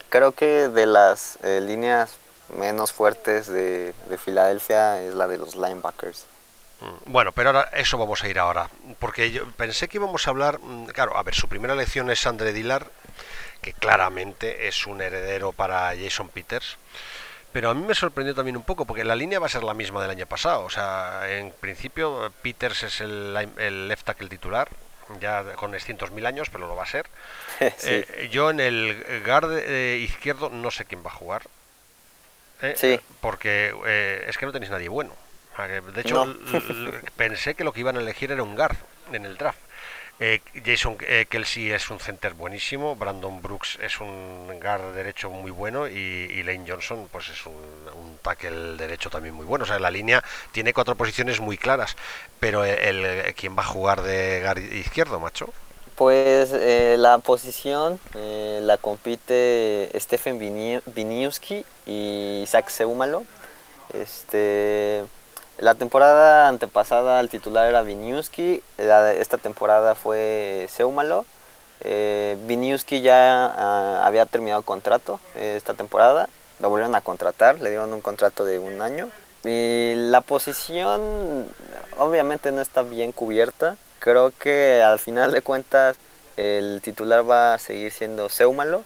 Creo 0.09 0.33
que 0.33 0.69
de 0.69 0.87
las 0.87 1.39
eh, 1.43 1.61
líneas 1.61 2.17
menos 2.57 2.93
fuertes 2.93 3.49
de, 3.49 3.95
Filadelfia 4.23 5.03
es 5.03 5.15
la 5.15 5.27
de 5.27 5.39
los 5.39 5.57
linebackers. 5.57 6.27
Mm, 6.81 7.13
bueno, 7.13 7.33
pero 7.33 7.51
ahora 7.51 7.71
eso 7.75 7.99
vamos 7.99 8.23
a 8.23 8.29
ir 8.29 8.39
ahora, 8.39 8.69
porque 8.99 9.31
yo 9.31 9.51
pensé 9.53 9.89
que 9.89 9.97
íbamos 9.97 10.27
a 10.27 10.31
hablar, 10.31 10.59
mm, 10.61 10.87
claro, 10.87 11.17
a 11.17 11.23
ver, 11.23 11.35
su 11.35 11.49
primera 11.49 11.75
elección 11.75 12.11
es 12.11 12.27
Andre 12.27 12.53
Dillard, 12.53 12.87
que 13.61 13.73
claramente 13.73 14.69
es 14.69 14.87
un 14.87 15.01
heredero 15.01 15.53
para 15.53 15.95
Jason 15.97 16.29
Peters. 16.29 16.77
Pero 17.53 17.71
a 17.71 17.75
mí 17.75 17.85
me 17.85 17.95
sorprendió 17.95 18.35
también 18.35 18.57
un 18.57 18.63
poco, 18.63 18.87
porque 18.87 19.05
la 19.05 19.15
línea 19.15 19.39
va 19.39 19.47
a 19.47 19.51
ser 19.51 19.63
la 19.63 19.75
misma 19.75 20.01
del 20.01 20.11
año 20.11 20.27
pasado. 20.27 20.65
O 20.65 20.71
sea, 20.71 21.23
en 21.29 21.51
principio 21.51 22.33
Peters 22.43 22.83
es 22.85 23.01
el, 23.01 23.37
el 23.59 23.89
left 23.89 24.07
tackle 24.07 24.29
titular, 24.29 24.69
ya 25.21 25.43
con 25.57 25.73
600.000 25.73 26.27
años, 26.27 26.49
pero 26.51 26.67
lo 26.67 26.77
va 26.77 26.85
a 26.85 26.87
ser. 26.87 27.07
Eh, 27.85 28.29
yo 28.33 28.51
en 28.51 28.59
el 28.59 29.23
guard 29.25 29.53
eh, 29.53 29.99
izquierdo 30.03 30.51
no 30.51 30.73
sé 30.73 30.85
quién 30.85 31.05
va 31.05 31.11
a 31.11 31.15
jugar. 31.15 31.43
Eh, 32.61 32.75
sí. 32.77 32.99
Porque 33.21 33.73
es 34.27 34.37
que 34.37 34.47
no 34.47 34.53
tenéis 34.53 34.73
nadie 34.73 34.89
bueno. 34.89 35.15
De 35.95 36.01
hecho, 36.01 36.35
pensé 37.17 37.55
que 37.55 37.63
lo 37.63 37.73
que 37.73 37.81
iban 37.81 37.97
a 37.97 38.01
elegir 38.01 38.33
era 38.33 38.43
un 38.43 38.57
guard 38.57 38.77
en 39.13 39.27
el 39.27 39.37
draft. 39.37 39.61
Eh, 40.25 40.41
Jason 40.65 40.97
eh, 41.01 41.27
Kelsey 41.29 41.73
es 41.73 41.91
un 41.91 41.99
center 41.99 42.35
buenísimo, 42.35 42.95
Brandon 42.95 43.43
Brooks 43.43 43.77
es 43.83 43.99
un 43.99 44.47
guard 44.63 44.95
derecho 44.95 45.31
muy 45.31 45.51
bueno 45.51 45.89
y, 45.89 46.45
Lane 46.45 46.63
Johnson 46.65 47.09
pues 47.11 47.29
es 47.29 47.45
un, 47.45 47.55
un, 48.01 48.19
tackle 48.23 48.77
derecho 48.77 49.11
también 49.11 49.35
muy 49.35 49.45
bueno. 49.45 49.65
O 49.65 49.67
sea, 49.67 49.81
la 49.81 49.91
línea 49.91 50.23
tiene 50.53 50.73
cuatro 50.73 50.95
posiciones 50.95 51.41
muy 51.41 51.59
claras, 51.59 51.97
pero 52.39 52.65
el, 52.65 53.35
¿quién 53.35 53.57
va 53.59 53.63
a 53.63 53.67
jugar 53.67 54.03
de 54.03 54.43
guard 54.43 54.59
izquierdo, 54.59 55.19
macho? 55.19 55.53
Pues 55.97 56.53
eh, 56.53 56.95
la 56.97 57.19
posición 57.19 57.99
la 58.15 58.77
compite 58.77 59.91
Stephen 59.97 60.39
Viniuski 60.39 61.65
y 61.85 62.45
Zach 62.47 62.69
Seumalo. 62.69 63.25
Este 63.93 65.03
la 65.59 65.75
temporada 65.75 66.49
antepasada 66.49 67.21
el 67.21 67.29
titular 67.29 67.69
era 67.69 67.83
Viniuski, 67.83 68.63
esta 68.79 69.39
temporada 69.39 69.95
fue 69.95 70.67
Seumalo. 70.71 71.25
Eh, 71.85 72.37
Viniuski 72.47 73.01
ya 73.01 73.47
ah, 73.47 74.03
había 74.05 74.27
terminado 74.27 74.63
contrato 74.63 75.21
eh, 75.35 75.55
esta 75.57 75.75
temporada, 75.75 76.29
lo 76.61 76.71
volvieron 76.71 76.95
a 76.95 77.01
contratar, 77.01 77.61
le 77.61 77.71
dieron 77.71 77.93
un 77.93 78.01
contrato 78.01 78.45
de 78.45 78.59
un 78.59 78.81
año. 78.83 79.11
Y 79.45 79.95
la 79.97 80.21
posición 80.21 81.49
obviamente 81.99 82.53
no 82.53 82.61
está 82.61 82.83
bien 82.83 83.13
cubierta. 83.13 83.77
Creo 83.99 84.33
que 84.37 84.83
al 84.83 84.99
final 84.99 85.33
de 85.33 85.43
cuentas 85.43 85.97
el 86.37 86.81
titular 86.83 87.29
va 87.29 87.55
a 87.55 87.59
seguir 87.59 87.93
siendo 87.93 88.29
Seumalo. 88.29 88.85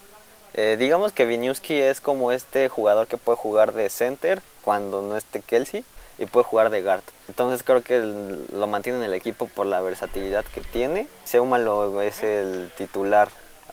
Eh, 0.55 0.77
digamos 0.79 1.13
que 1.13 1.27
Viniuski 1.27 1.81
es 1.81 2.01
como 2.01 2.33
este 2.33 2.69
jugador 2.71 3.07
que 3.07 3.19
puede 3.19 3.37
jugar 3.37 3.73
de 3.75 3.91
center 3.91 4.41
cuando 4.63 5.03
no 5.03 5.17
esté 5.17 5.43
Kelsey 5.43 5.85
y 6.19 6.27
puede 6.27 6.45
jugar 6.45 6.71
de 6.71 6.83
guard. 6.83 7.03
Entonces 7.29 7.63
creo 7.63 7.83
que 7.83 7.99
lo 8.01 8.67
mantiene 8.67 8.99
en 8.99 9.05
el 9.05 9.15
equipo 9.15 9.47
por 9.49 9.67
la 9.67 9.81
versatilidad 9.81 10.45
que 10.45 10.61
tiene. 10.61 11.07
Seuma 11.25 11.59
lo 11.59 12.01
es 12.03 12.23
el 12.23 12.71
titular 12.77 13.29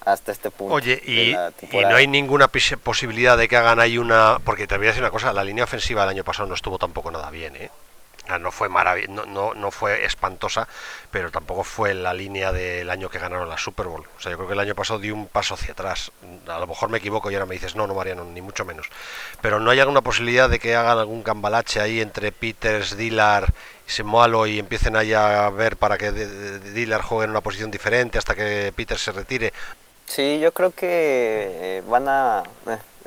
hasta 0.05 0.31
este 0.31 0.51
punto. 0.51 0.73
Oye, 0.73 1.01
y, 1.05 1.35
no 1.71 1.95
hay 1.95 2.07
ninguna 2.07 2.49
posibilidad 2.49 3.37
de 3.37 3.47
que 3.47 3.55
hagan 3.55 3.79
ahí 3.79 3.97
una... 3.97 4.39
Porque 4.43 4.67
te 4.67 4.77
voy 4.77 4.87
a 4.87 4.89
decir 4.89 5.03
una 5.03 5.11
cosa, 5.11 5.31
la 5.33 5.43
línea 5.43 5.63
ofensiva 5.63 6.01
del 6.01 6.11
año 6.11 6.23
pasado 6.23 6.47
no 6.47 6.55
estuvo 6.55 6.77
tampoco 6.77 7.11
nada 7.11 7.29
bien, 7.29 7.55
¿eh? 7.55 7.69
No 8.39 8.51
fue 8.51 8.69
no, 9.09 9.25
no, 9.25 9.53
no, 9.53 9.71
fue 9.71 10.05
espantosa, 10.05 10.67
pero 11.11 11.31
tampoco 11.31 11.63
fue 11.63 11.93
la 11.93 12.13
línea 12.13 12.51
del 12.51 12.89
año 12.89 13.09
que 13.09 13.19
ganaron 13.19 13.49
la 13.49 13.57
Super 13.57 13.87
Bowl. 13.87 14.05
O 14.17 14.19
sea, 14.19 14.31
yo 14.31 14.37
creo 14.37 14.47
que 14.47 14.53
el 14.53 14.59
año 14.59 14.75
pasado 14.75 14.99
dio 14.99 15.13
un 15.13 15.27
paso 15.27 15.53
hacia 15.53 15.73
atrás. 15.73 16.11
A 16.47 16.59
lo 16.59 16.67
mejor 16.67 16.89
me 16.89 16.97
equivoco 16.97 17.29
y 17.29 17.35
ahora 17.35 17.45
me 17.45 17.55
dices, 17.55 17.75
no, 17.75 17.85
no, 17.85 17.93
Mariano, 17.93 18.23
ni 18.25 18.41
mucho 18.41 18.65
menos. 18.65 18.87
Pero 19.41 19.59
no 19.59 19.71
hay 19.71 19.79
alguna 19.79 20.01
posibilidad 20.01 20.49
de 20.49 20.59
que 20.59 20.75
hagan 20.75 20.97
algún 20.97 21.23
cambalache 21.23 21.79
ahí 21.79 22.01
entre 22.01 22.31
Peters, 22.31 22.97
Dillard 22.97 23.49
y 23.87 23.91
Semoalo 23.91 24.47
y 24.47 24.59
empiecen 24.59 24.95
ahí 24.95 25.13
a 25.13 25.49
ver 25.49 25.77
para 25.77 25.97
que 25.97 26.11
Dillard 26.11 27.03
juegue 27.03 27.25
en 27.25 27.31
una 27.31 27.41
posición 27.41 27.71
diferente 27.71 28.17
hasta 28.17 28.35
que 28.35 28.73
Peters 28.75 29.01
se 29.01 29.11
retire. 29.11 29.53
Sí, 30.05 30.39
yo 30.39 30.51
creo 30.51 30.71
que 30.71 30.87
eh, 30.89 31.83
van 31.87 32.07
a... 32.07 32.43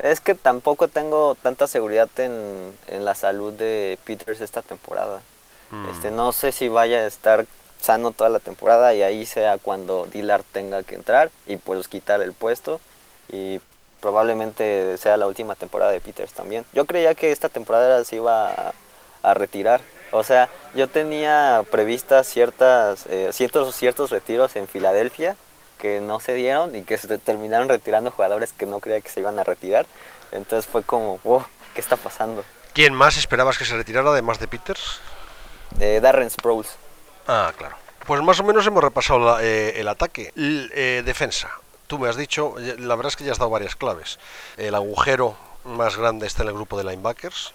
Es 0.03 0.21
que 0.21 0.35
tampoco 0.35 0.89
tengo 0.89 1.37
tanta 1.37 1.67
seguridad 1.67 2.09
en, 2.19 2.75
la 3.05 3.15
salud 3.15 3.53
de 3.53 3.99
Peters 4.05 4.41
esta 4.41 4.63
temporada. 4.63 5.21
Mm. 5.71 5.89
Este, 5.91 6.11
no 6.11 6.33
sé 6.33 6.53
si 6.53 6.69
vaya 6.69 6.99
a 6.99 7.07
estar 7.07 7.47
sano 7.81 8.11
toda 8.11 8.31
la 8.31 8.41
temporada 8.41 8.95
y 8.95 9.03
ahí 9.03 9.27
sea 9.27 9.59
cuando 9.59 10.07
Dillard 10.07 10.45
tenga 10.53 10.83
que 10.83 10.95
entrar 10.95 11.31
y 11.47 11.57
pues 11.57 11.89
quitar 11.89 12.21
el 12.23 12.33
puesto 12.33 12.81
y 13.31 13.61
probablemente 14.01 14.97
sea 14.99 15.17
la 15.17 15.27
última 15.27 15.55
temporada 15.55 15.93
de 15.93 16.01
Peters 16.01 16.33
también. 16.33 16.65
Yo 16.73 16.85
creía 16.85 17.15
que 17.15 17.33
esta 17.33 17.49
temporada 17.49 18.05
se 18.05 18.17
iba 18.17 18.73
a, 19.23 19.35
retirar. 19.35 19.81
O 20.13 20.23
sea, 20.23 20.49
yo 20.77 20.89
tenía 20.89 21.65
previstas 21.69 22.29
ciertas, 22.29 23.07
eh, 23.07 23.31
ciertos, 23.33 23.75
ciertos 23.75 24.11
retiros 24.11 24.55
en 24.55 24.69
Filadelfia 24.69 25.37
que 25.79 26.01
no 26.01 26.21
se 26.21 26.35
dieron 26.35 26.75
y 26.75 26.83
que 26.83 26.99
se 26.99 27.19
terminaron 27.19 27.69
retirando 27.69 28.11
jugadores 28.11 28.53
que 28.53 28.67
no 28.67 28.81
creía 28.81 29.01
que 29.01 29.11
se 29.11 29.21
iban 29.21 29.39
a 29.39 29.45
retirar. 29.45 29.87
Entonces 30.33 30.71
fue 30.71 30.83
como, 30.83 31.19
wow, 31.25 31.45
¿qué 31.75 31.81
está 31.81 31.97
pasando? 31.97 32.45
¿Quién 32.73 32.95
más 32.95 33.17
esperabas 33.17 33.59
que 33.59 33.65
se 33.65 33.77
retirara 33.77 34.11
además 34.11 34.39
de 34.39 34.49
Peters? 34.49 35.01
De 35.79 36.01
Darren 36.01 36.31
Sproles. 36.31 36.77
Ah, 37.27 37.53
claro. 37.57 37.77
Pues 38.07 38.23
más 38.23 38.39
o 38.39 38.45
menos 38.45 38.67
hemos 38.67 38.85
repasado 38.85 39.41
eh, 39.41 39.81
el 39.81 39.89
ataque. 39.89 40.33
Eh, 40.37 41.03
defensa. 41.05 41.51
Tú 41.87 41.99
me 41.99 42.09
has 42.09 42.17
dicho, 42.17 42.55
la 42.59 42.97
verdad 42.97 43.11
es 43.11 43.17
que 43.17 43.25
ya 43.25 43.33
has 43.33 43.39
dado 43.39 43.51
varias 43.51 43.77
claves. 43.77 44.19
El 44.57 44.75
agujero 44.75 45.37
más 45.65 45.97
grande 45.97 46.27
está 46.27 46.43
en 46.43 46.49
el 46.49 46.55
grupo 46.55 46.79
de 46.79 46.85
linebackers. 46.85 47.53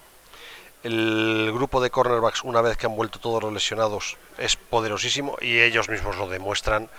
El 0.83 1.51
grupo 1.53 1.79
de 1.79 1.91
cornerbacks, 1.91 2.43
una 2.43 2.61
vez 2.61 2.75
que 2.75 2.87
han 2.87 2.95
vuelto 2.95 3.19
todos 3.19 3.43
los 3.43 3.53
lesionados, 3.53 4.17
es 4.37 4.55
poderosísimo 4.55 5.37
y 5.39 5.59
ellos 5.59 5.89
mismos 5.89 6.17
lo 6.17 6.27
demuestran 6.27 6.89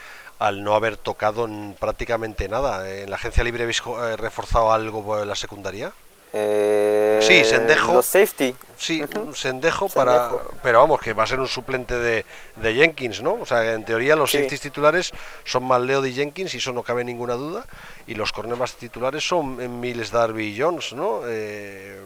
al 0.42 0.64
no 0.64 0.74
haber 0.74 0.96
tocado 0.96 1.48
prácticamente 1.78 2.48
nada. 2.48 2.90
¿En 2.90 3.10
la 3.10 3.16
agencia 3.16 3.44
libre 3.44 3.62
habéis 3.62 3.80
eh, 3.80 4.16
reforzado 4.16 4.72
algo 4.72 5.20
en 5.20 5.28
la 5.28 5.36
secundaria? 5.36 5.92
Eh, 6.32 7.20
sí, 7.22 7.44
Sendejo. 7.44 7.92
Los 7.92 8.06
safety. 8.06 8.54
Sí, 8.76 9.04
Sendejo 9.34 9.88
para. 9.88 10.30
Pero 10.62 10.80
vamos, 10.80 11.00
que 11.00 11.12
va 11.12 11.24
a 11.24 11.26
ser 11.26 11.38
un 11.38 11.46
suplente 11.46 11.94
de, 11.94 12.24
Jenkins, 12.60 13.22
¿no? 13.22 13.34
O 13.34 13.46
sea, 13.46 13.74
en 13.74 13.84
teoría 13.84 14.16
los 14.16 14.32
safeties 14.32 14.60
titulares 14.62 15.12
son 15.44 15.68
Leo 15.86 16.04
y 16.04 16.14
Jenkins, 16.14 16.54
y 16.54 16.56
eso 16.56 16.72
no 16.72 16.82
cabe 16.82 17.04
ninguna 17.04 17.34
duda. 17.34 17.64
Y 18.06 18.14
los 18.14 18.32
cornerbacks 18.32 18.76
titulares 18.76 19.26
son 19.26 19.80
Miles 19.80 20.10
Darby 20.10 20.46
y 20.46 20.60
Jones, 20.60 20.92
¿no? 20.94 21.20
Eh, 21.26 22.00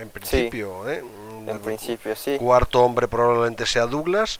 en 0.00 0.10
principio, 0.10 0.88
¿eh? 0.88 1.02
En 1.46 1.58
principio, 1.60 2.14
sí. 2.14 2.36
Cuarto 2.38 2.82
hombre 2.82 3.08
probablemente 3.08 3.66
sea 3.66 3.86
Douglas 3.86 4.38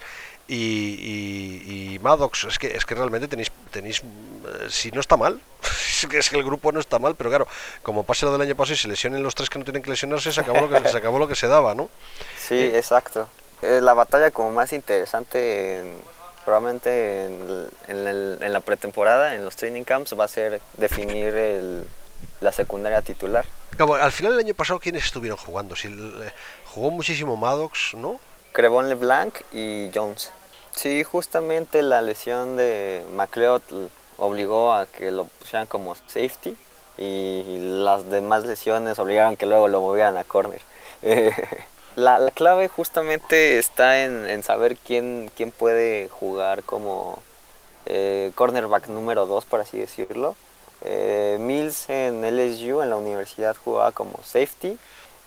y, 0.49 1.95
y, 1.95 1.99
Maddox, 1.99 2.45
es 2.45 2.59
que, 2.59 2.69
es 2.69 2.87
que 2.87 2.95
realmente 2.95 3.29
tenéis, 3.29 3.53
tenéis 3.71 4.01
eh, 4.01 4.67
si 4.71 4.91
no 4.91 5.01
está 5.01 5.17
mal, 5.17 5.41
es 6.13 6.31
que, 6.31 6.37
el 6.37 6.45
grupo 6.45 6.73
no 6.73 6.81
está 6.81 6.99
mal, 6.99 7.15
pero 7.17 7.29
claro, 7.29 7.47
como 7.83 8.05
pase 8.05 8.25
lo 8.25 8.33
del 8.33 8.41
año 8.41 8.57
pasado 8.57 8.75
y 8.75 8.79
se 8.79 8.89
lesionen 8.89 9.23
los 9.23 9.35
tres 9.35 9.51
que 9.51 9.59
no 9.59 9.65
tienen 9.65 9.83
que 9.83 9.91
lesionarse, 9.91 10.33
se 10.33 10.41
acabó 10.41 10.61
lo 10.67 10.71
que, 10.71 10.89
se, 10.89 10.97
acabó 10.97 11.19
lo 11.19 11.29
que 11.29 11.35
se 11.35 11.49
daba, 11.49 11.75
¿no? 11.75 11.91
Sí, 12.39 12.57
eh, 12.57 12.79
exacto. 12.79 13.29
Eh, 13.61 13.81
la 13.83 13.93
batalla 13.93 14.31
como 14.31 14.53
más 14.53 14.73
interesante 14.73 15.85
probablemente 16.45 17.27
en, 17.27 18.43
en, 18.43 18.53
la 18.53 18.61
pretemporada, 18.61 19.35
en 19.35 19.45
los 19.45 19.55
training 19.55 19.85
camps, 19.85 20.19
va 20.19 20.25
a 20.25 20.29
ser 20.29 20.63
definir 20.79 21.35
el, 21.35 21.85
la 22.41 22.53
secundaria 22.53 23.03
titular. 23.03 23.45
al 24.01 24.13
final 24.13 24.33
del 24.33 24.47
año 24.47 24.55
pasado, 24.55 24.81
¿quiénes 24.81 25.05
estuvieron 25.05 25.37
jugando? 25.37 25.77
Si, 25.77 25.95
jugó 26.65 26.91
muchísimo 26.91 27.37
Maddox, 27.37 27.93
¿no? 27.95 28.19
Crevon 28.53 28.89
LeBlanc 28.89 29.35
y 29.53 29.91
Jones. 29.95 30.33
Sí, 30.79 31.03
justamente 31.03 31.83
la 31.83 32.03
lesión 32.03 32.57
de 32.57 33.05
McLeod 33.13 33.63
obligó 34.17 34.73
a 34.73 34.87
que 34.87 35.11
lo 35.11 35.25
pusieran 35.25 35.67
como 35.67 35.97
safety 36.07 36.57
y 36.97 37.59
las 37.83 38.09
demás 38.09 38.45
lesiones 38.45 39.01
obligaron 39.01 39.37
que 39.37 39.47
luego 39.47 39.67
lo 39.67 39.81
movieran 39.81 40.17
a 40.17 40.23
corner. 40.23 40.61
La, 41.97 42.21
la 42.21 42.31
clave 42.31 42.69
justamente 42.69 43.59
está 43.59 44.05
en, 44.05 44.25
en, 44.31 44.45
saber 44.45 44.77
quién, 44.77 45.33
quién 45.37 45.51
puede 45.51 46.09
jugar 46.09 46.63
como 46.63 47.21
eh, 47.87 48.31
cornerback 48.37 48.87
número 48.87 49.27
2, 49.27 49.47
por 49.47 49.61
así 49.61 49.79
decirlo. 49.79 50.37
Eh, 50.83 51.39
Mills 51.41 51.91
en 51.91 52.25
LSU, 52.25 52.83
en 52.83 52.91
la 52.91 52.97
universidad, 52.97 53.57
jugaba 53.57 53.91
como 53.91 54.21
safety. 54.23 54.79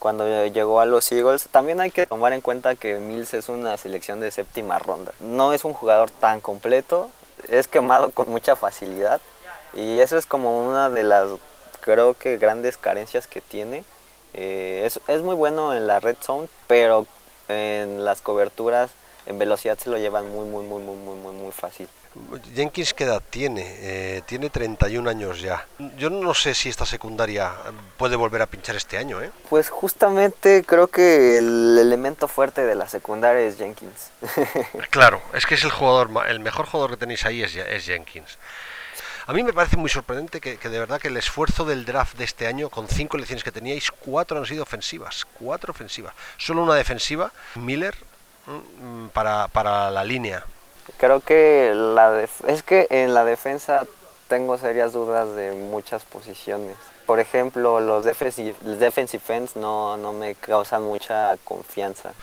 Cuando 0.01 0.47
llegó 0.47 0.79
a 0.79 0.87
los 0.87 1.11
Eagles, 1.11 1.47
también 1.51 1.79
hay 1.79 1.91
que 1.91 2.07
tomar 2.07 2.33
en 2.33 2.41
cuenta 2.41 2.73
que 2.73 2.97
Mills 2.97 3.35
es 3.35 3.49
una 3.49 3.77
selección 3.77 4.19
de 4.19 4.31
séptima 4.31 4.79
ronda. 4.79 5.11
No 5.19 5.53
es 5.53 5.63
un 5.63 5.73
jugador 5.73 6.09
tan 6.09 6.41
completo, 6.41 7.11
es 7.47 7.67
quemado 7.67 8.09
con 8.09 8.27
mucha 8.27 8.55
facilidad. 8.55 9.21
Y 9.75 9.99
eso 9.99 10.17
es 10.17 10.25
como 10.25 10.67
una 10.67 10.89
de 10.89 11.03
las, 11.03 11.27
creo 11.81 12.15
que, 12.15 12.37
grandes 12.37 12.77
carencias 12.77 13.27
que 13.27 13.41
tiene. 13.41 13.83
Eh, 14.33 14.81
es, 14.87 14.99
es 15.07 15.21
muy 15.21 15.35
bueno 15.35 15.75
en 15.75 15.85
la 15.85 15.99
red 15.99 16.17
zone, 16.19 16.47
pero 16.65 17.05
en 17.47 18.03
las 18.03 18.21
coberturas 18.21 18.89
en 19.27 19.37
velocidad 19.37 19.77
se 19.77 19.91
lo 19.91 19.99
llevan 19.99 20.31
muy, 20.31 20.45
muy, 20.45 20.63
muy, 20.63 20.81
muy, 20.81 20.95
muy, 20.95 21.15
muy, 21.15 21.33
muy 21.35 21.51
fácil. 21.51 21.87
Jenkins, 22.53 22.93
¿qué 22.93 23.05
edad 23.05 23.21
tiene? 23.29 23.63
Eh, 23.65 24.21
tiene 24.25 24.49
31 24.49 25.09
años 25.09 25.39
ya. 25.39 25.65
Yo 25.97 26.09
no 26.09 26.33
sé 26.33 26.53
si 26.53 26.67
esta 26.67 26.85
secundaria 26.85 27.53
puede 27.97 28.17
volver 28.17 28.41
a 28.41 28.47
pinchar 28.47 28.75
este 28.75 28.97
año, 28.97 29.21
¿eh? 29.21 29.31
Pues 29.49 29.69
justamente 29.69 30.63
creo 30.65 30.87
que 30.87 31.37
el 31.37 31.77
elemento 31.79 32.27
fuerte 32.27 32.65
de 32.65 32.75
la 32.75 32.89
secundaria 32.89 33.41
es 33.47 33.57
Jenkins. 33.57 34.11
claro, 34.89 35.21
es 35.33 35.45
que 35.45 35.55
es 35.55 35.63
el 35.63 35.71
jugador, 35.71 36.09
el 36.27 36.41
mejor 36.41 36.65
jugador 36.65 36.91
que 36.91 36.97
tenéis 36.97 37.25
ahí 37.25 37.43
es, 37.43 37.55
es 37.55 37.85
Jenkins. 37.85 38.37
A 39.27 39.33
mí 39.33 39.43
me 39.43 39.53
parece 39.53 39.77
muy 39.77 39.89
sorprendente 39.89 40.41
que, 40.41 40.57
que, 40.57 40.67
de 40.67 40.79
verdad 40.79 40.99
que 40.99 41.07
el 41.07 41.15
esfuerzo 41.15 41.63
del 41.63 41.85
draft 41.85 42.17
de 42.17 42.25
este 42.25 42.47
año, 42.47 42.69
con 42.69 42.89
cinco 42.89 43.15
elecciones 43.15 43.43
que 43.43 43.51
teníais, 43.51 43.89
cuatro 43.89 44.37
han 44.37 44.45
sido 44.45 44.63
ofensivas. 44.63 45.25
Cuatro 45.39 45.71
ofensivas. 45.71 46.13
Solo 46.37 46.63
una 46.63 46.75
defensiva, 46.75 47.31
Miller, 47.55 47.95
mm, 48.47 49.07
para, 49.13 49.47
para 49.47 49.89
la 49.91 50.03
línea. 50.03 50.43
Creo 50.97 51.19
que 51.21 51.73
la 51.73 52.21
es 52.47 52.63
que 52.63 52.87
en 52.89 53.13
la 53.13 53.25
defensa 53.25 53.85
tengo 54.27 54.57
serias 54.57 54.93
dudas 54.93 55.35
de 55.35 55.51
muchas 55.51 56.03
posiciones. 56.03 56.77
Por 57.05 57.19
ejemplo, 57.19 57.79
los 57.79 58.05
defensive, 58.05 58.55
defensive 58.61 59.47
no, 59.55 59.97
no 59.97 60.13
me 60.13 60.35
causan 60.35 60.83
mucha 60.83 61.35
confianza. 61.43 62.13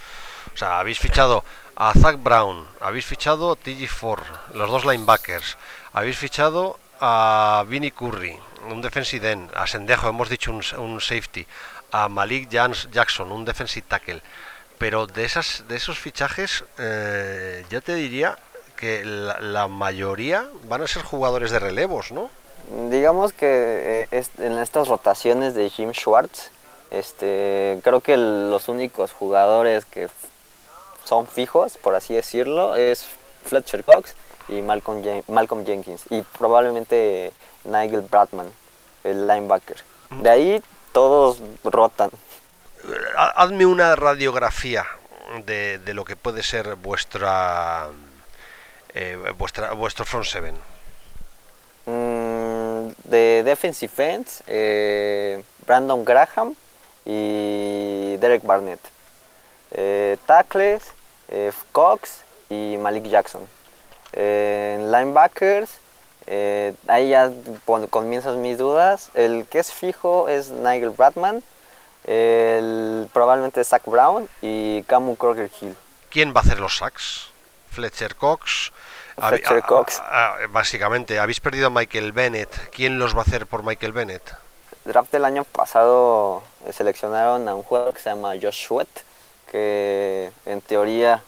O 0.54 0.56
sea, 0.56 0.78
habéis 0.78 0.98
fichado 0.98 1.44
a 1.76 1.92
Zach 1.92 2.16
Brown, 2.22 2.66
habéis 2.80 3.04
fichado 3.04 3.52
a 3.52 3.56
TG4, 3.56 4.22
los 4.54 4.70
dos 4.70 4.84
linebackers, 4.84 5.58
habéis 5.92 6.16
fichado 6.16 6.78
a 7.00 7.64
Vinnie 7.68 7.92
Curry, 7.92 8.38
un 8.70 8.80
defensive 8.80 9.30
end, 9.30 9.50
a 9.54 9.66
Sendejo, 9.66 10.08
hemos 10.08 10.28
dicho 10.28 10.50
un, 10.50 10.62
un 10.78 11.00
safety, 11.00 11.46
a 11.92 12.08
Malik 12.08 12.48
Jans 12.50 12.88
Jackson, 12.90 13.30
un 13.30 13.44
defensive 13.44 13.86
tackle. 13.88 14.22
Pero 14.78 15.06
de, 15.06 15.24
esas, 15.24 15.64
de 15.68 15.76
esos 15.76 15.98
fichajes, 15.98 16.64
eh, 16.78 17.64
ya 17.68 17.80
te 17.80 17.94
diría 17.94 18.38
que 18.78 19.04
la, 19.04 19.40
la, 19.40 19.68
mayoría 19.68 20.48
van 20.64 20.82
a 20.82 20.86
ser 20.86 21.02
jugadores 21.02 21.50
de 21.50 21.58
relevos, 21.58 22.12
¿no? 22.12 22.30
Digamos 22.90 23.32
que 23.32 24.06
eh, 24.10 24.24
en 24.38 24.58
estas 24.58 24.88
rotaciones 24.88 25.54
de 25.54 25.68
Jim 25.68 25.92
Schwartz, 25.92 26.50
este, 26.90 27.80
creo 27.82 28.00
que 28.00 28.16
los 28.16 28.68
únicos 28.68 29.12
jugadores 29.12 29.84
que 29.84 30.08
son 31.04 31.26
fijos, 31.26 31.76
por 31.78 31.94
así 31.94 32.14
decirlo, 32.14 32.76
es 32.76 33.06
Fletcher 33.44 33.84
Cox 33.84 34.14
y 34.48 34.62
Malcolm, 34.62 35.02
Jen 35.02 35.24
Malcolm 35.28 35.66
Jenkins 35.66 36.04
y 36.10 36.22
probablemente 36.22 37.32
Nigel 37.64 38.02
Bradman, 38.02 38.50
el 39.02 39.26
linebacker. 39.26 39.78
De 40.10 40.30
ahí 40.30 40.62
todos 40.92 41.40
rotan. 41.64 42.10
Hazme 43.16 43.66
una 43.66 43.96
radiografía 43.96 44.86
de, 45.44 45.78
de 45.78 45.94
lo 45.94 46.04
que 46.04 46.16
puede 46.16 46.42
ser 46.42 46.76
vuestra 46.76 47.88
eh, 48.94 49.16
vuestra, 49.36 49.72
vuestro 49.72 50.04
front 50.04 50.26
seven? 50.26 50.54
Mm, 51.86 52.90
de 53.04 53.42
defensive 53.44 53.92
ends, 53.98 54.42
eh, 54.46 55.42
Brandon 55.66 56.04
Graham 56.04 56.54
y 57.04 58.16
Derek 58.18 58.42
Barnett. 58.42 58.80
Eh, 59.70 60.16
tackles, 60.26 60.82
eh, 61.28 61.52
Cox 61.72 62.22
y 62.50 62.76
Malik 62.78 63.04
Jackson. 63.04 63.46
Linebackers, 64.12 65.70
ahí 66.88 67.10
ya 67.10 67.30
comienzan 67.90 68.42
mis 68.42 68.58
dudas. 68.58 69.10
El 69.14 69.46
que 69.46 69.60
es 69.60 69.72
fijo 69.72 70.28
es 70.28 70.50
Nigel 70.50 70.90
Bradman, 70.90 71.42
el, 72.04 73.08
probablemente 73.12 73.62
Zach 73.64 73.84
Brown 73.86 74.28
y 74.42 74.82
Camu 74.84 75.16
Crocker 75.16 75.50
Hill. 75.60 75.76
¿Quién 76.10 76.34
va 76.34 76.40
a 76.40 76.42
hacer 76.42 76.58
los 76.58 76.78
sacks? 76.78 77.28
Fletcher 77.70 78.16
Cox. 78.16 78.72
Fletcher 79.20 79.62
Cox. 79.62 80.00
A, 80.00 80.34
a, 80.34 80.46
básicamente, 80.48 81.18
habéis 81.18 81.40
perdido 81.40 81.68
a 81.68 81.70
Michael 81.70 82.12
Bennett. 82.12 82.70
¿Quién 82.70 82.98
los 82.98 83.14
va 83.14 83.20
a 83.20 83.22
hacer 83.22 83.46
por 83.46 83.62
Michael 83.62 83.92
Bennett? 83.92 84.22
Draft 84.84 85.12
del 85.12 85.24
año 85.24 85.44
pasado 85.44 86.42
seleccionaron 86.72 87.48
a 87.48 87.54
un 87.54 87.62
jugador 87.62 87.92
que 87.94 88.00
se 88.00 88.10
llama 88.10 88.32
Josh 88.40 88.66
Sweat, 88.66 88.88
que 89.50 90.30
en 90.46 90.60
teoría 90.60 91.22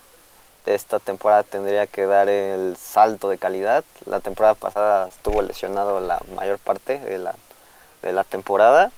esta 0.66 0.98
temporada 0.98 1.42
tendría 1.42 1.86
que 1.86 2.06
dar 2.06 2.28
el 2.28 2.76
salto 2.76 3.28
de 3.28 3.38
calidad. 3.38 3.84
La 4.06 4.20
temporada 4.20 4.54
pasada 4.54 5.08
estuvo 5.08 5.42
lesionado 5.42 6.00
la 6.00 6.20
mayor 6.36 6.58
parte 6.58 6.98
de 6.98 7.18
la, 7.18 7.34
de 8.02 8.12
la 8.12 8.24
temporada. 8.24 8.92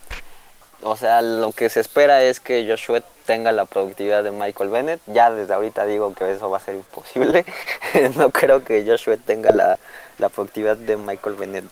O 0.83 0.97
sea, 0.97 1.23
lo 1.23 1.53
que 1.53 1.71
se 1.71 1.81
espera 1.81 2.23
es 2.23 2.41
que 2.41 2.67
Joshua 2.69 3.03
tenga 3.25 3.53
la 3.53 3.67
productividad 3.67 4.25
de 4.25 4.33
Michael 4.33 4.71
Bennett. 4.71 5.01
Ya 5.07 5.31
desde 5.31 5.55
ahorita 5.55 5.87
digo 5.87 6.13
que 6.15 6.31
eso 6.33 6.51
va 6.51 6.59
a 6.59 6.61
ser 6.61 6.75
imposible. 6.75 7.45
no 8.17 8.31
creo 8.31 8.65
que 8.65 8.85
Joshua 8.85 9.17
tenga 9.17 9.53
la, 9.53 9.79
la, 10.19 10.29
productividad 10.29 10.77
de 10.77 10.97
Michael 10.97 11.37
Bennett 11.37 11.67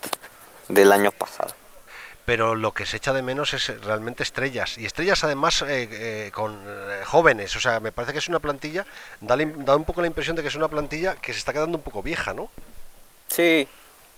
del 0.68 0.92
año 0.92 1.10
pasado. 1.10 1.52
Pero 2.24 2.54
lo 2.54 2.72
que 2.72 2.86
se 2.86 2.98
echa 2.98 3.12
de 3.12 3.22
menos 3.22 3.52
es 3.54 3.82
realmente 3.82 4.22
estrellas. 4.22 4.78
Y 4.78 4.86
estrellas 4.86 5.24
además 5.24 5.62
eh, 5.62 5.88
eh, 5.90 6.30
con 6.32 6.56
eh, 6.64 7.02
jóvenes. 7.04 7.56
O 7.56 7.60
sea, 7.60 7.80
me 7.80 7.90
parece 7.90 8.12
que 8.12 8.20
es 8.20 8.28
una 8.28 8.38
plantilla, 8.38 8.86
da, 9.20 9.36
da, 9.36 9.74
un 9.74 9.84
poco 9.84 10.02
la 10.02 10.06
impresión 10.06 10.36
de 10.36 10.42
que 10.42 10.48
es 10.48 10.54
una 10.54 10.68
plantilla 10.68 11.16
que 11.16 11.32
se 11.32 11.40
está 11.40 11.52
quedando 11.52 11.78
un 11.78 11.82
poco 11.82 12.02
vieja, 12.02 12.32
¿no? 12.32 12.48
Sí. 13.26 13.66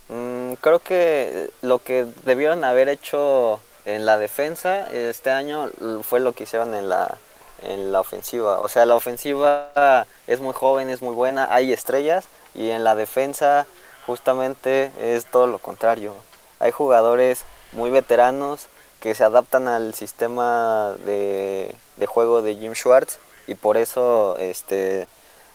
Mm, 0.08 0.54
creo 0.60 0.80
que 0.80 1.50
lo 1.62 1.78
que 1.78 2.06
debieron 2.24 2.64
haber 2.64 2.90
hecho 2.90 3.60
en 3.84 4.06
la 4.06 4.18
defensa 4.18 4.88
este 4.90 5.30
año 5.30 5.70
fue 6.02 6.20
lo 6.20 6.32
que 6.32 6.44
hicieron 6.44 6.74
en 6.74 6.88
la, 6.88 7.18
en 7.62 7.92
la 7.92 8.00
ofensiva. 8.00 8.60
O 8.60 8.68
sea, 8.68 8.86
la 8.86 8.94
ofensiva 8.94 10.06
es 10.26 10.40
muy 10.40 10.52
joven, 10.52 10.90
es 10.90 11.02
muy 11.02 11.14
buena, 11.14 11.48
hay 11.52 11.72
estrellas 11.72 12.26
y 12.54 12.70
en 12.70 12.84
la 12.84 12.94
defensa 12.94 13.66
justamente 14.06 14.92
es 15.00 15.26
todo 15.26 15.46
lo 15.46 15.58
contrario. 15.58 16.14
Hay 16.60 16.70
jugadores 16.70 17.44
muy 17.72 17.90
veteranos 17.90 18.66
que 19.00 19.14
se 19.14 19.24
adaptan 19.24 19.66
al 19.66 19.94
sistema 19.94 20.94
de, 21.04 21.74
de 21.96 22.06
juego 22.06 22.42
de 22.42 22.54
Jim 22.54 22.74
Schwartz 22.74 23.18
y 23.46 23.54
por 23.56 23.76
eso 23.76 24.36
este, 24.38 25.08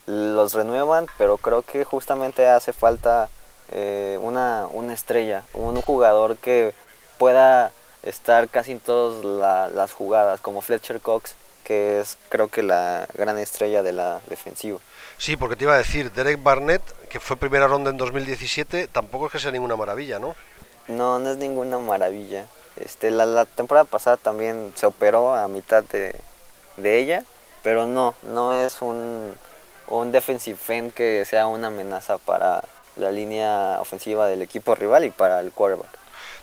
los 0.06 0.54
renuevan, 0.54 1.08
pero 1.18 1.38
creo 1.38 1.62
que 1.62 1.86
justamente 1.86 2.48
hace 2.48 2.74
falta 2.74 3.30
eh, 3.72 4.18
una, 4.22 4.68
una 4.72 4.94
estrella, 4.94 5.44
un 5.54 5.82
jugador 5.82 6.38
que 6.38 6.74
pueda 7.18 7.72
estar 8.08 8.50
casi 8.50 8.74
en 8.74 8.80
todas 8.80 9.24
la, 9.24 9.70
las 9.70 9.94
jugadas, 9.94 10.40
como 10.42 10.62
Fletcher 10.62 11.02
Cox, 11.02 11.36
que 11.64 12.00
es 12.00 12.18
creo 12.30 12.48
que 12.48 12.64
la 12.64 13.08
gran 13.14 13.38
estrella 13.38 13.84
de 13.84 13.92
la 13.92 14.22
defensiva. 14.30 14.80
Sí, 15.18 15.36
porque 15.36 15.56
te 15.56 15.66
iba 15.66 15.74
a 15.74 15.78
decir, 15.78 16.12
Derek 16.12 16.42
Barnett, 16.42 16.82
que 17.10 17.20
fue 17.20 17.38
primera 17.38 17.68
ronda 17.68 17.90
en 17.90 17.98
2017, 17.98 18.88
tampoco 18.88 19.26
es 19.26 19.32
que 19.34 19.40
sea 19.40 19.52
ninguna 19.52 19.76
maravilla, 19.76 20.20
¿no? 20.20 20.36
No, 20.88 21.20
no 21.20 21.32
es 21.32 21.38
ninguna 21.38 21.80
maravilla. 21.80 22.46
Este, 22.78 23.12
la, 23.12 23.26
la 23.26 23.46
temporada 23.46 23.86
pasada 23.86 24.18
también 24.18 24.72
se 24.76 24.86
operó 24.86 25.36
a 25.36 25.48
mitad 25.48 25.84
de, 25.84 26.16
de 26.78 27.00
ella, 27.00 27.24
pero 27.64 27.88
no, 27.88 28.14
no 28.22 28.54
es 28.54 28.82
un, 28.82 29.34
un 29.88 30.12
defensive 30.12 30.60
end 30.70 30.94
que 30.94 31.26
sea 31.26 31.48
una 31.48 31.68
amenaza 31.68 32.18
para 32.18 32.64
la 32.96 33.12
línea 33.12 33.78
ofensiva 33.82 34.28
del 34.28 34.42
equipo 34.42 34.76
rival 34.76 35.06
y 35.06 35.10
para 35.10 35.40
el 35.40 35.52
quarterback. 35.52 35.90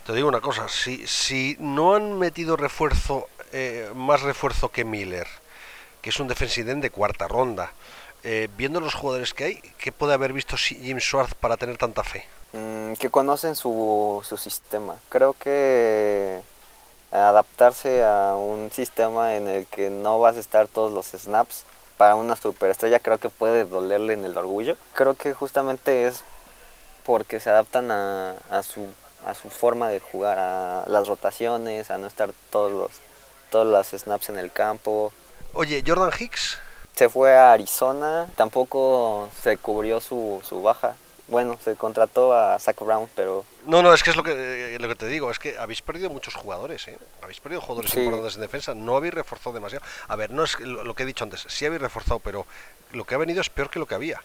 Te 0.05 0.13
digo 0.13 0.27
una 0.27 0.39
cosa, 0.39 0.67
si, 0.69 1.07
si 1.07 1.57
no 1.59 1.95
han 1.95 2.19
metido 2.19 2.55
refuerzo, 2.55 3.27
eh, 3.51 3.89
más 3.95 4.21
refuerzo 4.21 4.69
que 4.69 4.85
Miller, 4.85 5.25
que 6.03 6.11
es 6.11 6.19
un 6.19 6.27
defensive 6.27 6.71
end 6.71 6.83
de 6.83 6.91
cuarta 6.91 7.27
ronda, 7.27 7.71
eh, 8.23 8.47
viendo 8.55 8.79
los 8.79 8.93
jugadores 8.93 9.33
que 9.33 9.45
hay, 9.45 9.55
¿qué 9.79 9.91
puede 9.91 10.13
haber 10.13 10.31
visto 10.31 10.57
Jim 10.57 10.99
Schwartz 10.99 11.33
para 11.33 11.57
tener 11.57 11.79
tanta 11.79 12.03
fe? 12.03 12.23
Mm, 12.53 12.93
que 12.93 13.09
conocen 13.09 13.55
su, 13.55 14.23
su 14.23 14.37
sistema. 14.37 14.95
Creo 15.09 15.33
que 15.33 16.39
adaptarse 17.11 18.03
a 18.03 18.35
un 18.35 18.69
sistema 18.71 19.35
en 19.35 19.47
el 19.47 19.65
que 19.65 19.89
no 19.89 20.19
vas 20.19 20.37
a 20.37 20.39
estar 20.39 20.67
todos 20.67 20.93
los 20.93 21.19
snaps 21.19 21.63
para 21.97 22.13
una 22.13 22.35
superestrella 22.35 22.99
creo 22.99 23.17
que 23.17 23.29
puede 23.29 23.65
dolerle 23.65 24.13
en 24.13 24.23
el 24.23 24.37
orgullo. 24.37 24.77
Creo 24.93 25.15
que 25.15 25.33
justamente 25.33 26.05
es 26.05 26.23
porque 27.03 27.39
se 27.39 27.49
adaptan 27.49 27.89
a, 27.89 28.35
a 28.51 28.61
su 28.61 28.87
a 29.25 29.33
su 29.33 29.49
forma 29.49 29.89
de 29.89 29.99
jugar, 29.99 30.37
a 30.39 30.85
las 30.87 31.07
rotaciones, 31.07 31.91
a 31.91 31.97
no 31.97 32.07
estar 32.07 32.31
todos 32.49 32.71
los 32.71 32.91
todos 33.49 33.67
los 33.67 34.01
snaps 34.01 34.29
en 34.29 34.37
el 34.37 34.51
campo. 34.51 35.13
Oye, 35.53 35.83
Jordan 35.85 36.11
Hicks. 36.17 36.59
Se 36.95 37.09
fue 37.09 37.35
a 37.35 37.51
Arizona, 37.51 38.27
tampoco 38.35 39.29
se 39.41 39.57
cubrió 39.57 39.99
su, 39.99 40.41
su 40.47 40.61
baja. 40.61 40.95
Bueno, 41.27 41.57
se 41.63 41.75
contrató 41.75 42.33
a 42.33 42.59
Zach 42.59 42.79
Brown, 42.79 43.09
pero... 43.15 43.43
No, 43.65 43.81
no, 43.81 43.93
es 43.93 44.03
que 44.03 44.11
es 44.11 44.15
lo 44.15 44.23
que, 44.23 44.77
lo 44.79 44.87
que 44.87 44.95
te 44.95 45.07
digo, 45.07 45.31
es 45.31 45.39
que 45.39 45.57
habéis 45.57 45.81
perdido 45.81 46.09
muchos 46.09 46.35
jugadores, 46.35 46.87
¿eh? 46.87 46.97
Habéis 47.21 47.39
perdido 47.39 47.61
jugadores 47.61 47.95
importantes 47.95 48.35
en 48.35 48.41
defensa, 48.41 48.75
no 48.75 48.95
habéis 48.95 49.13
reforzado 49.13 49.53
demasiado. 49.53 49.83
A 50.07 50.15
ver, 50.15 50.31
no 50.31 50.43
es 50.43 50.59
lo 50.59 50.93
que 50.93 51.03
he 51.03 51.05
dicho 51.05 51.23
antes, 51.23 51.45
sí 51.49 51.65
habéis 51.65 51.81
reforzado, 51.81 52.19
pero 52.19 52.45
lo 52.91 53.05
que 53.05 53.15
ha 53.15 53.17
venido 53.17 53.41
es 53.41 53.49
peor 53.49 53.69
que 53.69 53.79
lo 53.79 53.87
que 53.87 53.95
había. 53.95 54.21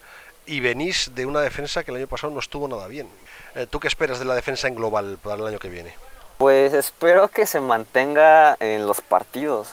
Y 0.47 0.61
venís 0.61 1.13
de 1.15 1.27
una 1.27 1.41
defensa 1.41 1.85
que 1.85 1.91
el 1.91 1.99
año 1.99 2.07
pasado 2.09 2.33
no 2.33 2.41
estuvo 2.41 2.67
nada 2.69 2.87
bien. 2.89 3.09
Eh, 3.55 3.67
¿Tú 3.69 3.81
qué 3.81 3.89
esperas 3.89 4.19
de 4.19 4.25
la 4.25 4.35
defensa 4.35 4.69
en 4.69 4.75
global 4.75 5.19
para 5.23 5.37
el 5.37 5.47
año 5.47 5.59
que 5.59 5.69
viene? 5.69 5.95
Pues 6.39 6.73
espero 6.73 7.29
que 7.29 7.47
se 7.47 7.61
mantenga 7.61 8.57
en 8.61 8.87
los 8.87 9.01
partidos. 9.01 9.69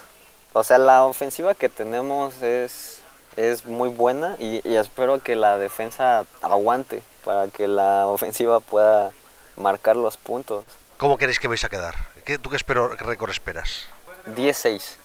O 0.54 0.64
sea, 0.64 0.78
la 0.78 1.06
ofensiva 1.06 1.56
que 1.56 1.70
tenemos 1.70 2.42
es, 2.42 3.00
es 3.36 3.66
muy 3.66 3.90
buena 3.90 4.36
y 4.40 4.62
espero 4.76 5.22
que 5.22 5.36
la 5.36 5.58
defensa 5.58 6.26
aguante 6.42 7.02
para 7.28 7.50
que 7.50 7.68
la 7.68 8.08
ofensiva 8.08 8.62
pueda 8.62 9.12
marcar 9.58 9.98
los 9.98 10.16
puntos. 10.16 10.64
¿Cómo 10.98 11.18
queréis 11.18 11.40
que 11.40 11.50
vais 11.50 11.64
a 11.64 11.70
quedar? 11.70 11.94
¿Qué, 12.24 12.40
¿Tú 12.40 12.50
qué, 12.50 12.56
espero, 12.56 12.96
qué 12.96 13.04
récord 13.04 13.32
esperas? 13.32 13.88
10-6. 14.36 14.96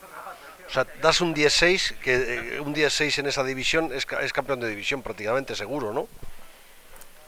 O 0.72 0.74
sea, 0.74 0.86
das 1.02 1.20
un 1.20 1.34
10-6, 1.34 1.98
que 1.98 2.14
eh, 2.56 2.60
un 2.60 2.74
10-6 2.74 3.18
en 3.18 3.26
esa 3.26 3.44
división 3.44 3.92
es, 3.92 4.06
es, 4.22 4.32
campeón 4.32 4.58
de 4.58 4.70
división 4.70 5.02
prácticamente 5.02 5.54
seguro, 5.54 5.92
¿no? 5.92 6.08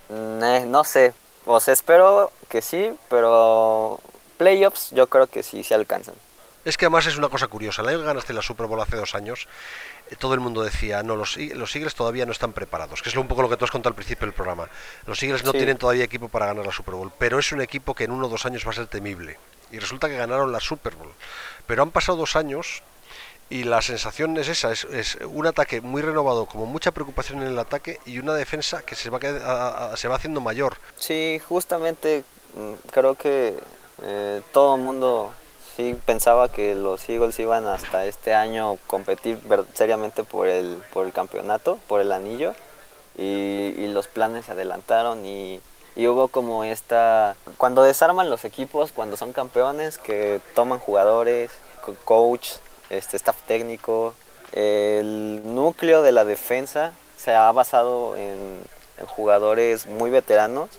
Mm, 0.09 0.43
eh, 0.43 0.65
no 0.67 0.83
sé, 0.83 1.13
sea, 1.61 1.75
espero 1.75 2.33
que 2.49 2.63
sí, 2.63 2.95
pero 3.11 4.01
playoffs 4.39 4.93
yo 4.93 5.09
creo 5.09 5.27
que 5.27 5.43
sí 5.43 5.63
se 5.63 5.75
alcanzan. 5.75 6.15
Es 6.65 6.79
que 6.79 6.87
además 6.87 7.05
es 7.05 7.19
una 7.19 7.29
cosa 7.29 7.47
curiosa. 7.49 7.83
Año 7.83 7.99
que 7.99 8.07
ganaste 8.07 8.33
la 8.33 8.41
Super 8.41 8.67
Bowl 8.67 8.81
hace 8.81 8.97
dos 8.97 9.15
años, 9.15 9.47
eh, 10.11 10.17
todo 10.17 10.33
el 10.33 10.41
mundo 10.41 10.63
decía, 10.63 11.03
no, 11.03 11.15
los, 11.15 11.37
los 11.37 11.77
Eagles 11.77 11.95
todavía 11.95 12.25
no 12.25 12.33
están 12.33 12.55
preparados, 12.55 13.03
que 13.03 13.11
es 13.11 13.17
un 13.17 13.29
poco 13.29 13.43
lo 13.43 13.51
que 13.51 13.59
tú 13.59 13.67
has 13.67 13.71
contado 13.71 13.91
al 13.91 13.95
principio 13.95 14.25
del 14.25 14.33
programa. 14.33 14.71
Los 15.07 15.23
Eagles 15.23 15.45
no 15.45 15.53
tienen 15.53 15.77
todavía 15.77 16.05
equipo 16.05 16.31
para 16.31 16.47
ganar 16.47 16.65
la 16.65 16.73
Super 16.73 16.95
Bowl, 16.95 17.13
pero 17.19 17.39
es 17.39 17.53
un 17.53 17.61
equipo 17.61 17.95
que 17.95 18.05
en 18.05 18.11
uno 18.11 18.25
o 18.25 18.31
dos 18.31 18.47
años 18.47 18.67
va 18.67 18.71
a 18.71 18.75
ser 18.75 18.87
temible. 18.87 19.39
Y 19.71 19.79
resulta 19.79 20.09
que 20.09 20.17
ganaron 20.17 20.51
la 20.51 20.61
Super 20.61 20.95
Bowl. 20.95 21.13
Pero 21.67 21.83
han 21.83 21.91
pasado 21.91 22.17
dos 22.17 22.37
años 22.37 22.83
y 23.51 23.65
la 23.65 23.83
sensación 23.83 24.37
es 24.37 24.49
esa, 24.49 24.73
es, 24.73 25.19
un 25.27 25.47
ataque 25.47 25.81
muy 25.81 26.03
renovado, 26.03 26.47
como 26.47 26.67
mucha 26.67 26.93
preocupación 26.93 27.43
en 27.43 27.49
el 27.49 27.59
ataque 27.59 28.01
y 28.07 28.19
una 28.19 28.35
defensa 28.35 28.83
que 28.83 28.95
se 28.95 29.11
va, 29.11 29.97
se 29.97 30.09
va 30.09 30.17
haciendo 30.17 30.41
mayor. 30.41 30.77
Sí, 30.97 31.41
justamente 31.49 32.25
mm, 32.55 32.89
creo 32.91 33.15
que 33.15 33.55
eh, 34.03 34.43
todo 34.53 34.77
el 34.77 34.83
mundo 34.83 35.33
sí 35.77 35.97
pensaba 36.05 36.51
que 36.51 36.75
los 36.75 37.09
Eagles 37.09 37.39
iban 37.39 37.67
hasta 37.67 38.07
este 38.07 38.35
año 38.35 38.79
competir 38.87 39.39
seriamente 39.75 40.25
por 40.25 40.49
el, 40.49 40.83
por 40.93 41.07
el 41.07 41.13
campeonato, 41.13 41.79
por 41.89 42.01
el 42.01 42.13
anillo, 42.13 42.55
y, 43.17 43.87
los 43.89 44.09
planes 44.09 44.47
se 44.47 44.53
adelantaron 44.53 45.25
y, 45.25 45.61
hubo 45.97 46.27
como 46.29 46.65
esta... 46.65 47.37
Cuando 47.57 47.85
desarman 47.85 48.29
los 48.29 48.45
equipos, 48.45 48.91
cuando 48.91 49.17
son 49.17 49.33
campeones, 49.33 49.99
que 49.99 50.41
toman 50.55 50.81
jugadores, 50.81 51.53
coach, 52.05 52.55
este 52.91 53.17
staff 53.17 53.37
técnico, 53.47 54.15
el 54.53 55.43
núcleo 55.55 56.03
de 56.03 56.13
la 56.13 56.25
defensa 56.25 56.93
se 57.17 57.35
ha 57.35 57.51
basado 57.53 58.17
en 58.17 58.63
jugadores 59.07 59.87
muy 59.87 60.11
veteranos 60.11 60.71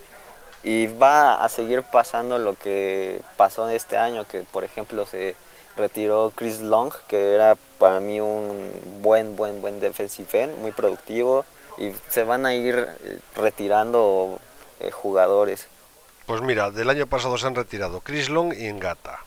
y 0.65 0.87
va 0.87 1.35
a 1.35 1.49
seguir 1.49 1.83
pasando 1.83 2.39
lo 2.39 2.55
que 2.55 3.21
pasó 3.37 3.69
este 3.69 3.97
año, 3.97 4.25
que 4.27 4.41
por 4.41 4.63
ejemplo 4.63 5.05
se 5.05 5.35
retiró 5.77 6.31
Chris 6.35 6.59
Long, 6.59 6.91
que 7.07 7.35
era 7.35 7.55
para 7.77 7.99
mí 7.99 8.19
un 8.19 8.71
buen, 9.01 9.35
buen, 9.35 9.61
buen 9.61 9.79
defensive 9.79 10.27
end, 10.41 10.57
muy 10.57 10.71
productivo, 10.71 11.45
y 11.77 11.91
se 12.09 12.23
van 12.23 12.45
a 12.45 12.55
ir 12.55 12.75
eh, 13.03 13.19
retirando 13.35 14.39
eh, 14.79 14.89
jugadores. 14.89 15.67
Pues 16.25 16.41
mira, 16.41 16.71
del 16.71 16.89
año 16.89 17.05
pasado 17.05 17.37
se 17.37 17.45
han 17.45 17.55
retirado 17.55 18.01
Chris 18.01 18.29
Long 18.29 18.53
y 18.53 18.65
Engata. 18.65 19.19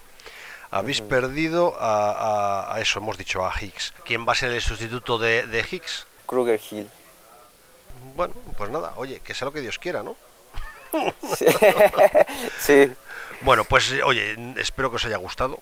Habéis 0.70 1.00
perdido 1.00 1.76
a, 1.80 2.76
eso, 2.80 2.98
hemos 2.98 3.16
dicho, 3.16 3.44
a 3.44 3.52
Hicks. 3.58 3.94
¿Quién 4.04 4.26
va 4.26 4.32
a 4.32 4.36
ser 4.36 4.52
el 4.52 4.60
sustituto 4.60 5.18
de, 5.18 5.46
de 5.46 5.64
Hicks? 5.70 6.06
Kruger 6.26 6.60
Hill. 6.70 6.90
Bueno, 8.14 8.34
pues 8.56 8.70
nada, 8.70 8.92
oye, 8.96 9.20
que 9.20 9.34
sea 9.34 9.46
lo 9.46 9.52
que 9.52 9.60
Dios 9.60 9.78
quiera, 9.78 10.02
¿no? 10.02 10.16
sí. 12.58 12.92
Bueno, 13.40 13.62
pues 13.64 13.94
oye, 14.04 14.36
espero 14.56 14.90
que 14.90 14.96
os 14.96 15.04
haya 15.04 15.16
gustado. 15.16 15.60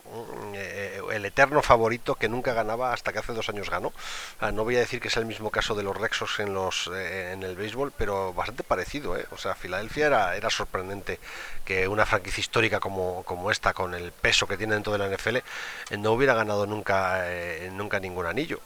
Eh, 0.55 0.86
el 1.13 1.25
eterno 1.25 1.63
favorito 1.63 2.15
que 2.15 2.29
nunca 2.29 2.53
ganaba 2.53 2.93
hasta 2.93 3.13
que 3.13 3.19
hace 3.19 3.33
dos 3.33 3.49
años 3.49 3.71
ganó. 3.71 3.93
Ah, 4.41 4.53
no 4.53 4.65
voy 4.65 4.77
a 4.77 4.81
decir 4.81 5.01
que 5.01 5.09
es 5.09 5.17
el 5.17 5.27
mismo 5.27 5.51
caso 5.51 5.75
de 5.75 5.83
los 5.83 5.97
Rexos 5.97 6.39
en 6.41 6.55
los 6.55 6.91
eh, 6.95 7.33
en 7.33 7.43
el 7.43 7.57
béisbol, 7.57 7.93
pero 7.97 8.33
bastante 8.33 8.63
parecido. 8.63 9.17
¿eh? 9.17 9.27
O 9.31 9.39
sea, 9.39 9.55
Filadelfia 9.55 10.07
era, 10.07 10.37
era 10.37 10.51
sorprendente 10.51 11.19
que 11.65 11.89
una 11.89 12.07
franquicia 12.07 12.41
histórica 12.41 12.81
como, 12.81 13.23
como 13.25 13.51
esta, 13.51 13.73
con 13.73 13.95
el 13.95 14.13
peso 14.13 14.47
que 14.47 14.57
tiene 14.57 14.75
dentro 14.75 14.93
de 14.93 14.99
la 14.99 15.09
NFL, 15.09 15.39
no 15.99 16.13
hubiera 16.13 16.35
ganado 16.35 16.67
nunca, 16.67 17.25
nunca 17.73 18.01
ningún 18.01 18.27
anillo. 18.27 18.61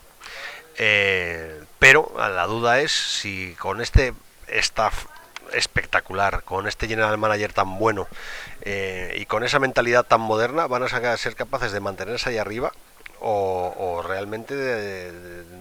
pero 1.78 2.12
la 2.16 2.47
duda 2.47 2.80
es 2.80 2.93
si 2.93 3.55
con 3.59 3.80
este 3.80 4.14
staff 4.49 5.07
espectacular, 5.55 6.42
con 6.44 6.66
este 6.66 6.88
general 6.88 7.18
manager 7.18 7.53
tan 7.53 7.78
bueno 7.78 8.09
eh, 8.62 9.16
y 9.18 9.26
con 9.26 9.44
esa 9.44 9.59
mentalidad 9.59 10.05
tan 10.05 10.20
moderna, 10.20 10.66
van 10.66 10.82
a 10.82 11.16
ser 11.16 11.34
capaces 11.34 11.72
de 11.72 11.80
mantenerse 11.80 12.30
ahí 12.30 12.38
arriba 12.38 12.72
o, 13.20 14.03
realmente 14.07 15.12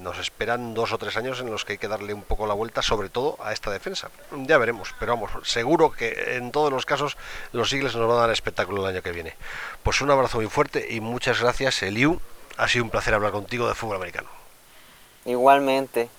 nos 0.02 0.18
esperan 0.18 0.74
dos 0.74 0.94
o 0.94 0.98
tres 0.98 1.18
años 1.18 1.40
en 1.42 1.52
los 1.52 1.66
que 1.66 1.74
hay 1.74 1.78
que 1.78 1.88
darle 1.88 2.14
un 2.14 2.24
poco 2.24 2.48
la 2.48 2.54
vuelta, 2.54 2.82
sobre 2.82 3.10
todo 3.10 3.38
a 3.44 3.52
esta 3.52 3.70
defensa. 3.70 4.10
Ya 4.32 4.58
veremos, 4.58 4.96
pero 5.00 5.14
vamos, 5.14 5.32
seguro 5.48 5.92
que 5.92 6.38
en 6.38 6.52
todos 6.52 6.72
los 6.72 6.86
casos 6.86 7.18
los 7.52 7.72
Eagles 7.74 7.96
nos 7.96 8.08
van 8.08 8.18
a 8.18 8.22
dar 8.22 8.32
espectáculo 8.32 8.84
el 8.84 8.96
año 8.96 9.04
que 9.04 9.12
viene. 9.12 9.36
Pues 9.84 10.02
un 10.02 10.10
abrazo 10.12 10.38
muy 10.38 10.48
fuerte 10.48 10.88
y 10.90 11.02
muchas 11.02 11.42
gracias, 11.42 11.84
Eliu. 11.84 12.20
Ha 12.58 12.68
sido 12.68 12.86
un 12.86 12.90
placer 12.90 13.14
hablar 13.14 13.32
contigo 13.32 13.68
de 13.68 13.76
fútbol 13.76 13.98
americano. 13.98 14.30
Igualmente. 15.26 16.10